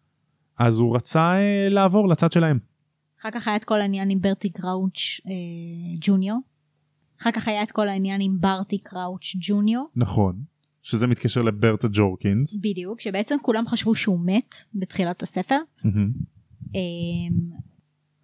אז 0.58 0.78
הוא 0.78 0.96
רצה 0.96 1.34
לעבור 1.70 2.08
לצד 2.08 2.32
שלהם. 2.32 2.58
אחר 3.20 3.30
כך 3.30 3.48
היה 3.48 3.56
את 3.56 3.64
כל 3.64 3.80
העניין 3.80 4.10
עם 4.10 4.20
ברטי 4.20 4.50
קראוץ' 4.50 5.20
ג'וניור. 6.00 6.40
אחר 7.20 7.30
כך 7.30 7.48
היה 7.48 7.62
את 7.62 7.70
כל 7.70 7.88
העניין 7.88 8.20
עם 8.20 8.36
ברטי 8.40 8.78
קראוץ' 8.78 9.36
ג'וניור. 9.40 9.88
נכון 9.96 10.36
שזה 10.82 11.06
מתקשר 11.06 11.42
לברטה 11.42 11.88
ג'ורקינס. 11.92 12.56
בדיוק, 12.56 13.00
שבעצם 13.00 13.36
כולם 13.42 13.66
חשבו 13.66 13.94
שהוא 13.94 14.20
מת 14.24 14.54
בתחילת 14.74 15.22
הספר. 15.22 15.58
אמ, 15.84 16.80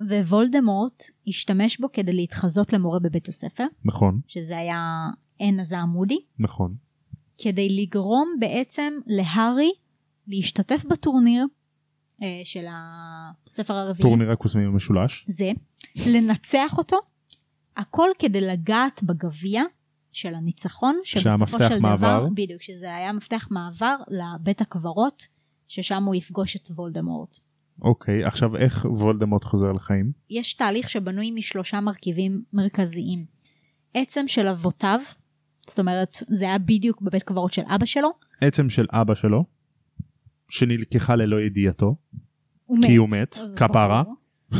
ווולדמורט 0.01 1.03
השתמש 1.26 1.80
בו 1.80 1.92
כדי 1.92 2.12
להתחזות 2.12 2.72
למורה 2.72 2.99
בבית 2.99 3.28
הספר, 3.28 3.66
נכון. 3.84 4.20
שזה 4.26 4.59
היה 4.59 5.09
עין 5.38 5.61
הזעם 5.61 5.88
מודי, 5.88 6.18
נכון. 6.38 6.74
כדי 7.38 7.68
לגרום 7.68 8.36
בעצם 8.40 8.92
להארי 9.07 9.70
להשתתף 10.26 10.84
בטורניר 10.90 11.46
אה, 12.22 12.40
של 12.44 12.64
הספר 12.70 13.74
הרביעי, 13.74 14.03
טורניר 14.03 14.32
הקוסמים 14.32 14.68
המשולש. 14.68 15.24
זה, 15.28 15.51
לנצח 16.07 16.78
אותו, 16.78 16.96
הכל 17.76 18.09
כדי 18.18 18.40
לגעת 18.40 19.03
בגביע 19.03 19.62
של 20.12 20.34
הניצחון, 20.34 21.01
שבסופו 21.05 21.59
של 21.59 21.80
מעבר. 21.80 21.96
דבר, 21.96 22.26
בדיוק, 22.34 22.62
שזה 22.62 22.96
היה 22.96 23.12
מפתח 23.12 23.49
מעבר 23.51 23.96
לבית 24.09 24.61
הקברות, 24.61 25.26
ששם 25.68 26.05
הוא 26.05 26.14
יפגוש 26.14 26.57
את 26.57 26.68
וולדמורט. 26.70 27.38
אוקיי 27.83 28.24
עכשיו 28.24 28.57
איך 28.57 28.85
וולדמורט 28.85 29.45
חוזר 29.45 29.72
לחיים? 29.72 30.12
יש 30.31 30.55
תהליך 30.55 30.89
שבנוי 30.89 31.31
משלושה 31.31 31.81
מרכיבים 31.81 32.43
מרכזיים. 32.53 33.24
עצם 33.95 34.24
של 34.26 34.49
אבותיו, 34.49 35.01
זאת 35.68 35.79
אומרת 35.79 36.16
זה 36.29 36.45
היה 36.45 36.59
בדיוק 36.59 37.03
בבית 37.03 37.22
קברות 37.22 37.53
של 37.53 37.62
אבא 37.66 37.87
שלו, 37.87 38.09
עצם 38.41 38.68
של 38.68 38.87
אבא 38.91 39.14
שלו 39.14 39.45
שנלקחה 40.49 41.16
ללא 41.16 41.41
ידיעתו 41.41 41.97
הוא 42.64 42.79
כי 42.83 42.93
מת. 42.93 42.99
הוא 42.99 43.09
מת, 43.09 43.37
כפרה. 43.57 44.03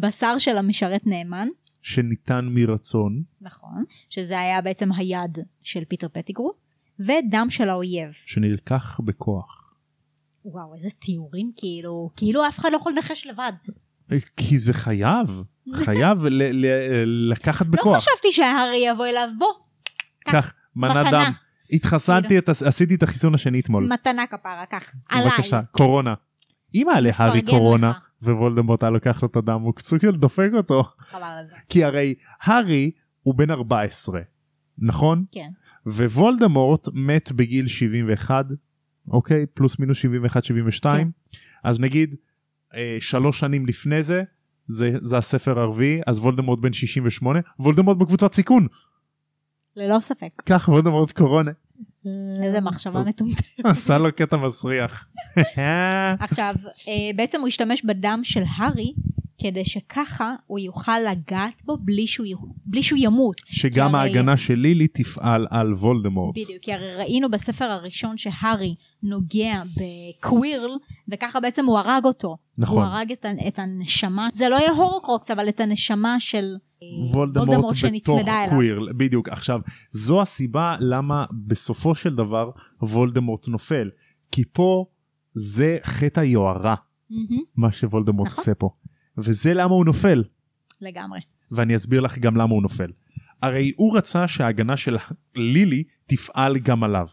בשר 0.00 0.38
של 0.38 0.58
המשרת 0.58 1.06
נאמן, 1.06 1.48
שניתן 1.82 2.48
מרצון 2.54 3.22
נכון, 3.40 3.84
שזה 4.08 4.40
היה 4.40 4.62
בעצם 4.62 4.92
היד 4.92 5.38
של 5.62 5.84
פיטר 5.84 6.08
פטיגרו, 6.12 6.52
ודם 6.98 7.46
של 7.50 7.68
האויב. 7.68 8.12
שנלקח 8.12 9.00
בכוח. 9.04 9.69
וואו 10.44 10.74
איזה 10.74 10.90
תיאורים 10.90 11.52
כאילו, 11.56 12.10
כאילו 12.16 12.48
אף 12.48 12.58
אחד 12.58 12.68
לא 12.72 12.76
יכול 12.76 12.92
לנחש 12.92 13.26
לבד. 13.26 13.52
כי 14.36 14.58
זה 14.58 14.72
חייב 14.74 15.42
חייב 15.84 16.24
ל- 16.24 16.66
ל- 16.66 17.30
לקחת 17.32 17.66
לא 17.66 17.72
בכוח. 17.72 17.96
חשבתי 17.96 18.32
שהארי 18.32 18.84
יבוא 18.92 19.06
אליו, 19.06 19.28
בוא, 19.38 19.52
קח 20.28 20.52
מתנה. 20.76 21.10
דם. 21.10 21.32
התחסנתי 21.72 22.38
את 22.38 22.48
הס- 22.48 22.62
עשיתי 22.62 22.94
את 22.94 23.02
החיסון 23.02 23.34
השני 23.34 23.60
אתמול. 23.60 23.88
מתנה 23.92 24.26
כפרה, 24.26 24.64
קח, 24.70 24.92
עליי. 25.08 25.26
בבקשה 25.26 25.60
קורונה. 25.72 26.14
היה 26.72 27.00
להארי 27.00 27.42
קורונה. 27.42 27.92
ווולדמורט 28.22 28.82
היה 28.82 28.90
לוקח 28.90 29.22
לו 29.22 29.28
את 29.28 29.36
הדם 29.36 29.60
הוא 29.60 29.72
סוג 29.78 29.98
של 30.02 30.16
דופק 30.16 30.50
אותו. 30.56 30.84
כי 31.68 31.84
הרי 31.84 32.14
הארי 32.42 32.90
הוא 33.22 33.34
בן 33.34 33.50
14 33.50 34.20
נכון? 34.78 35.24
כן. 35.32 35.48
ווולדמורט 35.86 36.88
מת 36.94 37.32
בגיל 37.32 37.66
71 37.66 38.44
אוקיי 39.10 39.46
פלוס 39.46 39.78
מינוס 39.78 39.98
71 39.98 40.44
72 40.44 41.10
אז 41.64 41.80
נגיד 41.80 42.14
אה, 42.74 42.96
שלוש 43.00 43.40
שנים 43.40 43.66
לפני 43.66 44.02
זה 44.02 44.22
זה, 44.66 44.90
זה 45.00 45.18
הספר 45.18 45.60
הרביעי 45.60 46.00
אז 46.06 46.18
וולדמורט 46.18 46.58
בן 46.58 46.72
68 46.72 47.40
וולדמורט 47.58 47.96
בקבוצת 47.96 48.32
סיכון 48.34 48.66
ללא 49.76 50.00
ספק. 50.00 50.42
כך 50.46 50.68
וולדמורט 50.68 51.12
קורונה 51.12 51.50
איזה 52.42 52.60
מחשבה 52.60 53.02
מטומטמת. 53.02 53.60
עשה 53.64 53.98
לו 53.98 54.12
קטע 54.12 54.36
מסריח. 54.36 55.04
עכשיו, 56.20 56.54
אה, 56.88 57.10
בעצם 57.16 57.40
הוא 57.40 57.48
השתמש 57.48 57.84
בדם 57.84 58.20
של 58.22 58.42
הארי, 58.56 58.92
כדי 59.42 59.64
שככה 59.64 60.34
הוא 60.46 60.58
יוכל 60.58 60.98
לגעת 61.10 61.62
בו 61.64 61.76
בלי 61.80 62.06
שהוא, 62.06 62.26
בלי 62.66 62.82
שהוא 62.82 62.98
ימות. 63.02 63.36
שגם 63.46 63.94
הרי- 63.94 64.08
ההגנה 64.08 64.36
של 64.36 64.54
לילי 64.54 64.88
תפעל 64.88 65.46
על 65.50 65.72
וולדמורט. 65.72 66.34
בדיוק, 66.36 66.62
כי 66.62 66.72
הרי 66.72 66.94
ראינו 66.96 67.30
בספר 67.30 67.64
הראשון 67.64 68.16
שהארי 68.18 68.74
נוגע 69.02 69.62
בקווירל, 69.76 70.70
וככה 71.08 71.40
בעצם 71.40 71.66
הוא 71.66 71.78
הרג 71.78 72.04
אותו. 72.04 72.36
נכון. 72.58 72.82
הוא 72.82 72.92
הרג 72.92 73.12
את, 73.12 73.26
את 73.48 73.58
הנשמה, 73.58 74.28
זה 74.32 74.48
לא 74.48 74.56
יהיה 74.56 74.70
הורוקרוקס, 74.70 75.30
אבל 75.30 75.48
את 75.48 75.60
הנשמה 75.60 76.20
של 76.20 76.44
אה, 76.82 76.86
וולדמורט 77.14 77.48
בתוך 77.58 77.76
שנצמדה 77.76 78.20
אליו. 78.44 78.50
קוויר 78.50 78.80
בדיוק 78.98 79.28
עכשיו 79.28 79.60
זו 79.90 80.22
הסיבה 80.22 80.76
למה 80.80 81.24
בסופו 81.46 81.94
של 81.94 82.14
דבר 82.16 82.50
וולדמורט 82.82 83.48
נופל 83.48 83.90
כי 84.32 84.42
פה 84.52 84.84
זה 85.34 85.78
חטא 85.84 86.20
היוהרה 86.20 86.74
מהמם, 87.10 87.42
מה 87.56 87.72
שוולדמורט 87.72 88.26
נכון. 88.28 88.40
עושה 88.42 88.54
פה 88.54 88.70
וזה 89.18 89.54
למה 89.54 89.74
הוא 89.74 89.84
נופל 89.84 90.24
לגמרי. 90.80 91.20
ואני 91.50 91.76
אסביר 91.76 92.00
לך 92.00 92.18
גם 92.18 92.36
למה 92.36 92.54
הוא 92.54 92.62
נופל. 92.62 92.90
הרי 93.42 93.72
הוא 93.76 93.96
רצה 93.96 94.28
שההגנה 94.28 94.76
של 94.76 94.96
לילי 95.36 95.84
תפעל 96.06 96.58
גם 96.58 96.84
עליו 96.84 97.06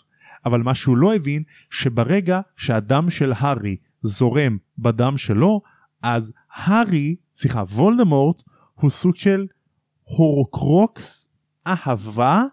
אבל 0.45 0.61
מה 0.61 0.75
שהוא 0.75 0.97
לא 0.97 1.15
הבין 1.15 1.43
שברגע 1.69 2.41
שהדם 2.57 3.09
של 3.09 3.33
הארי 3.37 3.75
זורם 4.01 4.57
בדם 4.77 5.17
שלו 5.17 5.61
אז 6.03 6.33
הארי 6.55 7.15
סליחה 7.35 7.59
וולדמורט 7.61 8.43
הוא 8.73 8.89
סוג 8.89 9.15
של 9.15 9.47
הורוקרוקס 10.03 11.29
אהבה 11.67 12.43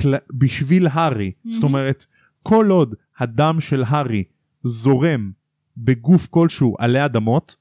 כל- 0.00 0.14
בשביל 0.38 0.86
הארי 0.92 1.32
Mhm. 1.46 1.50
זאת 1.50 1.62
אומרת 1.62 2.06
כל 2.42 2.66
עוד 2.70 2.94
הדם 3.18 3.56
של 3.60 3.82
הארי 3.86 4.24
זורם 4.62 5.30
בגוף 5.76 6.26
כלשהו 6.28 6.76
עלי 6.78 7.04
אדמות 7.04 7.56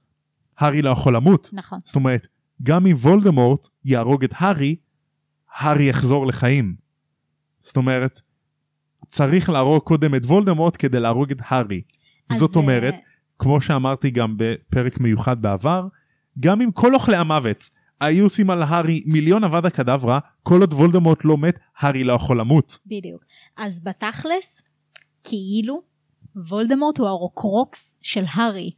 הארי 0.61 0.81
לא 0.81 0.89
יכול 0.89 1.15
למות 1.15 1.49
נכון. 1.53 1.79
זאת 1.83 1.95
אומרת 1.95 2.27
גם 2.63 2.87
אם 2.87 2.95
וולדמורט 2.95 3.67
יהרוג 3.85 4.23
את 4.23 4.33
הארי 4.35 4.75
הארי 5.55 5.83
יחזור 5.83 6.27
לחיים. 6.27 6.75
זאת 7.59 7.77
אומרת 7.77 8.21
צריך 9.07 9.49
להרוג 9.49 9.83
קודם 9.83 10.15
את 10.15 10.25
וולדמורט 10.25 10.75
כדי 10.79 10.99
להרוג 10.99 11.31
את 11.31 11.41
הארי. 11.47 11.81
זאת 12.31 12.55
אה, 12.55 12.61
אומרת 12.61 12.95
כמו 13.39 13.61
שאמרתי 13.61 14.09
גם 14.09 14.35
בפרק 14.37 14.99
מיוחד 14.99 15.41
בעבר 15.41 15.87
גם 16.39 16.61
אם 16.61 16.71
כל 16.71 16.93
אוכלי 16.93 17.17
המוות 17.17 17.69
היו 18.01 18.23
עושים 18.23 18.49
על 18.49 18.63
הארי 18.63 19.03
מיליון 19.05 19.43
אבדה 19.43 19.69
קדברה 19.69 20.19
כל 20.43 20.61
עוד 20.61 20.73
וולדמורט 20.73 21.25
לא 21.25 21.37
מת 21.37 21.59
הארי 21.77 22.03
לא 22.03 22.13
יכול 22.13 22.39
למות. 22.39 22.79
בדיוק. 22.85 23.23
אז 23.57 23.83
בתכלס, 23.83 24.61
כאילו, 25.23 25.81
וולדמורט 26.35 26.97
הוא 26.97 27.07
הורוקרוקס 27.07 27.97
של 28.01 28.23
הארי. 28.33 28.71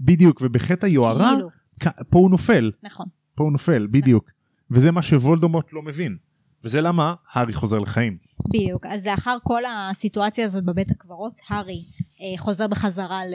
בדיוק 0.00 0.40
ובחטא 0.42 0.86
היוהרה 0.86 1.32
כאילו. 1.34 2.00
פה 2.10 2.18
הוא 2.18 2.30
נופל 2.30 2.70
נכון. 2.82 3.06
פה 3.34 3.44
הוא 3.44 3.52
נופל 3.52 3.86
בדיוק 3.90 4.30
וזה 4.70 4.90
מה 4.90 5.02
שוולדמורט 5.02 5.72
לא 5.72 5.82
מבין 5.82 6.16
וזה 6.64 6.80
למה 6.80 7.14
הארי 7.32 7.52
חוזר 7.52 7.78
לחיים. 7.78 8.18
בדיוק. 8.48 8.86
אז 8.86 9.06
לאחר 9.06 9.36
כל 9.42 9.62
הסיטואציה 9.64 10.44
הזאת 10.44 10.64
בבית 10.64 10.90
הקברות, 10.90 11.40
הארי 11.48 11.84
אה, 12.20 12.38
חוזר 12.38 12.66
בחזרה 12.66 13.26
ל... 13.26 13.34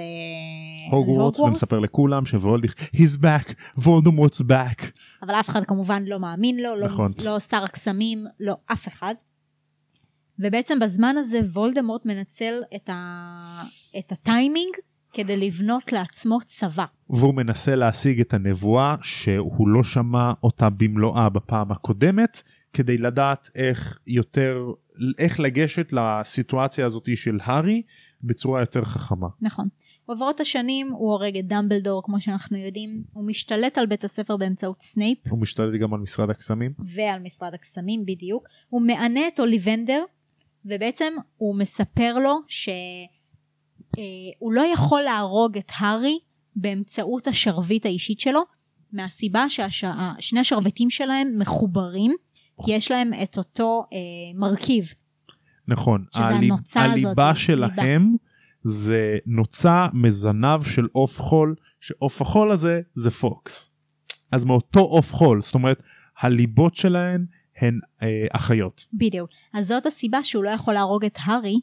הוגוורטס 0.91 1.39
ומספר 1.39 1.79
לכולם 1.79 2.25
שוולדיך 2.25 2.75
he's 2.95 3.17
back 3.17 3.53
וולדמורט's 3.79 4.41
back 4.49 4.85
אבל 5.21 5.33
אף 5.33 5.49
אחד 5.49 5.63
כמובן 5.63 6.03
לא 6.03 6.19
מאמין 6.19 6.57
לו, 6.57 6.75
לא, 6.75 6.87
נכון. 6.87 7.11
לא 7.23 7.39
שר 7.39 7.63
הקסמים, 7.63 8.25
לא 8.39 8.53
אף 8.71 8.87
אחד. 8.87 9.15
ובעצם 10.39 10.79
בזמן 10.79 11.15
הזה 11.17 11.39
וולדמורט 11.53 12.05
מנצל 12.05 12.53
את, 12.75 12.89
ה... 12.89 13.63
את 13.99 14.11
הטיימינג 14.11 14.71
כדי 15.13 15.37
לבנות 15.37 15.91
לעצמו 15.91 16.37
צבא. 16.45 16.85
והוא 17.09 17.35
מנסה 17.35 17.75
להשיג 17.75 18.19
את 18.19 18.33
הנבואה 18.33 18.95
שהוא 19.01 19.67
לא 19.67 19.83
שמע 19.83 20.31
אותה 20.43 20.69
במלואה 20.69 21.29
בפעם 21.29 21.71
הקודמת 21.71 22.43
כדי 22.73 22.97
לדעת 22.97 23.49
איך 23.55 23.99
יותר 24.07 24.65
איך 25.19 25.39
לגשת 25.39 25.93
לסיטואציה 25.93 26.85
הזאת 26.85 27.09
של 27.15 27.39
הארי 27.43 27.81
בצורה 28.23 28.59
יותר 28.59 28.83
חכמה. 28.83 29.27
נכון. 29.41 29.67
עוברות 30.05 30.39
השנים, 30.39 30.91
הוא 30.91 31.11
הורג 31.11 31.37
את 31.37 31.47
דמבלדור 31.47 32.03
כמו 32.05 32.19
שאנחנו 32.19 32.57
יודעים, 32.57 33.03
הוא 33.13 33.27
משתלט 33.27 33.77
על 33.77 33.85
בית 33.85 34.03
הספר 34.03 34.37
באמצעות 34.37 34.81
סנייפ 34.81 35.17
הוא 35.29 35.39
משתלט 35.39 35.73
גם 35.81 35.93
על 35.93 35.99
משרד 35.99 36.29
הקסמים. 36.29 36.73
ועל 36.79 37.19
משרד 37.19 37.53
הקסמים 37.53 38.05
בדיוק. 38.05 38.47
הוא 38.69 38.81
מענה 38.81 39.27
את 39.27 39.39
אוליבנדר 39.39 40.03
ובעצם 40.65 41.13
הוא 41.37 41.55
מספר 41.55 42.19
לו 42.19 42.39
שהוא 42.47 42.73
אה, 43.97 44.03
לא 44.51 44.61
יכול 44.73 45.01
להרוג 45.01 45.57
את 45.57 45.71
הארי 45.77 46.19
באמצעות 46.55 47.27
השרביט 47.27 47.85
האישית 47.85 48.19
שלו 48.19 48.41
מהסיבה 48.93 49.45
ששני 49.49 50.39
השרביטים 50.39 50.89
שלהם 50.89 51.39
מחוברים 51.39 52.15
כי 52.65 52.71
יש 52.71 52.91
להם 52.91 53.11
את 53.23 53.37
אותו 53.37 53.85
אה, 53.93 53.97
מרכיב 54.39 54.93
נכון. 55.67 56.05
הליב- 56.13 56.51
הנוצה 56.51 56.83
הזאת, 56.83 56.93
הליבה 56.93 57.09
ליבה. 57.09 57.35
שלהם 57.35 58.15
זה 58.63 59.17
נוצה 59.25 59.87
מזנב 59.93 60.63
של 60.63 60.87
עוף 60.91 61.21
חול 61.21 61.55
שעוף 61.81 62.21
החול 62.21 62.51
הזה 62.51 62.81
זה 62.93 63.11
פוקס. 63.11 63.71
אז 64.31 64.45
מאותו 64.45 64.79
עוף 64.79 65.13
חול 65.13 65.41
זאת 65.41 65.55
אומרת 65.55 65.83
הליבות 66.19 66.75
שלהן 66.75 67.25
הן 67.57 67.79
אה, 68.03 68.07
אחיות. 68.31 68.85
בדיוק. 68.93 69.29
אז 69.53 69.67
זאת 69.67 69.85
הסיבה 69.85 70.23
שהוא 70.23 70.43
לא 70.43 70.49
יכול 70.49 70.73
להרוג 70.73 71.05
את 71.05 71.17
הארי 71.21 71.59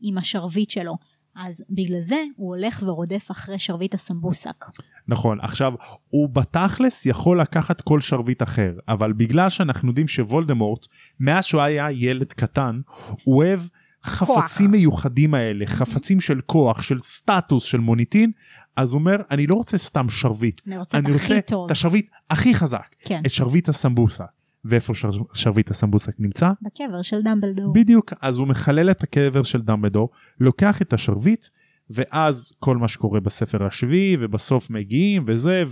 עם 0.00 0.18
השרביט 0.18 0.70
שלו. 0.70 0.96
אז 1.36 1.64
בגלל 1.70 2.00
זה 2.00 2.22
הוא 2.36 2.48
הולך 2.48 2.82
ורודף 2.86 3.28
אחרי 3.30 3.58
שרביט 3.58 3.94
הסמבוסק. 3.94 4.64
נכון 5.08 5.40
עכשיו 5.40 5.72
הוא 6.10 6.28
בתכלס 6.28 7.06
יכול 7.06 7.40
לקחת 7.40 7.80
כל 7.80 8.00
שרביט 8.00 8.42
אחר 8.42 8.72
אבל 8.88 9.12
בגלל 9.12 9.48
שאנחנו 9.48 9.88
יודעים 9.88 10.08
שוולדמורט 10.08 10.86
מאז 11.20 11.44
שהוא 11.44 11.62
היה 11.62 11.90
ילד 11.90 12.32
קטן 12.32 12.80
הוא 13.24 13.36
אוהב 13.36 13.60
חפצים 14.04 14.70
מיוחדים 14.70 15.34
האלה 15.34 15.66
חפצים 15.66 16.20
של 16.20 16.40
כוח 16.40 16.82
של 16.82 17.00
סטטוס 17.00 17.64
של 17.64 17.78
מוניטין 17.78 18.32
אז 18.76 18.92
הוא 18.92 18.98
אומר 18.98 19.16
אני 19.30 19.46
לא 19.46 19.54
רוצה 19.54 19.78
סתם 19.78 20.08
שרביט 20.08 20.60
אני 20.66 20.78
רוצה 20.78 20.98
אני 20.98 21.12
רוצה. 21.12 21.38
את 21.38 21.70
השרביט 21.70 22.10
הכי 22.30 22.54
חזק 22.54 22.96
כן. 23.04 23.22
את 23.26 23.30
שרביט 23.30 23.68
הסמבוסה 23.68 24.24
ואיפה 24.64 24.94
שר... 24.94 25.10
שרביט 25.34 25.70
הסמבוסק 25.70 26.12
נמצא 26.18 26.52
בקבר 26.62 27.02
של 27.02 27.22
דמבלדור. 27.22 27.72
בדיוק 27.72 28.12
אז 28.20 28.38
הוא 28.38 28.48
מחלל 28.48 28.90
את 28.90 29.02
הקבר 29.02 29.42
של 29.42 29.62
דמבלדור 29.62 30.10
לוקח 30.40 30.82
את 30.82 30.92
השרביט 30.92 31.46
ואז 31.90 32.52
כל 32.58 32.76
מה 32.76 32.88
שקורה 32.88 33.20
בספר 33.20 33.66
השביעי 33.66 34.16
ובסוף 34.20 34.70
מגיעים 34.70 35.24
וזה 35.26 35.62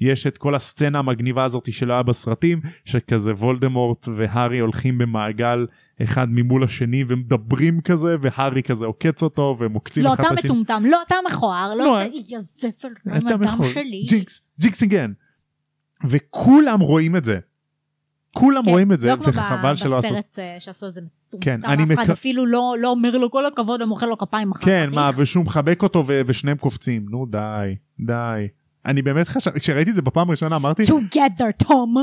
ויש 0.00 0.26
את 0.26 0.38
כל 0.38 0.54
הסצנה 0.54 0.98
המגניבה 0.98 1.44
הזאת 1.44 1.72
של 1.72 1.90
היה 1.90 2.02
בסרטים 2.02 2.60
שכזה 2.84 3.32
וולדמורט 3.32 4.08
והארי 4.14 4.58
הולכים 4.58 4.98
במעגל 4.98 5.66
אחד 6.02 6.26
ממול 6.30 6.64
השני 6.64 7.04
ומדברים 7.08 7.80
כזה 7.80 8.16
והארי 8.20 8.62
כזה 8.62 8.86
עוקץ 8.86 9.22
אותו 9.22 9.56
והם 9.60 9.72
עוקצים 9.72 10.04
לא 10.04 10.14
אחד 10.14 10.24
אתה 10.24 10.34
את 10.34 10.38
השני. 10.38 10.50
מטומטם, 10.50 10.82
לא 10.86 10.98
אתה 11.06 11.14
מכוער, 11.30 11.74
לא, 11.74 11.84
לא 11.84 12.02
אתה 12.02 12.10
יא 12.28 12.38
זפר, 12.38 12.88
אתה 13.18 13.36
מכוער. 13.36 13.70
שלי. 13.72 14.02
ג'ינקס 14.08 14.40
ג'ינקס 14.60 14.82
אגן. 14.82 15.12
וכולם 16.04 16.80
רואים 16.80 17.16
את 17.16 17.24
זה. 17.24 17.38
כולם 18.34 18.64
כן, 18.64 18.70
רואים 18.70 18.92
את 18.92 19.00
זה 19.00 19.08
לא 19.10 19.16
כמו 19.16 19.24
וחבל 19.26 19.76
שלא 19.76 19.98
עשו. 19.98 20.08
בסרט 20.08 20.38
אה, 20.38 20.56
שעשו 20.60 20.88
את 20.88 20.94
זה 20.94 21.00
כן, 21.40 21.60
אני 21.64 21.84
מק- 21.84 22.10
אפילו 22.10 22.46
לא 22.46 22.74
לא 22.80 22.90
אומר 22.90 23.16
לו 23.16 23.30
כל 23.30 23.46
הכבוד 23.46 23.82
ומוחא 23.82 24.04
לו 24.06 24.18
כפיים 24.18 24.52
אחר 24.52 24.64
כן. 24.64 24.90
מה? 24.92 25.10
ושהוא 25.16 25.44
מחבק 25.44 25.82
אותו 25.82 26.04
ו- 26.06 26.20
ושניהם 26.26 26.56
קופצים 26.56 27.06
נו 27.10 27.26
די 27.26 27.38
די. 28.06 28.46
אני 28.86 29.02
באמת 29.02 29.28
חשבתי 29.28 29.60
כשראיתי 29.60 29.90
את 29.90 29.96
זה 29.96 30.02
בפעם 30.02 30.28
הראשונה 30.28 30.56
אמרתי 30.56 30.82
together 30.82 31.66
תום. 31.68 31.94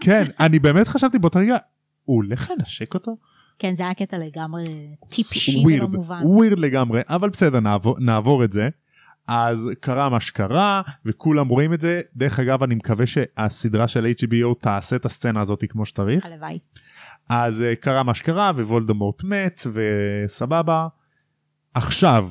כן 0.00 0.22
אני 0.40 0.58
באמת 0.58 0.88
חשבתי 0.88 1.18
באותו 1.18 1.38
רגע 1.38 1.56
הוא 2.04 2.16
הולך 2.16 2.50
לנשק 2.58 2.94
אותו? 2.94 3.16
כן 3.58 3.74
זה 3.74 3.82
היה 3.82 3.94
קטע 3.94 4.16
לגמרי 4.18 4.64
טיפשי 5.08 5.62
ולא 5.66 5.88
מובן. 5.88 6.20
ווירד 6.24 6.58
לגמרי 6.58 7.00
אבל 7.08 7.30
בסדר 7.30 7.60
נעבור, 7.60 7.96
נעבור 8.00 8.44
את 8.44 8.52
זה. 8.52 8.68
אז 9.28 9.70
קרה 9.80 10.08
מה 10.08 10.20
שקרה 10.20 10.82
וכולם 11.04 11.48
רואים 11.48 11.72
את 11.72 11.80
זה 11.80 12.00
דרך 12.16 12.38
אגב 12.38 12.62
אני 12.62 12.74
מקווה 12.74 13.06
שהסדרה 13.06 13.88
של 13.88 14.06
HBO 14.06 14.60
תעשה 14.60 14.96
את 14.96 15.06
הסצנה 15.06 15.40
הזאת 15.40 15.64
כמו 15.68 15.86
שצריך 15.86 16.26
הלוואי. 16.26 16.58
אז 17.28 17.62
אה, 17.62 17.76
קרה 17.76 18.02
מה 18.02 18.14
שקרה 18.14 18.50
ווולדמורט 18.56 19.24
מת 19.24 19.60
וסבבה. 19.72 20.88
עכשיו 21.74 22.30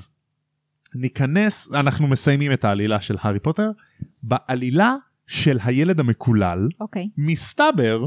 ניכנס 0.95 1.73
אנחנו 1.73 2.07
מסיימים 2.07 2.53
את 2.53 2.65
העלילה 2.65 3.01
של 3.01 3.15
הארי 3.21 3.39
פוטר 3.39 3.71
בעלילה 4.23 4.95
של 5.27 5.57
הילד 5.63 5.99
המקולל 5.99 6.67
אוקיי. 6.79 7.09
מסתבר 7.17 8.05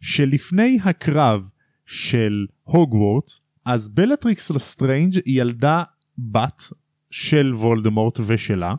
שלפני 0.00 0.78
הקרב 0.84 1.50
של 1.86 2.46
הוגוורטס 2.62 3.40
אז 3.64 3.88
בלטריקס 3.88 4.50
לסטרנג' 4.50 5.12
ילדה 5.26 5.82
בת 6.18 6.62
של 7.10 7.52
וולדמורט 7.54 8.20
ושלה 8.26 8.70
הם 8.70 8.76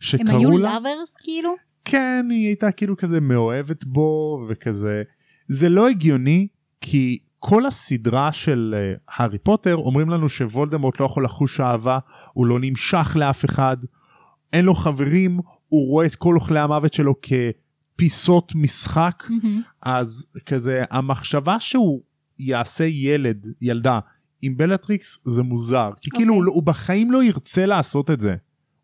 שקראו 0.00 0.38
היו 0.38 0.58
לה 0.58 0.74
לאברס 0.74 1.16
כאילו? 1.22 1.54
כן 1.84 2.26
היא 2.30 2.46
הייתה 2.46 2.72
כאילו 2.72 2.96
כזה 2.96 3.20
מאוהבת 3.20 3.84
בו 3.84 4.40
וכזה 4.48 5.02
זה 5.48 5.68
לא 5.68 5.88
הגיוני 5.88 6.48
כי 6.80 7.18
כל 7.38 7.66
הסדרה 7.66 8.32
של 8.32 8.74
uh, 8.74 9.00
הארי 9.08 9.38
פוטר 9.38 9.76
אומרים 9.76 10.10
לנו 10.10 10.28
שוולדמורט 10.28 11.00
לא 11.00 11.06
יכול 11.06 11.24
לחוש 11.24 11.60
אהבה 11.60 11.98
הוא 12.32 12.46
לא 12.46 12.58
נמשך 12.60 13.16
לאף 13.20 13.44
אחד 13.44 13.76
אין 14.52 14.64
לו 14.64 14.74
חברים 14.74 15.40
הוא 15.68 15.88
רואה 15.88 16.06
את 16.06 16.14
כל 16.14 16.34
אוכלי 16.34 16.58
המוות 16.58 16.92
שלו 16.92 17.14
כפיסות 17.22 18.52
משחק 18.54 19.24
מהמם. 19.28 19.62
אז 19.82 20.26
כזה 20.46 20.84
המחשבה 20.90 21.60
שהוא 21.60 22.02
יעשה 22.38 22.84
ילד 22.84 23.46
ילדה 23.60 23.98
עם 24.46 24.56
בלטריקס 24.56 25.18
זה 25.24 25.42
מוזר 25.42 25.90
כי 26.00 26.10
כאילו 26.10 26.28
אוקיי. 26.28 26.36
הוא, 26.38 26.44
לא- 26.44 26.52
הוא 26.52 26.62
בחיים 26.62 27.12
לא 27.12 27.24
ירצה 27.24 27.66
לעשות 27.66 28.10
את 28.10 28.20
זה 28.20 28.34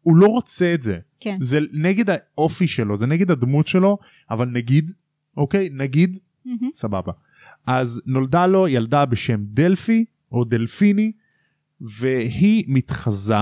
הוא 0.02 0.16
לא 0.16 0.26
רוצה 0.26 0.74
את 0.74 0.82
זה 0.82 0.98
כן. 1.20 1.36
זה 1.40 1.58
נגד 1.72 2.04
האופי 2.10 2.66
שלו 2.66 2.96
זה 2.96 3.06
נגד 3.06 3.30
הדמות 3.30 3.66
שלו 3.68 3.98
אבל 4.30 4.48
נגיד 4.48 4.92
אוקיי 5.36 5.68
נגיד 5.72 6.16
מהמם. 6.44 6.58
סבבה 6.74 7.12
אז 7.66 8.02
נולדה 8.06 8.46
לו 8.46 8.68
ילדה 8.68 9.04
בשם 9.06 9.40
דלפי 9.44 10.04
או 10.32 10.44
דלפיני 10.44 11.12
והיא 11.80 12.64
מתחזה 12.68 13.34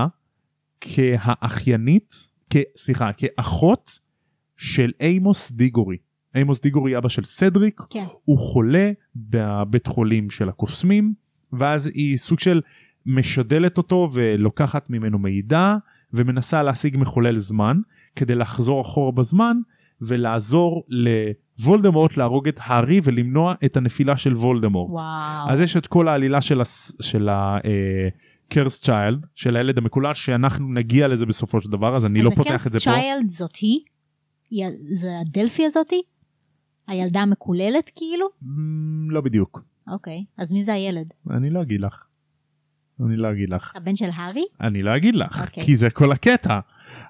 כאחיינית 0.81 2.29
כ, 2.49 2.55
סליחה 2.75 3.11
כאחות 3.17 3.99
של 4.57 4.91
אימוס 5.01 5.51
דיגורי 5.51 5.97
אימוס 6.35 6.61
דיגורי 6.61 6.97
אבא 6.97 7.09
של 7.09 7.23
סדריק 7.23 7.81
כן. 7.89 8.05
הוא 8.25 8.37
חולה 8.39 8.91
בבית 9.15 9.87
חולים 9.87 10.29
של 10.29 10.49
הקוסמים 10.49 11.13
ואז 11.53 11.87
היא 11.87 12.17
סוג 12.17 12.39
של 12.39 12.61
משדלת 13.05 13.77
אותו 13.77 14.07
ולוקחת 14.13 14.89
ממנו 14.89 15.19
מידע 15.19 15.75
ומנסה 16.13 16.63
להשיג 16.63 16.97
מחולל 16.97 17.37
זמן 17.37 17.77
כדי 18.15 18.35
לחזור 18.35 18.81
אחורה 18.81 19.11
בזמן 19.11 19.57
ולעזור 20.01 20.83
לוולדמורט 20.89 22.17
להרוג 22.17 22.47
את 22.47 22.59
הארי 22.63 22.99
ולמנוע 23.03 23.53
את 23.65 23.77
הנפילה 23.77 24.17
של 24.17 24.33
וולדמורט. 24.33 24.91
וואו. 24.91 25.49
אז 25.49 25.61
יש 25.61 25.77
את 25.77 25.87
כל 25.87 26.07
העלילה 26.07 26.41
של, 26.41 26.61
הס... 26.61 26.95
של 27.01 27.29
הקרס 27.31 28.81
צ'יילד 28.81 29.25
של 29.35 29.55
הילד 29.55 29.77
המקולל 29.77 30.13
שאנחנו 30.13 30.73
נגיע 30.73 31.07
לזה 31.07 31.25
בסופו 31.25 31.61
של 31.61 31.69
דבר 31.69 31.95
אז 31.95 32.05
אני 32.05 32.21
לא 32.21 32.31
פותח 32.35 32.67
את 32.67 32.71
זה 32.71 32.79
פה. 32.79 32.83
צ'יילד 32.83 33.29
זאת 33.29 33.55
היא? 33.55 33.79
היא- 34.49 34.65
זה 34.93 35.09
הדלפי 35.21 35.65
הזאתי? 35.65 36.01
הילדה 36.87 37.19
המקוללת 37.21 37.91
כאילו? 37.95 38.25
Mm, 38.43 38.45
לא 39.09 39.21
בדיוק 39.21 39.63
אוקיי. 39.87 40.23
אז 40.37 40.53
מי 40.53 40.63
זה 40.63 40.73
הילד? 40.73 41.07
אני 41.29 41.49
לא 41.49 41.61
אגיד 41.61 41.81
לך. 41.81 42.05
אני 43.05 43.17
לא 43.17 43.31
אגיד 43.31 43.49
לך. 43.49 43.75
הבן 43.75 43.95
של 43.95 44.09
הארי? 44.13 44.43
אני 44.61 44.83
לא 44.83 44.97
אגיד 44.97 45.15
לך 45.15 45.41
אוקיי. 45.41 45.63
כי 45.63 45.75
זה 45.75 45.89
כל 45.89 46.11
הקטע 46.11 46.59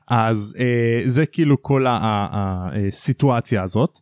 אז 0.08 0.56
אה, 0.60 1.02
זה 1.06 1.26
כאילו 1.26 1.62
כל 1.62 1.86
הסיטואציה 1.90 3.64
הזאת 3.64 4.00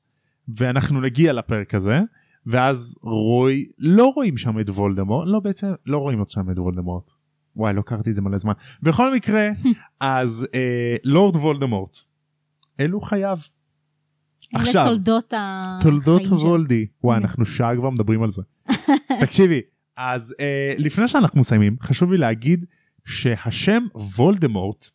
ואנחנו 0.57 1.01
נגיע 1.01 1.33
לפרק 1.33 1.73
הזה 1.73 1.99
ואז 2.45 2.95
רוי 3.03 3.65
לא 3.77 4.11
רואים 4.15 4.37
שם 4.37 4.59
את 4.59 4.69
וולדמורט 4.69 5.27
לא 5.27 5.39
בעצם 5.39 5.67
לא 5.85 5.97
רואים 5.97 6.19
עוד 6.19 6.29
שם 6.29 6.51
את 6.51 6.59
וולדמורט. 6.59 7.11
וואי 7.55 7.73
לא 7.73 7.81
קראתי 7.81 8.09
את 8.09 8.15
זה 8.15 8.21
מלא 8.21 8.37
זמן 8.37 8.53
בכל 8.81 9.15
מקרה 9.15 9.49
אז 9.99 10.47
אה, 10.53 10.95
לורד 11.03 11.35
וולדמורט 11.35 11.97
אלו 12.79 13.01
חייו 13.01 13.37
עכשיו. 14.53 14.83
תולדות 14.83 15.33
החיים 15.37 15.81
תולדות 15.81 16.21
שלו. 16.25 16.37
וולדי 16.37 16.87
וואי 17.03 17.17
כן. 17.17 17.23
אנחנו 17.23 17.45
שעה 17.45 17.75
כבר 17.75 17.89
מדברים 17.89 18.23
על 18.23 18.31
זה 18.31 18.41
תקשיבי 19.21 19.61
אז 19.97 20.35
אה, 20.39 20.73
לפני 20.77 21.07
שאנחנו 21.07 21.39
מסיימים 21.39 21.75
חשוב 21.81 22.11
לי 22.11 22.17
להגיד 22.17 22.65
שהשם 23.05 23.83
וולדמורט 24.17 24.89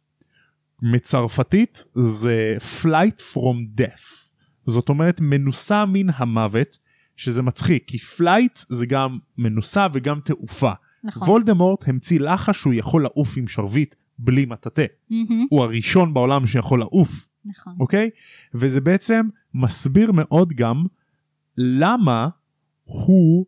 מצרפתית 0.82 1.84
זה 1.94 2.56
flight 2.82 3.20
from 3.32 3.80
death 3.80 4.30
זאת 4.66 4.88
אומרת 4.88 5.20
מנוסה 5.20 5.84
מן 5.84 6.06
המוות 6.14 6.78
שזה 7.16 7.42
מצחיק 7.42 7.84
כי 7.86 7.96
flight 7.96 8.64
זה 8.68 8.86
גם 8.86 9.18
מנוסה 9.38 9.86
וגם 9.92 10.20
תעופה 10.24 10.72
נכון. 11.04 11.28
וולדמורט 11.28 11.88
המציא 11.88 12.20
לחש 12.20 12.60
שהוא 12.60 12.74
יכול 12.74 13.02
לעוף 13.02 13.36
עם 13.36 13.48
שרביט 13.48 13.94
בלי 14.18 14.44
מטאטא 14.44 14.84
מהמם. 15.10 15.46
הוא 15.50 15.62
הראשון 15.62 16.14
בעולם 16.14 16.46
שיכול 16.46 16.78
לעוף 16.78 17.28
נכון. 17.44 17.72
אוקיי? 17.80 18.10
וזה 18.54 18.80
בעצם 18.80 19.28
מסביר 19.54 20.12
מאוד 20.12 20.52
גם 20.52 20.84
למה 21.56 22.28
הוא, 22.84 23.46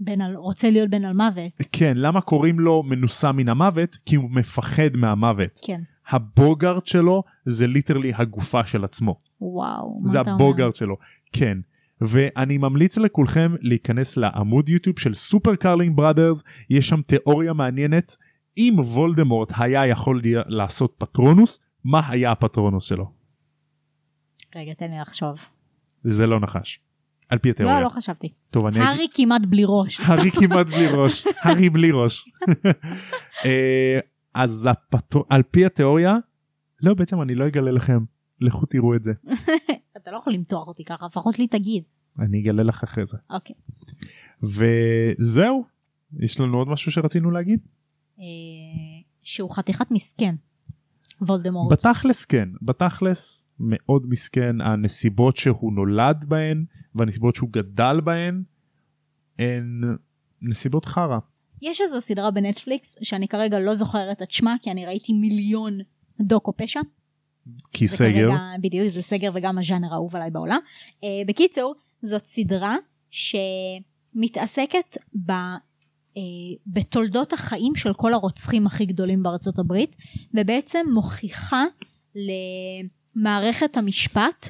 בן 0.00 0.20
על- 0.20 0.36
רוצה 0.36 0.70
להיות 0.70 0.90
בן 0.90 1.04
על 1.04 1.12
מוות. 1.16 1.52
כן, 1.72 1.96
למה 1.96 2.20
קוראים 2.20 2.60
לו 2.60 2.82
מנוסה 2.82 3.32
מן 3.32 3.48
המוות? 3.48 3.96
כי 4.06 4.16
הוא 4.16 4.30
מפחד 4.30 4.96
מהמוות. 4.96 5.58
כן. 5.64 5.80
הבוגארט 6.08 6.86
שלו 6.86 7.22
זה 7.44 7.66
ליטרלי 7.66 8.12
הגופה 8.14 8.66
של 8.66 8.84
עצמו. 8.84 9.20
וואו. 9.40 10.00
מה 10.00 10.08
זה 10.10 10.20
אתה 10.20 10.30
אומר? 10.32 10.44
הבוגארט 10.44 10.74
שלו. 10.74 10.96
כן. 11.32 11.58
ואני 12.00 12.58
ממליץ 12.58 12.98
לכולכם 12.98 13.54
להיכנס 13.60 14.16
לעמוד 14.16 14.68
יוטיוב 14.68 14.98
של 14.98 15.14
Super 15.14 15.54
Carlin 15.56 15.96
Brothers, 15.96 16.42
יש 16.70 16.88
שם 16.88 17.02
תיאוריה 17.02 17.52
מעניינת. 17.52 18.16
אם 18.58 18.74
וולדמורט 18.78 19.52
היה 19.56 19.86
יכול 19.86 20.20
לעשות 20.46 20.94
פטרונוס, 20.98 21.60
מה 21.84 22.00
היה 22.08 22.32
הפטרונוס 22.32 22.84
שלו? 22.84 23.10
רגע 24.56 24.72
תן 24.74 24.90
לי 24.90 24.98
לחשוב. 25.00 25.36
זה 26.04 26.26
לא 26.26 26.40
נחש. 26.40 26.80
על 27.28 27.38
פי 27.38 27.50
התיאוריה. 27.50 27.78
לא 27.78 27.84
לא 27.84 27.88
חשבתי. 27.88 28.32
טוב, 28.50 28.66
אני 28.66 28.76
אגיד... 28.76 28.88
הארי 28.88 29.06
כמעט 29.14 29.42
בלי 29.48 29.62
ראש. 29.66 30.00
הארי 30.06 30.30
כמעט 30.30 30.66
בלי 30.66 30.86
ראש, 30.92 31.26
הארי 31.42 31.70
בלי 31.70 31.90
ראש. 31.90 32.28
אה, 33.44 33.98
אז 34.34 34.68
הפתו... 34.70 35.24
על 35.28 35.42
פי 35.42 35.66
התיאוריה, 35.66 36.16
לא 36.82 36.94
בעצם 36.94 37.22
אני 37.22 37.34
לא 37.34 37.46
אגלה 37.46 37.70
לכם, 37.70 37.98
לכו 38.40 38.66
תראו 38.66 38.94
את 38.94 39.04
זה, 39.04 39.12
אתה 39.96 40.10
לא 40.10 40.16
יכול 40.16 40.32
למתוח 40.32 40.68
אותי 40.68 40.84
ככה, 40.84 41.06
לפחות 41.06 41.38
לי 41.38 41.46
תגיד. 41.46 41.82
אני 42.18 42.42
אגלה 42.42 42.62
לך 42.62 42.82
אחרי 42.82 43.06
זה. 43.06 43.18
אוקיי. 43.30 43.56
וזהו, 44.42 45.64
יש 46.18 46.40
לנו 46.40 46.58
עוד 46.58 46.68
משהו 46.68 46.92
שרצינו 46.92 47.30
להגיד? 47.30 47.60
אה, 48.18 48.24
שהוא 49.22 49.50
חתיכת 49.50 49.90
מסכן. 49.90 50.34
וולדמורט. 51.20 51.72
בתכלס 51.72 52.24
כן, 52.24 52.48
בתכלס 52.62 53.47
מאוד 53.60 54.02
מסכן 54.08 54.60
הנסיבות 54.60 55.36
שהוא 55.36 55.72
נולד 55.72 56.24
בהן 56.28 56.64
והנסיבות 56.94 57.34
שהוא 57.34 57.50
גדל 57.52 58.00
בהן 58.04 58.42
הן 59.38 59.80
נסיבות 60.42 60.84
חרא. 60.84 61.18
יש 61.62 61.80
איזו 61.80 62.00
סדרה 62.00 62.30
בנטפליקס 62.30 62.96
שאני 63.02 63.28
כרגע 63.28 63.58
לא 63.58 63.74
זוכרת 63.74 64.22
את 64.22 64.30
שמה 64.30 64.56
כי 64.62 64.70
אני 64.70 64.86
ראיתי 64.86 65.12
מיליון 65.12 65.78
דוקו 66.20 66.52
פשע. 66.56 66.80
כי 67.72 67.88
סגר, 67.88 68.28
כרגע, 68.28 68.38
בדיוק 68.60 68.88
זה 68.88 69.02
סגר 69.02 69.30
וגם 69.34 69.58
הז'אנר 69.58 69.92
האהוב 69.92 70.16
עליי 70.16 70.30
בעולם. 70.30 70.58
Uh, 71.00 71.04
בקיצור 71.26 71.74
זאת 72.02 72.24
סדרה 72.24 72.76
שמתעסקת 73.10 74.96
ב, 75.26 75.30
uh, 75.30 76.18
בתולדות 76.66 77.32
החיים 77.32 77.76
של 77.76 77.92
כל 77.92 78.14
הרוצחים 78.14 78.66
הכי 78.66 78.86
גדולים 78.86 79.22
בארצות 79.22 79.58
הברית 79.58 79.96
ובעצם 80.34 80.86
מוכיחה 80.94 81.64
למערכת 83.18 83.76
המשפט 83.76 84.48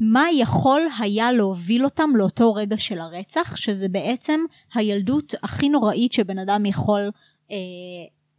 מה 0.00 0.24
יכול 0.34 0.80
היה 0.98 1.32
להוביל 1.32 1.84
אותם 1.84 2.10
לאותו 2.14 2.54
רגע 2.54 2.78
של 2.78 2.98
הרצח 2.98 3.56
שזה 3.56 3.88
בעצם 3.88 4.40
הילדות 4.74 5.34
הכי 5.42 5.68
נוראית 5.68 6.12
שבן 6.12 6.38
אדם 6.38 6.66
יכול 6.66 7.10
uh, 7.48 7.52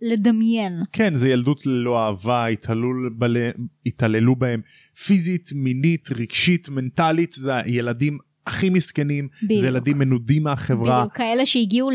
לדמיין. 0.02 0.80
כן 0.92 1.16
זה 1.16 1.30
ילדות 1.30 1.66
ללא 1.66 2.06
אהבה 2.06 2.48
התעללו, 2.48 2.90
בל... 3.18 3.38
התעללו 3.86 4.36
בהם 4.36 4.62
פיזית 5.06 5.50
מינית 5.56 6.10
רגשית 6.12 6.70
מנטלית 6.70 7.32
זה 7.32 7.56
הילדים 7.56 8.18
הכי 8.50 8.70
מסכנים 8.70 9.28
בדיוק. 9.44 9.62
זה 9.62 9.68
ילדים 9.68 9.98
מנודים 9.98 10.44
מהחברה 10.44 11.00
בדיוק, 11.00 11.18
כאלה 11.18 11.46
שהגיעו 11.46 11.90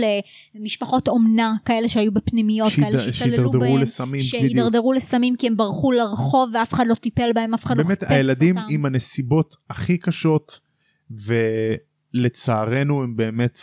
למשפחות 0.55 1.09
אומנה, 1.09 1.55
כאלה 1.65 1.89
שהיו 1.89 2.13
בפנימיות, 2.13 2.71
שהיד- 2.71 2.87
כאלה 2.87 3.13
שהתעללו 3.13 3.51
בהם, 3.51 3.79
לסמים, 3.79 4.13
בדיוק. 4.29 4.31
שהידרדרו 4.31 4.93
לסמים 4.93 5.37
כי 5.37 5.47
הם 5.47 5.57
ברחו 5.57 5.93
לרחוב 5.93 6.51
ואף 6.55 6.73
אחד 6.73 6.85
לא 6.87 6.95
טיפל 6.95 7.33
בהם, 7.35 7.55
אף 7.55 7.65
אחד 7.65 7.77
לא 7.79 7.83
חיפש 7.83 7.89
באמת 7.89 8.03
אותם. 8.03 8.15
הילדים 8.15 8.57
עם 8.69 8.87
הנסיבות 8.87 9.57
הכי 9.71 9.99
קשות 9.99 10.61
ולצערנו 12.15 13.03
הם 13.03 13.17
באמת 13.17 13.59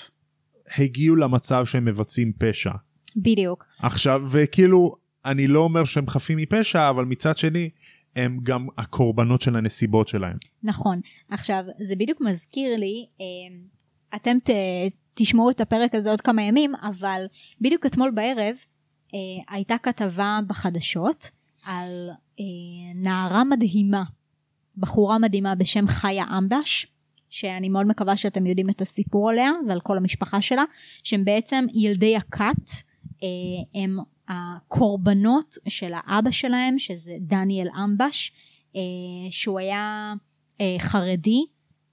הגיעו 0.77 1.15
למצב 1.15 1.65
שהם 1.65 1.85
מבצעים 1.85 2.31
פשע. 2.39 2.71
בדיוק, 3.17 3.65
עכשיו 3.79 4.21
וכאילו 4.31 4.95
אני 5.25 5.47
לא 5.47 5.59
אומר 5.59 5.83
שהם 5.83 6.07
חפים 6.07 6.37
מפשע 6.37 6.89
אבל 6.89 7.05
מצד 7.05 7.37
שני 7.37 7.69
הם 8.15 8.39
גם 8.43 8.67
הקורבנות 8.77 9.41
של 9.41 9.55
הנסיבות 9.55 10.07
שלהם. 10.07 10.37
נכון. 10.63 11.01
עכשיו, 11.29 11.63
זה 11.79 11.95
בדיוק 11.95 12.21
מזכיר 12.21 12.77
לי, 12.77 13.05
אה, 13.21 13.25
אתם 14.15 14.37
ת, 14.43 14.49
תשמעו 15.13 15.49
את 15.49 15.61
הפרק 15.61 15.95
הזה 15.95 16.09
עוד 16.09 16.21
כמה 16.21 16.41
ימים, 16.41 16.75
אבל 16.75 17.25
בדיוק 17.61 17.85
אתמול 17.85 18.11
בערב 18.11 18.55
אה, 19.13 19.19
הייתה 19.55 19.77
כתבה 19.77 20.39
בחדשות 20.47 21.31
על 21.65 22.09
אה, 22.39 22.45
נערה 22.95 23.43
מדהימה, 23.43 24.03
בחורה 24.77 25.17
מדהימה 25.17 25.55
בשם 25.55 25.87
חיה 25.87 26.25
אמבש, 26.37 26.87
שאני 27.29 27.69
מאוד 27.69 27.87
מקווה 27.87 28.17
שאתם 28.17 28.45
יודעים 28.45 28.69
את 28.69 28.81
הסיפור 28.81 29.29
עליה 29.29 29.51
ועל 29.67 29.79
כל 29.81 29.97
המשפחה 29.97 30.41
שלה, 30.41 30.63
שהם 31.03 31.25
בעצם 31.25 31.65
ילדי 31.73 32.17
הכת, 32.17 32.71
הם 33.75 33.97
הקורבנות 34.31 35.55
של 35.67 35.91
האבא 35.95 36.31
שלהם, 36.31 36.79
שזה 36.79 37.13
דניאל 37.19 37.67
אמבש, 37.83 38.31
אה, 38.75 38.81
שהוא 39.29 39.59
היה 39.59 40.13
אה, 40.61 40.75
חרדי, 40.79 41.45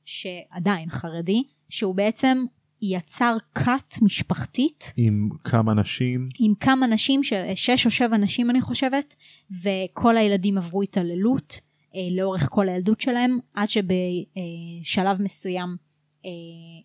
שעדיין 0.04 0.90
חרדי, 0.90 1.42
שהוא 1.68 1.94
בעצם 1.94 2.44
יצר 2.82 3.36
כת 3.54 3.94
משפחתית. 4.02 4.92
עם 4.96 5.28
כמה 5.44 5.74
נשים. 5.74 6.28
עם 6.38 6.54
כמה 6.60 6.86
נשים, 6.86 7.22
ש- 7.22 7.32
שש 7.54 7.86
או 7.86 7.90
שבע 7.90 8.16
נשים 8.16 8.50
אני 8.50 8.60
חושבת, 8.60 9.16
וכל 9.62 10.16
הילדים 10.16 10.58
עברו 10.58 10.82
התעללות 10.82 11.60
אה, 11.94 12.00
לאורך 12.16 12.48
כל 12.50 12.68
הילדות 12.68 13.00
שלהם, 13.00 13.38
עד 13.54 13.68
שבשלב 13.68 15.22
מסוים 15.22 15.68
אה, 15.68 15.87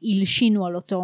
הלשינו 0.03 0.65
על 0.65 0.75
אותו 0.75 1.01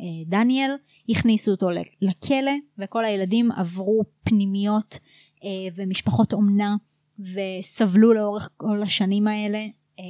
אה, 0.00 0.24
דניאל, 0.26 0.70
הכניסו 1.08 1.50
אותו 1.50 1.68
לכלא, 2.02 2.52
וכל 2.78 3.04
הילדים 3.04 3.52
עברו 3.52 4.04
פנימיות 4.24 4.98
אה, 5.44 5.48
ומשפחות 5.76 6.32
אומנה, 6.32 6.76
וסבלו 7.18 8.12
לאורך 8.12 8.48
כל 8.56 8.82
השנים 8.82 9.26
האלה. 9.26 9.58
אה, 9.98 10.04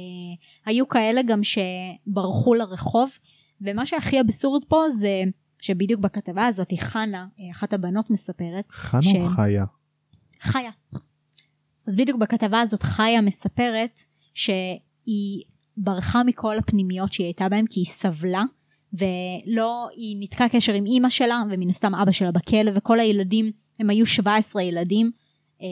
היו 0.65 0.87
כאלה 0.87 1.21
גם 1.21 1.41
שברחו 1.43 2.53
לרחוב, 2.53 3.11
ומה 3.61 3.85
שהכי 3.85 4.21
אבסורד 4.21 4.65
פה 4.65 4.89
זה 4.89 5.23
שבדיוק 5.61 6.01
בכתבה 6.01 6.45
הזאת 6.45 6.73
חנה, 6.79 7.27
אה, 7.39 7.51
אחת 7.51 7.73
הבנות 7.73 8.09
מספרת, 8.09 8.65
חנה 8.71 9.01
ש- 9.01 9.15
או 9.15 9.27
חיה? 9.27 9.65
חיה. 10.41 10.71
אז 11.87 11.95
בדיוק 11.95 12.19
בכתבה 12.19 12.61
הזאת 12.61 12.83
חיה 12.83 13.21
מספרת 13.21 13.99
שהיא 14.33 15.43
ברחה 15.83 16.23
מכל 16.23 16.57
הפנימיות 16.57 17.13
שהיא 17.13 17.25
הייתה 17.25 17.49
בהן 17.49 17.65
כי 17.69 17.79
היא 17.79 17.85
סבלה 17.85 18.43
ולא, 18.93 19.87
היא 19.95 20.17
ניתקה 20.17 20.49
קשר 20.49 20.73
עם 20.73 20.85
אימא 20.85 21.09
שלה 21.09 21.43
ומן 21.49 21.69
הסתם 21.69 21.95
אבא 21.95 22.11
שלה 22.11 22.31
בכלא 22.31 22.71
וכל 22.75 22.99
הילדים, 22.99 23.51
הם 23.79 23.89
היו 23.89 24.05
17 24.05 24.63
ילדים, 24.63 25.11
אה, 25.61 25.67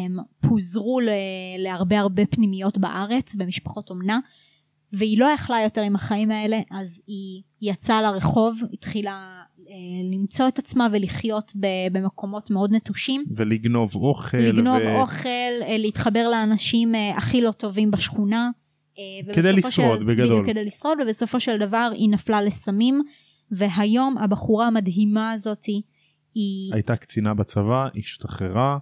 הם 0.00 0.16
פוזרו 0.40 1.00
להרבה 1.58 1.98
הרבה 1.98 2.26
פנימיות 2.26 2.78
בארץ 2.78 3.34
במשפחות 3.34 3.90
אומנה 3.90 4.18
והיא 4.92 5.18
לא 5.18 5.24
יכלה 5.24 5.62
יותר 5.62 5.80
עם 5.80 5.94
החיים 5.94 6.30
האלה 6.30 6.60
אז 6.70 7.02
היא 7.06 7.42
יצאה 7.62 8.02
לרחוב, 8.02 8.60
התחילה 8.72 9.42
אה, 9.68 9.74
למצוא 10.12 10.48
את 10.48 10.58
עצמה 10.58 10.88
ולחיות 10.92 11.52
במקומות 11.92 12.50
מאוד 12.50 12.74
נטושים 12.74 13.24
ולגנוב 13.36 13.96
אוכל. 13.96 14.36
לגנוב 14.36 14.76
ו... 14.76 15.00
אוכל, 15.00 15.28
אה, 15.62 15.76
להתחבר 15.78 16.28
לאנשים 16.28 16.94
הכי 17.16 17.40
לא 17.40 17.52
טובים 17.52 17.90
בשכונה. 17.90 18.50
אה, 19.00 19.34
כדי 19.34 19.52
לשרוד, 19.52 19.98
של, 19.98 20.04
בגדול. 20.04 20.46
כדי 20.46 20.64
לשרוד, 20.64 20.98
ובסופו 21.02 21.40
של 21.40 21.58
דבר 21.58 21.90
היא 21.94 22.10
נפלה 22.10 22.42
לסמים, 22.42 23.02
והיום 23.50 24.18
הבחורה 24.18 24.66
המדהימה 24.66 25.32
הזאתי, 25.32 25.82
היא 26.34 26.74
הייתה 26.74 26.96
קצינה 26.96 27.34
בצבא, 27.34 27.88
השתחררה, 27.98 28.78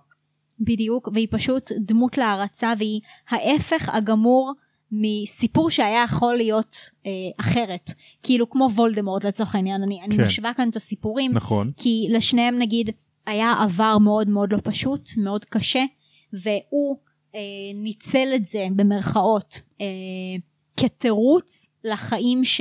בדיוק, 0.60 1.08
והיא 1.12 1.28
פשוט 1.30 1.72
דמות 1.78 2.18
להערצה, 2.18 2.72
והיא 2.78 3.00
ההפך 3.28 3.88
הגמור 3.88 4.52
מסיפור 4.92 5.70
שהיה 5.70 6.04
יכול 6.04 6.36
להיות 6.36 6.90
אה, 7.06 7.10
אחרת. 7.40 7.90
כאילו 8.22 8.50
כמו 8.50 8.68
וולדמורט 8.74 9.24
לצורך 9.24 9.54
העניין, 9.54 9.82
אני, 9.82 10.00
אני 10.04 10.16
כן. 10.16 10.24
משווה 10.24 10.54
כאן 10.54 10.68
את 10.68 10.76
הסיפורים, 10.76 11.32
נכון, 11.34 11.72
כי 11.76 12.06
לשניהם 12.10 12.58
נגיד 12.58 12.90
היה 13.26 13.54
עבר 13.62 13.98
מאוד 13.98 14.28
מאוד 14.28 14.52
לא 14.52 14.58
פשוט, 14.64 15.10
מאוד 15.16 15.44
קשה, 15.44 15.84
והוא 16.32 16.98
ניצל 17.74 18.28
את 18.34 18.44
זה 18.44 18.66
במרכאות 18.76 19.62
אה, 19.80 19.86
כתירוץ 20.76 21.66
לחיים 21.84 22.44
ש... 22.44 22.60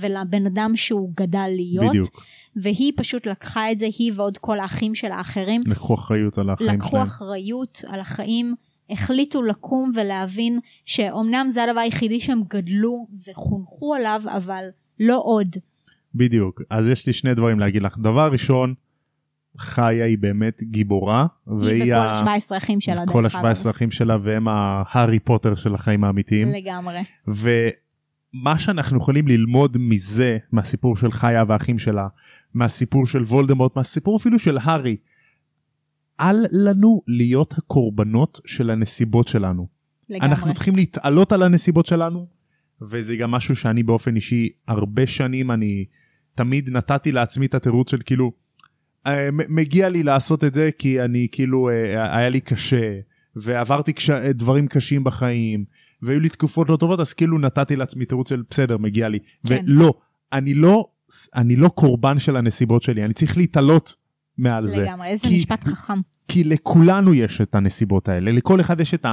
ולבן 0.00 0.46
אדם 0.46 0.72
שהוא 0.76 1.10
גדל 1.16 1.48
להיות, 1.48 1.88
בדיוק, 1.88 2.24
והיא 2.56 2.92
פשוט 2.96 3.26
לקחה 3.26 3.72
את 3.72 3.78
זה, 3.78 3.86
היא 3.98 4.12
ועוד 4.14 4.38
כל 4.38 4.60
האחים 4.60 4.94
של 4.94 5.12
האחרים, 5.12 5.60
לקחו 5.66 5.94
אחריות 5.94 6.38
על 6.38 6.50
החיים 6.50 6.70
לקחו 6.70 6.88
שלהם. 6.88 7.02
אחריות 7.02 7.80
על 7.86 8.00
החיים, 8.00 8.54
החליטו 8.90 9.42
לקום 9.42 9.92
ולהבין 9.94 10.58
שאומנם 10.84 11.46
זה 11.48 11.64
הדבר 11.64 11.80
היחידי 11.80 12.20
שהם 12.20 12.42
גדלו 12.48 13.06
וחונכו 13.28 13.94
עליו, 13.94 14.22
אבל 14.36 14.64
לא 15.00 15.20
עוד. 15.24 15.48
בדיוק, 16.14 16.62
אז 16.70 16.88
יש 16.88 17.06
לי 17.06 17.12
שני 17.12 17.34
דברים 17.34 17.60
להגיד 17.60 17.82
לך. 17.82 17.98
דבר 17.98 18.28
ראשון, 18.32 18.74
חיה 19.58 20.04
היא 20.04 20.18
באמת 20.18 20.62
גיבורה, 20.62 21.26
היא 21.46 21.56
והיא 21.58 21.82
וכל 21.84 21.92
ה- 21.92 22.12
ה-17 22.12 22.56
אחים 22.56 22.80
שלה, 22.80 23.06
כל 23.06 23.22
דרך 23.22 23.34
אגב. 23.34 23.44
ה-17 23.46 23.70
אחים 23.70 23.90
שלה 23.90 24.16
והם 24.20 24.48
ההארי 24.48 25.18
פוטר 25.18 25.54
של 25.54 25.74
החיים 25.74 26.04
האמיתיים. 26.04 26.48
לגמרי. 26.48 27.00
ומה 27.28 28.58
שאנחנו 28.58 28.96
יכולים 28.96 29.28
ללמוד 29.28 29.76
מזה, 29.80 30.38
מהסיפור 30.52 30.96
של 30.96 31.12
חיה 31.12 31.44
והאחים 31.48 31.78
שלה, 31.78 32.08
מהסיפור 32.54 33.06
של 33.06 33.22
וולדמורט, 33.22 33.76
מהסיפור 33.76 34.16
אפילו 34.16 34.38
של 34.38 34.58
הארי, 34.62 34.96
אל 36.20 36.36
לנו 36.52 37.02
להיות 37.06 37.54
הקורבנות 37.58 38.40
של 38.46 38.70
הנסיבות 38.70 39.28
שלנו. 39.28 39.66
לגמרי. 40.10 40.26
אנחנו 40.28 40.54
צריכים 40.54 40.76
להתעלות 40.76 41.32
על 41.32 41.42
הנסיבות 41.42 41.86
שלנו, 41.86 42.26
וזה 42.82 43.16
גם 43.16 43.30
משהו 43.30 43.56
שאני 43.56 43.82
באופן 43.82 44.16
אישי 44.16 44.48
הרבה 44.68 45.06
שנים 45.06 45.50
אני 45.50 45.84
תמיד 46.34 46.70
נתתי 46.70 47.12
לעצמי 47.12 47.46
את 47.46 47.54
התירוץ 47.54 47.90
של 47.90 47.98
כאילו 48.04 48.32
מגיע 49.48 49.88
לי 49.88 50.02
לעשות 50.02 50.44
את 50.44 50.54
זה 50.54 50.70
כי 50.78 51.00
אני 51.02 51.26
כאילו 51.32 51.68
אה, 51.68 52.16
היה 52.18 52.28
לי 52.28 52.40
קשה 52.40 52.92
ועברתי 53.36 53.92
קש... 53.92 54.10
דברים 54.10 54.66
קשים 54.66 55.04
בחיים 55.04 55.64
והיו 56.02 56.20
לי 56.20 56.28
תקופות 56.28 56.68
לא 56.68 56.76
טובות 56.76 57.00
אז 57.00 57.12
כאילו 57.12 57.38
נתתי 57.38 57.76
לעצמי 57.76 58.04
תירוץ 58.04 58.28
של 58.28 58.42
בסדר 58.50 58.78
מגיע 58.78 59.08
לי 59.08 59.18
כן. 59.46 59.64
ולא 59.66 59.94
אני 60.32 60.54
לא 60.54 60.88
אני 61.34 61.56
לא 61.56 61.68
קורבן 61.68 62.18
של 62.18 62.36
הנסיבות 62.36 62.82
שלי 62.82 63.04
אני 63.04 63.12
צריך 63.14 63.36
להתעלות 63.36 63.94
מעל 64.38 64.66
זה. 64.66 64.82
לגמרי, 64.82 65.06
איזה 65.08 65.28
כי- 65.28 65.36
משפט 65.36 65.64
חכם. 65.64 66.00
כי 66.28 66.44
לכולנו 66.44 67.14
יש 67.14 67.40
את 67.40 67.54
הנסיבות 67.54 68.08
האלה, 68.08 68.32
לכל 68.32 68.60
אחד 68.60 68.80
יש 68.80 68.94
את 68.94 69.06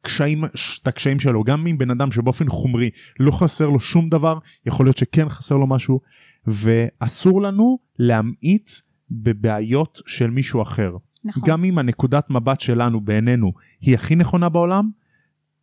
הקשיים, 0.00 0.44
את 0.82 0.86
הקשיים 0.88 1.20
שלו, 1.20 1.44
גם 1.44 1.66
אם 1.66 1.78
בן 1.78 1.90
אדם 1.90 2.10
שבאופן 2.12 2.48
חומרי 2.48 2.90
לא 3.20 3.30
חסר 3.30 3.68
לו 3.68 3.80
שום 3.80 4.08
דבר, 4.08 4.38
יכול 4.66 4.86
להיות 4.86 4.96
שכן 4.96 5.28
חסר 5.28 5.56
לו 5.56 5.66
משהו, 5.66 6.00
ואסור 6.46 7.42
לנו 7.42 7.78
להמעיט 7.98 8.68
בבעיות 9.10 10.00
של 10.06 10.30
מישהו 10.30 10.62
אחר. 10.62 10.96
נכון. 11.24 11.42
גם 11.46 11.64
אם 11.64 11.78
הנקודת 11.78 12.30
מבט 12.30 12.60
שלנו 12.60 13.00
בעינינו 13.00 13.52
היא 13.80 13.94
הכי 13.94 14.16
נכונה 14.16 14.48
בעולם, 14.48 14.90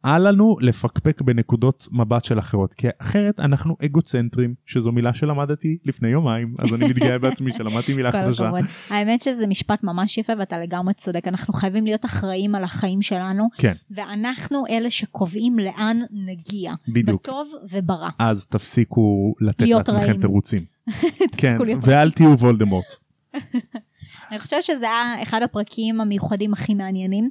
אל 0.05 0.27
לנו 0.27 0.57
לפקפק 0.61 1.21
בנקודות 1.21 1.87
מבט 1.91 2.23
של 2.23 2.39
אחרות, 2.39 2.73
כי 2.73 2.87
אחרת 2.99 3.39
אנחנו 3.39 3.75
אגוצנטרים, 3.85 4.53
שזו 4.65 4.91
מילה 4.91 5.13
שלמדתי 5.13 5.77
לפני 5.85 6.09
יומיים, 6.09 6.55
אז 6.59 6.73
אני 6.73 6.85
מתגאה 6.85 7.19
בעצמי 7.19 7.51
שלמדתי 7.57 7.93
מילה 7.93 8.11
חדשה. 8.25 8.51
האמת 8.89 9.21
שזה 9.21 9.47
משפט 9.47 9.83
ממש 9.83 10.17
יפה 10.17 10.33
ואתה 10.39 10.59
לגמרי 10.59 10.93
צודק, 10.93 11.27
אנחנו 11.27 11.53
חייבים 11.53 11.85
להיות 11.85 12.05
אחראים 12.05 12.55
על 12.55 12.63
החיים 12.63 13.01
שלנו, 13.01 13.47
כן. 13.57 13.73
ואנחנו 13.91 14.63
אלה 14.69 14.89
שקובעים 14.89 15.59
לאן 15.59 15.97
נגיע, 16.11 16.73
בדיוק. 16.87 17.21
בטוב 17.21 17.53
וברע. 17.71 18.09
אז 18.19 18.45
תפסיקו 18.45 19.35
לתת 19.41 19.67
לעצמכם. 19.67 20.21
תירוצים. 20.21 20.63
כן, 21.41 21.57
ואל 21.81 22.11
תהיו 22.11 22.29
וולדמורט. 22.29 23.06
אני 24.31 24.39
חושבת 24.39 24.63
שזה 24.63 24.85
היה 24.85 25.23
אחד 25.23 25.41
הפרקים 25.43 26.01
המיוחדים 26.01 26.53
הכי 26.53 26.73
מעניינים. 26.73 27.29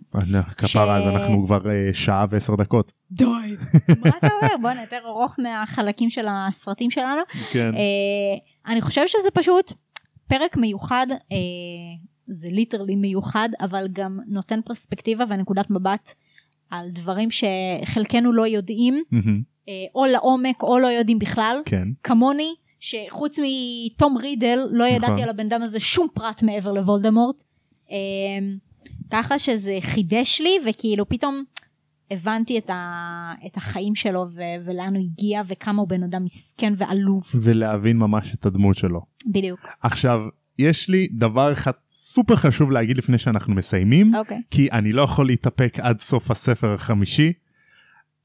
כפרה, 0.57 0.97
אז 0.97 1.07
אנחנו 1.07 1.45
כבר 1.45 1.71
אה, 1.71 1.95
שעה 1.95 2.25
ועשר 2.31 2.55
דקות. 2.55 2.93
די. 3.11 3.25
מה 4.05 4.11
אתה 4.19 4.29
אומר? 4.43 4.57
בוא 4.63 4.71
יותר 4.81 4.99
ארוך 5.07 5.35
מהחלקים 5.39 6.11
של 6.11 6.27
הסרטים 6.29 6.91
שלנו. 6.91 7.23
כן. 7.51 7.75
אה, 7.75 8.73
אני 8.73 8.81
חושבת 8.81 9.09
שזה 9.09 9.31
פשוט 9.35 9.73
פרק 10.29 10.57
מיוחד, 10.57 11.07
אה, 11.11 11.37
זה 12.27 12.49
ליטרלי 12.51 12.97
מיוחד, 12.97 13.49
אבל 13.61 13.89
גם 13.93 14.19
נותן 14.29 14.61
פרספקטיבה 14.65 15.25
ונקודת 15.29 15.71
מבט 15.71 16.15
על 16.71 16.89
דברים 16.91 17.29
שחלקנו 17.31 18.33
לא 18.33 18.47
יודעים, 18.47 19.03
או 19.95 20.07
לעומק 20.07 20.63
או 20.63 20.79
לא 20.79 20.87
יודעים 20.87 21.19
בכלל, 21.19 21.61
כן. 21.65 21.89
כמוני, 22.03 22.55
שחוץ 22.87 23.39
מתום 23.43 24.17
רידל 24.17 24.59
לא 24.71 24.85
ידעתי 24.85 25.13
נכון. 25.13 25.23
על 25.23 25.29
הבן 25.29 25.47
אדם 25.47 25.63
הזה 25.63 25.81
שום 25.81 26.07
פרט 26.15 26.43
מעבר 26.43 26.73
לוולדמורט. 26.73 27.43
אה, 27.91 27.97
ככה 29.11 29.39
שזה 29.39 29.79
חידש 29.81 30.41
לי 30.41 30.59
וכאילו 30.69 31.09
פתאום 31.09 31.45
הבנתי 32.11 32.59
את, 32.59 32.71
ה, 32.71 33.33
את 33.47 33.57
החיים 33.57 33.95
שלו 33.95 34.27
ו, 34.35 34.41
ולאן 34.65 34.97
הוא 34.97 35.05
הגיע 35.05 35.43
וכמה 35.47 35.81
הוא 35.81 35.89
בן 35.89 36.03
אדם 36.03 36.25
מסכן 36.25 36.73
ועלוב. 36.77 37.23
ולהבין 37.35 37.97
ממש 37.97 38.35
את 38.35 38.47
הדמות 38.47 38.77
שלו. 38.77 39.01
בדיוק. 39.27 39.61
עכשיו, 39.83 40.21
יש 40.59 40.89
לי 40.89 41.09
דבר 41.13 41.53
אחד 41.53 41.73
סופר 41.91 42.37
חשוב 42.37 42.71
להגיד 42.71 42.97
לפני 42.97 43.19
שאנחנו 43.19 43.55
מסיימים, 43.55 44.15
אוקיי. 44.15 44.43
כי 44.51 44.69
אני 44.73 44.93
לא 44.93 45.03
יכול 45.03 45.27
להתאפק 45.27 45.79
עד 45.81 46.01
סוף 46.01 46.31
הספר 46.31 46.75
החמישי. 46.75 47.33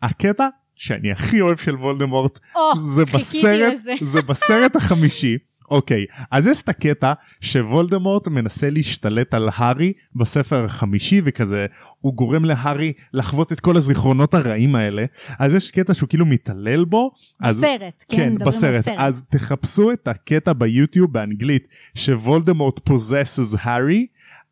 הקטע 0.02 0.48
שאני 0.82 1.12
הכי 1.12 1.42
אוהב 1.42 1.58
של 1.58 1.76
וולדמורט 1.76 2.40
או, 2.56 2.80
זה 2.80 3.06
בסרט. 3.06 3.78
זה 4.02 4.22
בסרט 4.22 4.76
החמישי. 4.76 5.38
אוקיי, 5.72 6.06
אז 6.32 6.48
יש 6.48 6.62
את 6.62 6.70
הקטע 6.70 7.14
שוולדמורט 7.42 8.28
מנסה 8.28 8.70
להשתלט 8.70 9.34
על 9.34 9.50
הארי 9.54 9.94
בספר 10.16 10.66
החמישי 10.66 11.22
וכזה 11.26 11.66
הוא 12.02 12.14
גורם 12.14 12.46
להארי 12.46 12.94
לחוות 13.14 13.52
את 13.52 13.60
כל 13.60 13.78
הזיכרונות 13.78 14.34
הרעים 14.34 14.76
האלה 14.76 15.06
אז 15.40 15.54
יש 15.54 15.72
קטע 15.72 15.94
שהוא 15.94 16.10
כאילו 16.10 16.26
מתעלל 16.26 16.86
בו. 16.86 17.12
אז, 17.40 17.58
בסרט, 17.58 18.04
כן, 18.10 18.18
כן, 18.18 18.34
מדברים 18.34 18.48
בסרט. 18.48 18.86
סרט. 18.86 18.96
אז 18.98 19.24
תחפשו 19.30 19.92
את 19.92 20.08
הקטע 20.08 20.54
ביוטיוב 20.54 21.14
באנגלית 21.14 21.68
שוולדמורט 21.96 22.80
פוזסס 22.80 23.56
הארי 23.60 24.08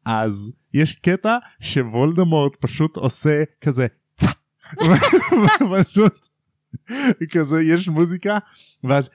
אז 0.05 0.53
יש 0.73 0.93
קטע 0.93 1.37
שוולדמורט 1.61 2.55
פשוט 2.59 2.97
עושה 2.97 3.43
כזה 3.61 3.87
פשוט 5.83 6.27
כזה 7.31 7.61
יש 7.61 7.89
מוזיקה 7.89 8.37
ואז 8.83 9.09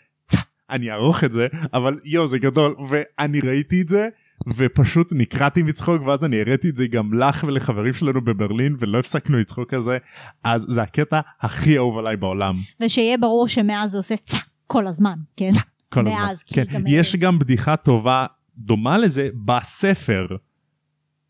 אני 0.70 0.90
אערוך 0.90 1.24
את 1.24 1.32
זה 1.32 1.46
אבל 1.72 1.98
יואו 2.05 2.26
זה 2.26 2.38
גדול 2.38 2.76
ואני 2.88 3.40
ראיתי 3.40 3.80
את 3.80 3.88
זה 3.88 4.09
ופשוט 4.57 5.12
נקרעתי 5.12 5.62
מצחוק 5.62 6.02
ואז 6.07 6.24
אני 6.24 6.40
הראיתי 6.40 6.68
את 6.68 6.76
זה 6.76 6.86
גם 6.86 7.14
לך 7.14 7.44
ולחברים 7.48 7.92
שלנו 7.92 8.24
בברלין 8.24 8.76
ולא 8.80 8.98
הפסקנו 8.98 9.38
לצחוק 9.40 9.74
על 9.74 9.82
זה 9.82 9.98
אז 10.44 10.66
זה 10.68 10.82
הקטע 10.82 11.20
הכי 11.40 11.76
אהוב 11.76 11.98
עליי 11.98 12.16
בעולם. 12.16 12.55
ושיהיה 12.80 13.18
ברור 13.18 13.48
שמאז 13.48 13.90
זה 13.90 13.98
עושה 13.98 14.16
צה 14.16 14.36
כל 14.66 14.86
הזמן, 14.86 15.18
כן? 15.36 15.50
כל 15.88 16.02
מאז, 16.02 16.14
הזמן. 16.14 16.34
כי 16.46 16.55
כן. 16.55 16.78
גם- 16.78 16.84
יש 16.86 17.16
גם 17.16 17.38
בדיחה 17.38 17.76
טובה 17.76 18.26
דומה 18.59 18.98
לזה 18.98 19.28
בספר. 19.44 20.26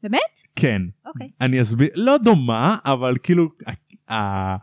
באמת? 0.02 0.20
כן. 0.56 0.82
אוקיי. 1.06 1.28
אני 1.40 1.60
אסביר, 1.60 1.88
לא 1.94 2.16
דומה, 2.24 2.76
אבל 2.84 3.14
כאילו, 3.22 3.48
ה- 4.10 4.56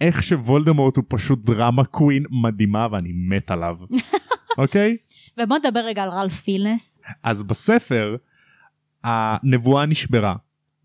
איך 0.00 0.22
שוולדמורט 0.22 0.96
הוא 0.96 1.04
פשוט 1.08 1.44
דרמה 1.44 1.84
קווין 1.84 2.24
מדהימה 2.30 2.86
ואני 2.92 3.12
מת 3.14 3.50
עליו. 3.50 3.76
אוקיי? 4.58 4.96
ובוא 5.40 5.58
נדבר 5.58 5.80
רגע 5.80 6.02
על 6.02 6.08
רלף 6.10 6.32
פילנס. 6.40 6.98
אז 7.22 7.42
בספר 7.42 8.16
הנבואה 9.04 9.86
נשברה 9.86 10.34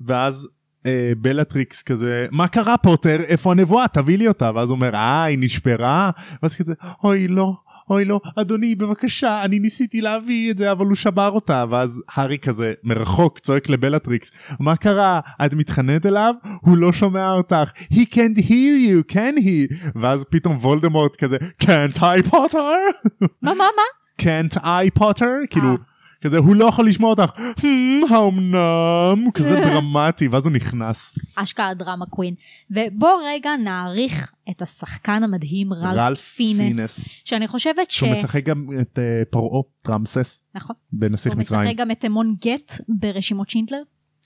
ואז 0.02 0.50
אה, 0.86 1.12
בלטריקס 1.18 1.84
כזה 1.84 2.26
מה 2.32 2.48
קרה 2.48 2.78
פוטר 2.78 3.20
איפה 3.22 3.52
הנבואה 3.52 3.88
תביא 3.88 4.18
לי 4.18 4.28
אותה 4.28 4.52
ואז 4.56 4.70
הוא 4.70 4.76
אומר 4.76 4.96
אה 4.96 5.24
היא 5.24 5.38
נשברה 5.42 6.12
ואז 6.44 6.56
כזה 6.56 6.74
אוי 7.04 7.28
לא 7.28 7.54
אוי 7.90 8.06
לא 8.06 8.22
אדוני 8.36 8.76
בבקשה 8.76 9.44
אני 9.44 9.60
ניסיתי 9.60 10.02
להביא 10.02 10.52
את 10.52 10.58
זה 10.58 10.72
אבל 10.72 10.86
הוא 10.86 10.96
שבר 10.96 11.30
אותה. 11.30 11.66
ואז 11.70 12.04
הארי 12.10 12.38
כזה 12.38 12.74
מרחוק 12.84 13.40
צועק 13.40 13.70
לבלטריקס 13.70 14.32
מה 14.60 14.76
קרה? 14.76 15.20
את 15.46 15.54
מתחננת 15.54 16.06
אליו? 16.06 16.34
הוא 16.62 16.78
לא 16.78 16.94
שומע 16.94 17.32
אותך. 17.34 17.72
He 17.94 18.06
can't 18.14 18.40
hear 18.40 18.76
you 18.80 19.14
can 19.14 19.44
he? 19.44 19.76
ואז 20.02 20.26
פתאום 20.30 20.56
וולדמורט 20.56 21.16
כזה 21.16 21.38
can't 21.64 21.98
I 21.98 22.28
potter? 22.28 23.08
מה, 23.42 23.54
מה, 23.54 23.54
מה? 23.56 23.84
can't 24.22 24.58
I 24.58 25.00
potter? 25.00 25.48
כאילו 25.50 25.70
אה. 25.70 25.89
כזה 26.22 26.38
הוא 26.38 26.56
לא 26.56 26.66
יכול 26.66 26.88
לשמוע 26.88 27.10
אותך 27.10 27.40
"Hmm, 27.40 28.14
האומנם 28.14 29.32
כזה 29.34 29.56
דרמטי 29.66 30.28
ואז 30.28 30.46
הוא 30.46 30.54
נכנס 30.54 31.14
אשכרה 31.36 31.74
דרמה 31.74 32.06
קווין. 32.06 32.34
ובוא 32.72 33.10
רגע 33.26 33.50
נעריך 33.64 34.34
את 34.50 34.62
השחקן 34.62 35.24
המדהים 35.24 35.74
רלף, 35.74 36.20
פינס, 36.20 37.10
שאני 37.26 37.48
חושבת 37.48 37.92
ש... 37.92 37.98
שהוא 37.98 38.12
משחק 38.12 38.44
גם 38.44 38.68
את 38.82 39.00
אה, 39.00 39.22
פרעה 39.30 39.62
רמסס 39.88 40.42
נכון. 40.56 40.76
בנסיך 40.92 41.34
הוא 41.34 41.40
משחק 41.40 41.58
מצרים. 41.58 41.78
גם 41.78 41.92
את 41.92 42.06
אמון 42.06 42.36
גט 42.46 42.74
ברשימות 42.90 43.50
שינדלר. 43.50 43.82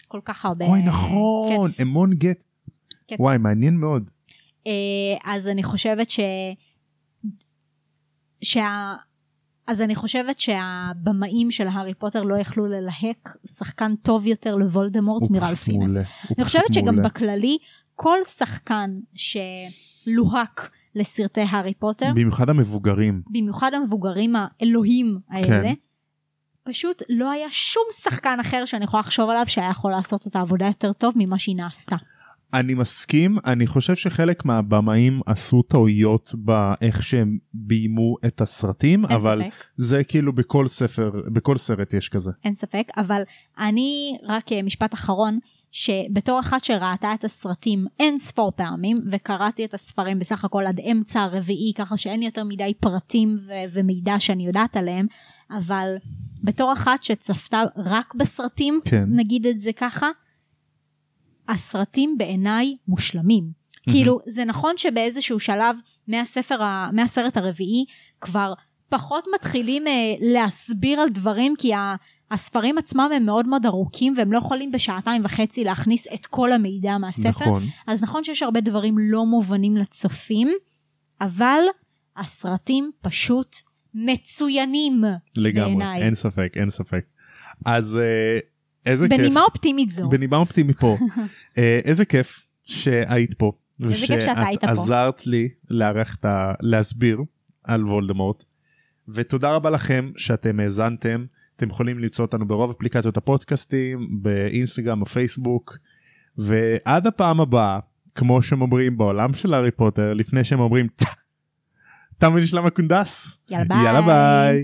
כל 0.08 0.20
כך 0.26 0.46
הרבה. 0.46 0.66
אוי 0.66 0.82
נכון 0.86 1.72
אמון 1.82 2.14
גט. 2.14 2.44
כן. 3.08 3.16
וואי 3.20 3.38
מעניין 3.38 3.78
מאוד. 3.78 4.12
אה, 4.68 4.72
אז 5.24 5.48
אני 5.48 5.64
חושבת 5.64 6.10
ש... 6.10 6.20
שה... 8.42 8.94
אז 9.68 9.82
אני 9.82 9.96
חושבת 9.96 10.40
שהבמאים 10.40 11.52
של 11.52 11.68
הארי 11.68 11.94
פוטר 11.94 12.24
לא 12.24 12.36
יכלו 12.36 12.66
ללהק 12.66 13.38
שחקן 13.46 13.96
טוב 13.96 14.28
יותר 14.28 14.56
לוולדמורט 14.56 15.24
פשוט 15.24 15.58
פינס. 15.58 15.98
אני 16.38 16.46
חושבת 16.46 16.74
שגם 16.74 16.96
מעולה. 16.96 17.10
בכללי 17.10 17.58
כל 17.96 18.18
שחקן 18.24 19.00
שלוהק 19.16 20.70
לסרטי 20.96 21.42
הארי 21.42 21.74
פוטר, 21.74 22.12
במיוחד 22.12 22.50
המבוגרים. 22.50 23.22
במיוחד 23.30 23.74
המבוגרים 23.74 24.34
האלוהים 24.36 25.20
האלה, 25.30 25.48
כן. 25.48 25.74
פשוט 26.64 27.02
לא 27.10 27.32
היה 27.32 27.48
שום 27.52 27.84
שחקן 28.02 28.40
אחר 28.40 28.66
שאני 28.66 28.84
יכולה 28.84 29.02
לחשוב 29.02 29.30
עליו 29.30 29.44
שהיה 29.48 29.70
יכול 29.70 29.92
לעשות 29.92 30.28
את 30.28 30.36
העבודה 30.36 30.66
יותר 30.66 30.94
טוב 30.94 31.14
ממה 31.16 31.40
שהיא 31.40 31.56
נעשתה. 31.56 31.96
אני 32.54 32.74
מסכים 32.74 33.38
אני 33.46 33.68
חושב 33.68 33.96
שחלק 33.96 34.46
מהבמאים 34.46 35.22
עשו 35.26 35.62
טעויות 35.62 36.32
באיך 36.36 37.04
שהם 37.04 37.38
ביימו 37.54 38.16
את 38.26 38.42
הסרטים 38.42 39.06
אבל 39.06 39.42
ספק. 39.46 39.64
זה 39.78 40.04
כאילו 40.04 40.34
בכל 40.34 40.68
ספר 40.68 41.12
בכל 41.34 41.58
סרט 41.58 41.94
יש 41.94 42.10
כזה. 42.10 42.32
אין 42.46 42.56
ספק, 42.56 42.88
אבל 42.98 43.22
אני 43.60 44.18
רק 44.24 44.52
אה, 44.52 44.62
משפט 44.62 44.94
אחרון, 44.94 45.40
שבתור 45.72 46.40
אחת 46.40 46.64
שראתה 46.64 47.14
את 47.14 47.24
הסרטים 47.24 47.86
אין 48.00 48.18
ספור 48.18 48.52
פעמים, 48.56 49.02
וקראתי 49.12 49.66
את 49.66 49.74
הספרים 49.74 50.20
בסך 50.20 50.46
הכל 50.46 50.64
עד 50.66 50.80
אמצע 50.92 51.22
הרביעי, 51.22 51.74
ככה 51.76 51.98
שאין 51.98 52.22
יותר 52.22 52.44
מדי 52.44 52.74
פרטים 52.80 53.40
ו- 53.48 53.52
ומידע 53.74 54.20
שאני 54.20 54.46
יודעת 54.46 54.78
עליהם, 54.78 55.06
אבל 55.52 55.96
בתור 56.44 56.74
אחת 56.74 57.04
שצפתה 57.04 57.64
רק 57.78 58.16
בסרטים, 58.16 58.80
כן. 58.86 59.04
נגיד 59.08 59.48
את 59.48 59.60
זה 59.60 59.72
ככה, 59.74 60.10
הסרטים 61.50 62.16
בעיניי 62.18 62.76
מושלמים. 62.88 63.64
כאילו, 63.90 64.20
זה 64.28 64.46
נכון 64.46 64.74
שבאיזשהו 64.78 65.40
שלב 65.40 65.76
מהספר, 66.08 66.64
ה- 66.64 66.90
מהסרט 66.94 67.38
הרביעי 67.38 67.86
כבר 68.22 68.54
פחות 68.90 69.26
מתחילים 69.36 69.88
אה, 69.88 69.92
להסביר 70.22 71.00
על 71.00 71.10
דברים, 71.10 71.54
כי 71.58 71.74
ה- 71.74 71.96
הספרים 72.32 72.78
עצמם 72.78 73.10
הם 73.16 73.26
מאוד 73.26 73.48
מאוד 73.48 73.66
ארוכים 73.66 74.14
והם 74.18 74.32
לא 74.32 74.38
יכולים 74.38 74.72
בשעתיים 74.72 75.22
וחצי 75.26 75.64
להכניס 75.64 76.08
את 76.14 76.26
כל 76.26 76.52
המידע 76.52 76.98
מהספר. 76.98 77.30
נכון. 77.30 77.64
אז 77.88 78.04
נכון 78.04 78.24
שיש 78.24 78.44
הרבה 78.44 78.62
דברים 78.62 78.96
לא 79.00 79.26
מובנים 79.26 79.78
לצופים, 79.78 80.52
אבל 81.22 81.60
הסרטים 82.18 82.92
פשוט 83.02 83.56
מצוינים 83.94 85.02
לגמרי 85.36 85.76
בעיניי. 85.76 86.02
אין 86.04 86.16
ספק 86.16 86.52
אין 86.56 86.70
ספק. 86.70 87.06
אז 87.66 87.98
אה, 87.98 88.40
איזה 88.86 89.08
כיף. 89.08 89.18
בנימה 89.18 89.42
אופטימית 89.42 89.90
זו. 89.90 90.10
בנימה 90.10 90.38
אופטימית 90.38 90.80
פה. 90.80 90.98
אה, 91.58 91.80
איזה 91.84 92.06
כיף 92.06 92.48
שהיית 92.64 93.34
פה. 93.34 93.52
איזה 93.84 94.08
כיף 94.08 94.20
שאתה 94.20 94.42
היית 94.42 94.62
פה. 94.62 94.68
ושאת 94.68 94.80
עזרת 94.80 95.28
לי 95.28 95.50
לארח 95.70 96.16
את 96.16 96.26
ה... 96.26 96.54
להסביר 96.60 97.22
על 97.64 97.86
וולדמורט. 97.86 98.44
ותודה 99.08 99.52
רבה 99.52 99.70
לכם 99.70 100.12
שאתם 100.18 100.60
האזנתם. 100.60 101.24
אתם 101.56 101.70
יכולים 101.70 102.00
למצוא 102.00 102.26
אותנו 102.26 102.48
ברוב 102.48 102.70
אפליקציות 102.70 103.18
הפודקאסטים, 103.18 104.08
באינסטגרם, 104.22 105.00
בפייסבוק. 105.00 105.78
ועד 106.38 107.08
הפעם 107.08 107.42
הבאה, 107.42 107.80
כמו 108.16 108.42
שהם 108.42 108.62
אומרים 108.62 108.98
בעולם 108.98 109.34
של 109.34 109.54
הארי 109.54 109.72
פוטר, 109.72 110.14
לפני 110.14 110.44
שהם 110.44 110.60
אומרים 110.60 110.88
טה, 110.96 111.10
תם 112.18 112.34
ונשלם 112.36 112.66
הקונדס. 112.66 113.40
יאללה 113.50 113.66
ביי. 113.66 113.84
יאללה 113.84 114.02
ביי. 114.02 114.64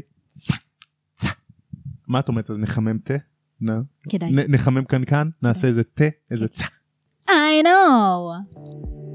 מה 2.07 2.19
את 2.19 2.27
אומרת 2.27 2.49
אז 2.49 2.59
נחמם 2.59 2.97
תה? 2.97 3.13
כדאי. 4.10 4.30
נחמם 4.31 4.84
כאן 4.86 5.27
נעשה 5.41 5.68
איזה 5.68 5.84
תה 5.84 6.06
איזה 6.31 6.48
צה. 6.48 6.65
I 7.30 7.64
know. 7.64 9.09